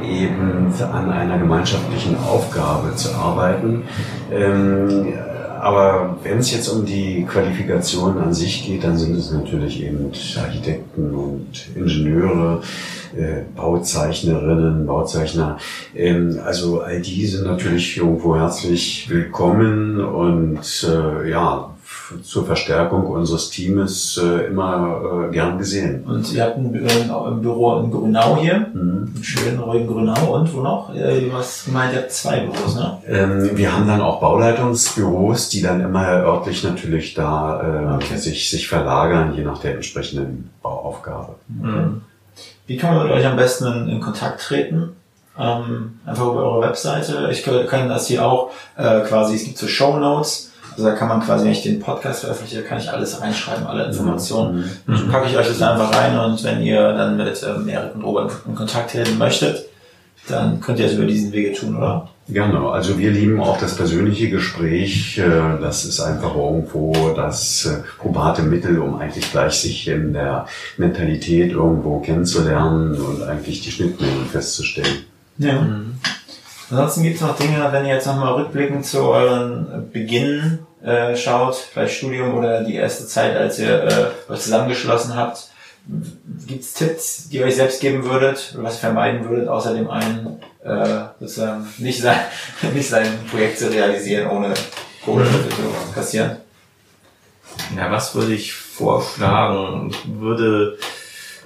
eben 0.07 0.73
an 0.79 1.11
einer 1.11 1.37
gemeinschaftlichen 1.37 2.15
Aufgabe 2.15 2.95
zu 2.95 3.13
arbeiten. 3.13 3.83
Ähm, 4.31 5.15
aber 5.63 6.17
wenn 6.23 6.39
es 6.39 6.51
jetzt 6.51 6.67
um 6.67 6.85
die 6.85 7.23
Qualifikation 7.23 8.17
an 8.17 8.33
sich 8.33 8.65
geht, 8.65 8.83
dann 8.83 8.97
sind 8.97 9.15
es 9.15 9.31
natürlich 9.31 9.81
eben 9.81 10.11
Architekten 10.37 11.15
und 11.15 11.47
Ingenieure, 11.73 12.61
äh, 13.15 13.43
Bauzeichnerinnen, 13.55 14.85
Bauzeichner. 14.85 15.57
Ähm, 15.95 16.37
also 16.43 16.81
all 16.81 17.01
die 17.01 17.25
sind 17.25 17.45
natürlich 17.45 17.97
irgendwo 17.97 18.35
herzlich 18.35 19.09
willkommen 19.09 20.03
und 20.03 20.85
äh, 20.85 21.29
ja, 21.29 21.72
zur 22.21 22.45
Verstärkung 22.45 23.07
unseres 23.07 23.49
Teams 23.49 24.19
äh, 24.21 24.47
immer 24.47 25.27
äh, 25.29 25.31
gern 25.31 25.57
gesehen. 25.57 26.03
Und 26.05 26.31
ihr 26.33 26.43
habt 26.43 26.57
ein, 26.57 26.73
ein 26.75 27.41
Büro 27.41 27.79
in 27.79 27.91
Grünau 27.91 28.37
hier, 28.37 28.67
mhm. 28.73 29.13
in 29.15 29.23
schönen 29.23 29.59
ruhigen 29.59 29.87
Grünau 29.87 30.35
und 30.35 30.53
wo 30.53 30.61
noch? 30.61 30.93
Äh, 30.95 31.31
was 31.31 31.67
meint 31.67 31.93
ihr? 31.93 32.07
Zwei 32.09 32.41
Büros, 32.41 32.75
ne? 32.75 32.97
Ähm, 33.07 33.51
wir 33.55 33.73
haben 33.73 33.87
dann 33.87 34.01
auch 34.01 34.19
Bauleitungsbüros, 34.19 35.49
die 35.49 35.61
dann 35.61 35.81
immer 35.81 36.07
örtlich 36.07 36.63
natürlich 36.63 37.13
da 37.13 37.61
äh, 37.61 37.95
okay. 37.95 38.17
sich, 38.17 38.49
sich 38.49 38.67
verlagern, 38.67 39.33
je 39.35 39.43
nach 39.43 39.59
der 39.59 39.75
entsprechenden 39.75 40.49
Bauaufgabe. 40.61 41.35
Mhm. 41.47 42.01
Wie 42.67 42.77
kann 42.77 42.95
man 42.95 43.07
mit 43.07 43.15
euch 43.15 43.25
am 43.25 43.35
besten 43.35 43.65
in, 43.65 43.89
in 43.89 43.99
Kontakt 43.99 44.41
treten? 44.41 44.95
Ähm, 45.37 45.99
einfach 46.05 46.27
über 46.27 46.43
eure 46.43 46.61
Webseite. 46.61 47.29
Ich 47.31 47.43
kann 47.43 47.89
das 47.89 48.07
hier 48.07 48.25
auch 48.25 48.51
äh, 48.77 49.01
quasi, 49.01 49.35
es 49.35 49.43
gibt 49.45 49.57
so 49.57 49.67
Show 49.67 49.97
Notes. 49.97 50.51
Also 50.75 50.89
da 50.89 50.95
kann 50.95 51.07
man 51.07 51.21
quasi, 51.21 51.45
wenn 51.45 51.51
ich 51.51 51.63
den 51.63 51.79
Podcast 51.79 52.21
veröffentliche, 52.21 52.63
kann 52.63 52.77
ich 52.77 52.91
alles 52.91 53.21
reinschreiben, 53.21 53.65
alle 53.65 53.85
Informationen. 53.85 54.71
Mhm. 54.85 54.93
Dann 54.93 55.09
packe 55.09 55.29
ich 55.29 55.37
euch 55.37 55.47
das 55.47 55.61
einfach 55.61 55.95
rein 55.95 56.17
und 56.19 56.43
wenn 56.43 56.61
ihr 56.61 56.93
dann 56.93 57.17
mit 57.17 57.43
ähm, 57.43 57.67
Erik 57.67 57.95
und 57.95 58.03
Robert 58.03 58.31
in 58.47 58.55
Kontakt 58.55 58.91
treten 58.91 59.17
möchtet, 59.17 59.65
dann 60.27 60.59
könnt 60.61 60.79
ihr 60.79 60.85
es 60.85 60.93
über 60.93 61.05
diesen 61.05 61.31
Wege 61.31 61.53
tun, 61.53 61.75
oder? 61.75 62.09
Genau, 62.29 62.69
also 62.69 62.97
wir 62.97 63.11
lieben 63.11 63.41
auch 63.41 63.57
das 63.57 63.75
persönliche 63.75 64.29
Gespräch. 64.29 65.17
Äh, 65.17 65.59
das 65.61 65.83
ist 65.83 65.99
einfach 65.99 66.35
irgendwo 66.35 67.13
das 67.13 67.65
äh, 67.65 67.83
probate 67.99 68.43
Mittel, 68.43 68.79
um 68.79 68.97
eigentlich 68.97 69.29
gleich 69.31 69.53
sich 69.53 69.87
in 69.89 70.13
der 70.13 70.47
Mentalität 70.77 71.51
irgendwo 71.51 71.99
kennenzulernen 71.99 72.95
und 72.95 73.23
eigentlich 73.23 73.61
die 73.61 73.71
Schnittmengen 73.71 74.25
festzustellen. 74.31 75.03
Ja. 75.37 75.61
Mhm. 75.61 75.95
Ansonsten 76.69 77.03
gibt 77.03 77.15
es 77.15 77.21
noch 77.21 77.37
Dinge, 77.37 77.67
wenn 77.71 77.85
ihr 77.85 77.95
jetzt 77.95 78.07
nochmal 78.07 78.33
rückblickend 78.33 78.85
zu 78.85 79.01
euren 79.03 79.89
Beginn 79.91 80.59
äh, 80.83 81.15
schaut, 81.15 81.55
vielleicht 81.55 81.95
Studium 81.95 82.33
oder 82.35 82.63
die 82.63 82.75
erste 82.75 83.07
Zeit, 83.07 83.35
als 83.35 83.59
ihr 83.59 83.83
äh, 83.83 84.31
euch 84.31 84.41
zusammengeschlossen 84.41 85.15
habt, 85.15 85.49
gibt 86.47 86.63
es 86.63 86.73
Tipps, 86.73 87.29
die 87.29 87.37
ihr 87.37 87.45
euch 87.45 87.55
selbst 87.55 87.81
geben 87.81 88.03
würdet 88.05 88.53
oder 88.53 88.63
was 88.63 88.77
vermeiden 88.77 89.27
würdet, 89.29 89.47
außer 89.47 89.73
dem 89.73 89.89
einen 89.89 90.39
äh, 90.63 91.05
sozusagen 91.19 91.67
nicht 91.77 92.01
sein, 92.01 92.19
nicht 92.73 92.89
sein 92.89 93.07
Projekt 93.29 93.59
zu 93.59 93.69
realisieren, 93.71 94.29
ohne 94.29 94.53
Kohle 95.03 95.25
zu 95.25 95.93
kassieren? 95.93 96.37
Ja, 97.75 97.91
was 97.91 98.15
würde 98.15 98.33
ich 98.33 98.53
vorschlagen? 98.53 99.89
Ich 99.89 100.19
würde 100.19 100.77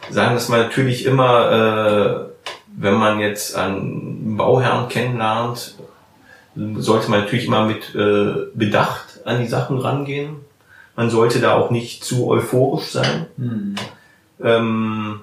sagen, 0.10 0.36
dass 0.36 0.50
man 0.50 0.62
natürlich 0.62 1.06
immer 1.06 2.30
äh, 2.32 2.37
wenn 2.78 2.94
man 2.94 3.20
jetzt 3.20 3.56
einen 3.56 4.38
Bauherrn 4.38 4.88
kennenlernt, 4.88 5.76
sollte 6.76 7.10
man 7.10 7.22
natürlich 7.22 7.48
immer 7.48 7.66
mit 7.66 7.94
äh, 7.96 8.48
Bedacht 8.54 9.20
an 9.26 9.42
die 9.42 9.48
Sachen 9.48 9.80
rangehen. 9.80 10.38
Man 10.96 11.10
sollte 11.10 11.40
da 11.40 11.56
auch 11.56 11.72
nicht 11.72 12.04
zu 12.04 12.28
euphorisch 12.28 12.90
sein. 12.92 13.26
Mhm. 13.38 13.76
Ähm, 14.42 15.20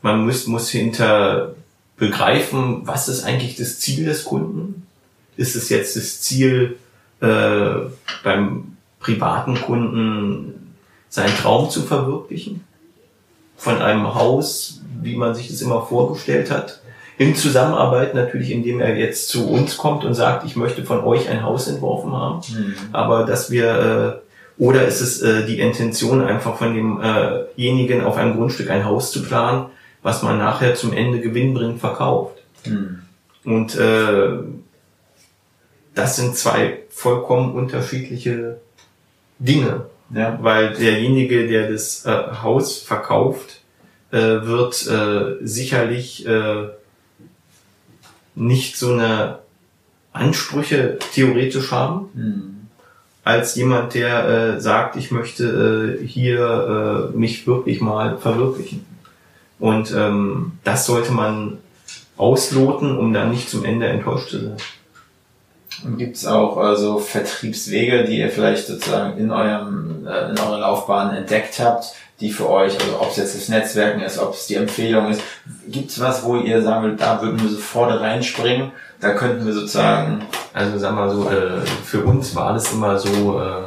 man 0.00 0.24
muss, 0.24 0.46
muss 0.46 0.70
hinter 0.70 1.54
begreifen, 1.96 2.86
was 2.86 3.08
ist 3.08 3.24
eigentlich 3.24 3.56
das 3.56 3.78
Ziel 3.78 4.06
des 4.06 4.24
Kunden? 4.24 4.86
Ist 5.36 5.54
es 5.54 5.68
jetzt 5.68 5.94
das 5.96 6.22
Ziel, 6.22 6.78
äh, 7.20 7.74
beim 8.24 8.76
privaten 8.98 9.60
Kunden 9.60 10.74
seinen 11.10 11.36
Traum 11.36 11.68
zu 11.68 11.82
verwirklichen? 11.82 12.64
Von 13.56 13.80
einem 13.80 14.14
Haus, 14.14 14.80
wie 15.02 15.16
man 15.16 15.34
sich 15.34 15.48
das 15.48 15.62
immer 15.62 15.82
vorgestellt 15.82 16.50
hat. 16.50 16.80
In 17.18 17.34
Zusammenarbeit 17.34 18.14
natürlich, 18.14 18.50
indem 18.50 18.80
er 18.80 18.96
jetzt 18.96 19.28
zu 19.28 19.48
uns 19.48 19.76
kommt 19.76 20.04
und 20.04 20.14
sagt, 20.14 20.44
ich 20.44 20.56
möchte 20.56 20.84
von 20.84 21.04
euch 21.04 21.28
ein 21.28 21.42
Haus 21.42 21.68
entworfen 21.68 22.12
haben. 22.12 22.40
Mhm. 22.48 22.74
Aber 22.92 23.24
dass 23.24 23.50
wir, 23.50 24.22
äh, 24.58 24.62
oder 24.62 24.86
ist 24.86 25.00
es 25.00 25.22
äh, 25.22 25.46
die 25.46 25.60
Intention 25.60 26.22
einfach 26.22 26.56
von 26.56 26.74
demjenigen 26.74 28.00
äh 28.00 28.04
auf 28.04 28.16
einem 28.16 28.36
Grundstück 28.36 28.70
ein 28.70 28.84
Haus 28.84 29.12
zu 29.12 29.22
planen, 29.22 29.66
was 30.02 30.22
man 30.22 30.38
nachher 30.38 30.74
zum 30.74 30.92
Ende 30.92 31.20
gewinnbringend 31.20 31.80
verkauft. 31.80 32.42
Mhm. 32.64 33.02
Und 33.44 33.76
äh, 33.76 34.38
das 35.94 36.16
sind 36.16 36.36
zwei 36.36 36.78
vollkommen 36.90 37.54
unterschiedliche 37.54 38.60
Dinge. 39.38 39.86
Ja. 40.14 40.38
Weil 40.42 40.74
derjenige, 40.74 41.46
der 41.46 41.70
das 41.70 42.04
äh, 42.04 42.10
Haus 42.42 42.78
verkauft, 42.78 43.60
äh, 44.10 44.18
wird 44.18 44.86
äh, 44.86 45.44
sicherlich 45.46 46.26
äh, 46.26 46.68
nicht 48.34 48.76
so 48.76 48.92
eine 48.92 49.38
Ansprüche 50.12 50.98
theoretisch 51.14 51.70
haben, 51.70 52.08
mhm. 52.14 52.68
als 53.24 53.54
jemand, 53.54 53.94
der 53.94 54.28
äh, 54.28 54.60
sagt, 54.60 54.96
ich 54.96 55.10
möchte 55.10 55.98
äh, 56.00 56.06
hier 56.06 57.10
mich 57.14 57.46
wirklich 57.46 57.80
mal 57.80 58.18
verwirklichen. 58.18 58.84
Und 59.58 59.94
ähm, 59.96 60.52
das 60.64 60.86
sollte 60.86 61.12
man 61.12 61.58
ausloten, 62.16 62.98
um 62.98 63.12
dann 63.12 63.30
nicht 63.30 63.48
zum 63.48 63.64
Ende 63.64 63.86
enttäuscht 63.86 64.30
zu 64.30 64.40
sein. 64.40 64.56
Gibt 65.96 66.16
es 66.16 66.26
auch 66.26 66.56
also 66.58 66.98
Vertriebswege, 66.98 68.04
die 68.04 68.18
ihr 68.18 68.30
vielleicht 68.30 68.66
sozusagen 68.66 69.18
in 69.18 69.30
eurem 69.30 69.92
äh, 70.06 70.30
in 70.30 70.38
eurer 70.38 70.58
Laufbahn 70.58 71.14
entdeckt 71.14 71.58
habt, 71.60 71.94
die 72.20 72.30
für 72.30 72.48
euch, 72.48 72.78
also 72.80 73.00
ob 73.00 73.10
es 73.10 73.16
jetzt 73.16 73.36
das 73.36 73.48
Netzwerken 73.48 74.00
ist, 74.00 74.18
ob 74.18 74.34
es 74.34 74.46
die 74.46 74.54
Empfehlung 74.54 75.10
ist, 75.10 75.22
gibt 75.68 75.90
es 75.90 76.00
was, 76.00 76.24
wo 76.24 76.36
ihr 76.36 76.62
sagen 76.62 76.84
würdet, 76.84 77.00
da 77.00 77.20
würden 77.20 77.40
wir 77.40 77.48
sofort 77.48 78.00
reinspringen, 78.00 78.72
da 79.00 79.14
könnten 79.14 79.44
wir 79.46 79.52
sozusagen... 79.52 80.22
Also 80.54 80.78
sag 80.78 80.94
mal 80.94 81.10
so, 81.10 81.30
äh, 81.30 81.60
für 81.84 82.04
uns 82.04 82.34
war 82.36 82.52
das 82.52 82.72
immer 82.72 82.98
so, 82.98 83.40
äh, 83.40 83.62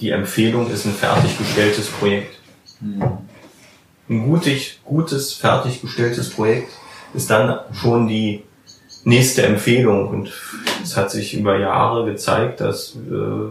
die 0.00 0.10
Empfehlung 0.10 0.68
ist 0.70 0.84
ein 0.86 0.92
fertiggestelltes 0.92 1.86
Projekt. 1.86 2.36
Hm. 2.80 3.18
Ein 4.10 4.28
gutes, 4.28 4.78
gutes, 4.84 5.34
fertiggestelltes 5.34 6.30
Projekt 6.30 6.72
ist 7.14 7.30
dann 7.30 7.60
schon 7.72 8.08
die 8.08 8.42
nächste 9.08 9.42
Empfehlung 9.42 10.08
und 10.08 10.32
es 10.82 10.96
hat 10.96 11.10
sich 11.10 11.34
über 11.34 11.58
Jahre 11.58 12.04
gezeigt, 12.04 12.60
dass 12.60 12.94
äh, 12.94 13.50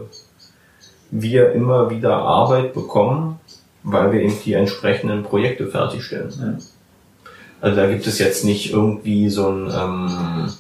wir 1.10 1.52
immer 1.54 1.90
wieder 1.90 2.16
Arbeit 2.16 2.74
bekommen, 2.74 3.40
weil 3.84 4.12
wir 4.12 4.22
eben 4.22 4.36
die 4.46 4.54
entsprechenden 4.54 5.24
Projekte 5.24 5.68
fertigstellen. 5.68 6.32
Ja. 6.40 6.58
Also 7.60 7.76
da 7.76 7.88
gibt 7.88 8.06
es 8.06 8.20
jetzt 8.20 8.46
nicht 8.46 8.72
irgendwie 8.72 9.30
so 9.30 9.50
ein 9.50 9.72
ähm, 9.76 10.54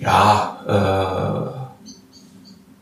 ja 0.00 0.64
äh, 0.66 1.50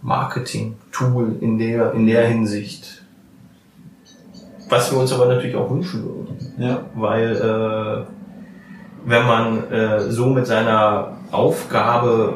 Marketing-Tool 0.03 1.39
in 1.41 1.59
der 1.59 1.95
in 1.95 2.07
der 2.07 2.29
Hinsicht. 2.29 3.03
Was 4.68 4.93
wir 4.93 4.99
uns 4.99 5.12
aber 5.12 5.27
natürlich 5.27 5.57
auch 5.57 5.70
wünschen 5.70 6.05
würden. 6.05 6.55
Ja. 6.59 6.85
Weil 6.95 7.37
äh, 7.37 8.05
wenn 9.07 9.25
man 9.25 9.71
äh, 9.71 10.11
so 10.11 10.27
mit 10.27 10.47
seiner 10.47 11.13
Aufgabe 11.31 12.35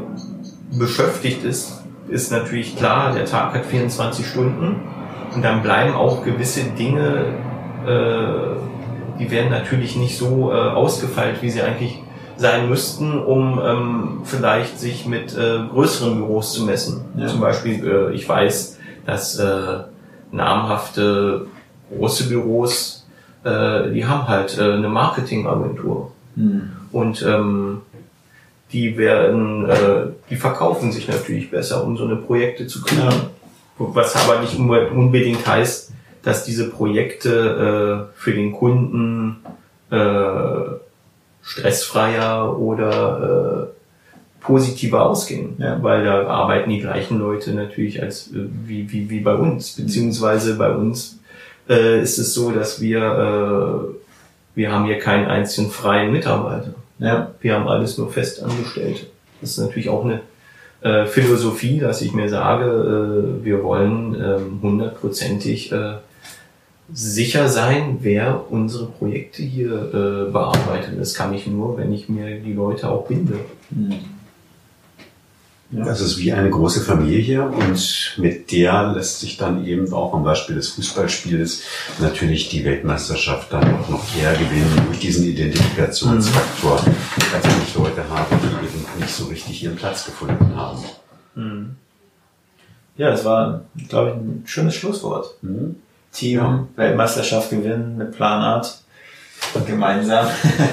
beschäftigt 0.70 1.44
ist, 1.44 1.82
ist 2.08 2.30
natürlich 2.30 2.76
klar, 2.76 3.12
der 3.12 3.24
Tag 3.24 3.54
hat 3.54 3.66
24 3.66 4.24
Stunden 4.24 4.80
und 5.34 5.44
dann 5.44 5.62
bleiben 5.62 5.94
auch 5.94 6.24
gewisse 6.24 6.62
Dinge, 6.70 7.34
äh, 7.86 9.18
die 9.18 9.30
werden 9.30 9.50
natürlich 9.50 9.96
nicht 9.96 10.16
so 10.16 10.52
äh, 10.52 10.54
ausgefeilt, 10.54 11.42
wie 11.42 11.50
sie 11.50 11.60
eigentlich 11.60 12.02
sein 12.36 12.68
müssten, 12.68 13.18
um 13.18 13.60
ähm, 13.62 14.20
vielleicht 14.24 14.78
sich 14.78 15.06
mit 15.06 15.36
äh, 15.36 15.58
größeren 15.70 16.16
Büros 16.16 16.54
zu 16.54 16.64
messen. 16.64 17.04
Ja. 17.16 17.26
Zum 17.26 17.40
Beispiel, 17.40 17.84
äh, 17.84 18.14
ich 18.14 18.26
weiß, 18.26 18.78
dass 19.04 19.38
äh, 19.38 19.80
namhafte 20.30 21.46
große 21.94 22.28
Büros, 22.28 23.06
äh, 23.44 23.90
die 23.90 24.06
haben 24.06 24.26
halt 24.28 24.56
äh, 24.56 24.72
eine 24.72 24.88
Marketingagentur. 24.88 26.12
Mhm. 26.40 26.70
Und 26.92 27.22
ähm, 27.22 27.82
die 28.72 28.96
werden, 28.96 29.68
äh, 29.68 30.06
die 30.28 30.36
verkaufen 30.36 30.92
sich 30.92 31.08
natürlich 31.08 31.50
besser, 31.50 31.84
um 31.84 31.96
so 31.96 32.04
eine 32.04 32.16
Projekte 32.16 32.66
zu 32.66 32.82
kriegen. 32.82 33.02
Ja. 33.02 33.30
Was 33.78 34.14
aber 34.14 34.40
nicht 34.40 34.58
unbedingt 34.58 35.46
heißt, 35.46 35.92
dass 36.22 36.44
diese 36.44 36.68
Projekte 36.68 38.08
äh, 38.12 38.20
für 38.20 38.32
den 38.32 38.52
Kunden 38.52 39.38
äh, 39.90 40.76
stressfreier 41.42 42.58
oder 42.58 43.70
äh, 43.70 44.44
positiver 44.44 45.06
ausgehen, 45.06 45.54
ja. 45.58 45.82
weil 45.82 46.04
da 46.04 46.26
arbeiten 46.26 46.70
die 46.70 46.80
gleichen 46.80 47.18
Leute 47.18 47.52
natürlich 47.52 48.02
als 48.02 48.28
äh, 48.28 48.48
wie, 48.66 48.90
wie, 48.92 49.08
wie 49.08 49.20
bei 49.20 49.34
uns, 49.34 49.72
beziehungsweise 49.72 50.56
bei 50.56 50.70
uns 50.70 51.18
äh, 51.68 52.02
ist 52.02 52.18
es 52.18 52.34
so, 52.34 52.50
dass 52.50 52.80
wir 52.80 53.00
äh, 53.00 54.09
wir 54.60 54.70
haben 54.70 54.84
hier 54.84 54.98
keinen 54.98 55.26
einzigen 55.26 55.70
freien 55.70 56.12
Mitarbeiter. 56.12 56.74
Ja. 56.98 57.30
Wir 57.40 57.54
haben 57.54 57.66
alles 57.66 57.96
nur 57.96 58.12
Festangestellte. 58.12 59.06
Das 59.40 59.52
ist 59.52 59.58
natürlich 59.58 59.88
auch 59.88 60.04
eine 60.04 60.20
äh, 60.82 61.06
Philosophie, 61.06 61.78
dass 61.78 62.02
ich 62.02 62.12
mir 62.12 62.28
sage, 62.28 62.66
äh, 62.66 63.42
wir 63.42 63.64
wollen 63.64 64.14
ähm, 64.14 64.58
hundertprozentig 64.60 65.72
äh, 65.72 65.94
sicher 66.92 67.48
sein, 67.48 68.00
wer 68.02 68.52
unsere 68.52 68.84
Projekte 68.84 69.42
hier 69.42 69.72
äh, 69.72 70.30
bearbeitet. 70.30 71.00
Das 71.00 71.14
kann 71.14 71.32
ich 71.32 71.46
nur, 71.46 71.78
wenn 71.78 71.90
ich 71.94 72.10
mir 72.10 72.38
die 72.38 72.52
Leute 72.52 72.90
auch 72.90 73.06
binde. 73.06 73.40
Hm. 73.70 73.94
Das 75.72 76.00
ist 76.00 76.18
wie 76.18 76.32
eine 76.32 76.50
große 76.50 76.80
Familie 76.80 77.46
und 77.46 78.14
mit 78.16 78.50
der 78.50 78.92
lässt 78.92 79.20
sich 79.20 79.36
dann 79.36 79.64
eben 79.64 79.92
auch 79.92 80.12
am 80.14 80.24
Beispiel 80.24 80.56
des 80.56 80.70
Fußballspiels 80.70 81.62
natürlich 82.00 82.48
die 82.48 82.64
Weltmeisterschaft 82.64 83.52
dann 83.52 83.76
auch 83.76 83.88
noch 83.88 84.04
eher 84.16 84.32
gewinnen 84.32 84.82
durch 84.88 84.98
diesen 84.98 85.24
Identifikationsfaktor, 85.26 86.72
als 87.34 87.44
wenn 87.44 87.62
ich 87.64 87.74
Leute 87.76 88.02
habe, 88.08 88.34
die 88.42 88.66
eben 88.66 88.84
nicht 88.98 89.14
so 89.14 89.26
richtig 89.26 89.62
ihren 89.62 89.76
Platz 89.76 90.04
gefunden 90.06 90.56
haben. 90.56 90.84
Ja, 92.96 93.10
das 93.10 93.24
war, 93.24 93.62
glaube 93.88 94.10
ich, 94.10 94.16
ein 94.16 94.42
schönes 94.46 94.74
Schlusswort. 94.74 95.36
Mhm. 95.42 95.76
Team, 96.12 96.38
Ja. 96.38 96.66
Weltmeisterschaft 96.74 97.50
gewinnen 97.50 97.96
mit 97.96 98.10
Planart. 98.10 98.82
Gemeinsam. 99.66 100.26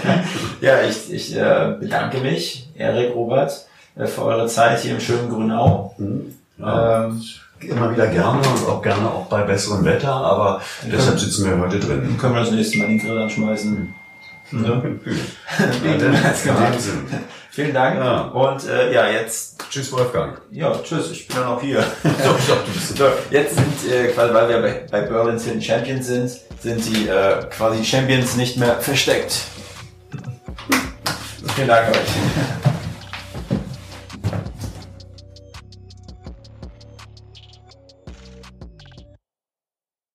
ja, 0.62 0.82
ich, 0.82 1.14
ich 1.14 1.36
äh, 1.36 1.76
bedanke 1.80 2.20
mich, 2.20 2.68
Erik, 2.76 3.16
Robert, 3.16 3.66
für 4.06 4.24
eure 4.24 4.48
Zeit 4.48 4.80
hier 4.82 4.91
im 4.93 5.00
schönen 5.00 5.30
Grünau. 5.30 5.95
Mhm. 5.98 6.36
Ja. 6.60 7.06
Ähm, 7.06 7.22
Immer 7.60 7.91
wieder 7.91 8.06
gerne 8.06 8.38
und 8.38 8.68
auch 8.70 8.84
gerne 8.84 9.08
auch 9.10 9.26
bei 9.26 9.41
besserem 9.41 9.84
Wetter, 9.84 10.14
aber 10.14 10.62
deshalb 10.91 11.20
sitzen 11.20 11.45
wir 11.45 11.58
heute 11.60 11.80
drin. 11.80 12.16
können 12.22 12.36
wir 12.36 12.41
das 12.41 12.52
nächste 12.52 12.78
Mal 12.78 12.88
den 12.89 13.00
Grill 13.00 13.18
anschmeißen. 13.18 13.95
Ja, 14.52 14.60
Ja. 14.70 14.82
genau. 14.84 14.86
in 15.95 16.72
dem 16.72 16.80
Sinn. 16.80 17.08
Vielen 17.50 17.74
Dank. 17.74 17.98
Ja. 17.98 18.22
Und 18.28 18.64
äh, 18.68 18.93
ja, 18.93 19.08
jetzt, 19.10 19.58
Tschüss 19.72 19.91
Wolfgang. 19.91 20.39
ja, 20.52 20.72
tschüss, 20.84 21.10
ich 21.10 21.28
bin 21.28 21.38
dann 21.38 21.48
auch 21.48 21.60
hier. 21.60 21.80
So, 22.04 22.30
so, 22.48 22.54
du 22.64 22.72
bist 22.72 22.95
So, 22.95 23.06
jetzt 23.32 23.56
sind, 23.56 23.91
äh, 23.91 24.10
quasi, 24.10 24.34
weil 24.36 24.50
wir 24.50 24.62
bei, 24.62 24.86
bei 24.91 25.02
Berlin's 25.02 25.43
Hidden 25.45 25.62
Champions 25.64 26.06
sind, 26.06 26.30
sind 26.62 26.86
die 26.86 27.08
äh, 27.08 27.43
quasi 27.50 27.84
Champions 27.84 28.36
nicht 28.36 28.58
mehr 28.58 28.80
versteckt. 28.80 29.41
Vielen 31.56 31.68
Dank 31.68 31.89
euch. 31.89 32.76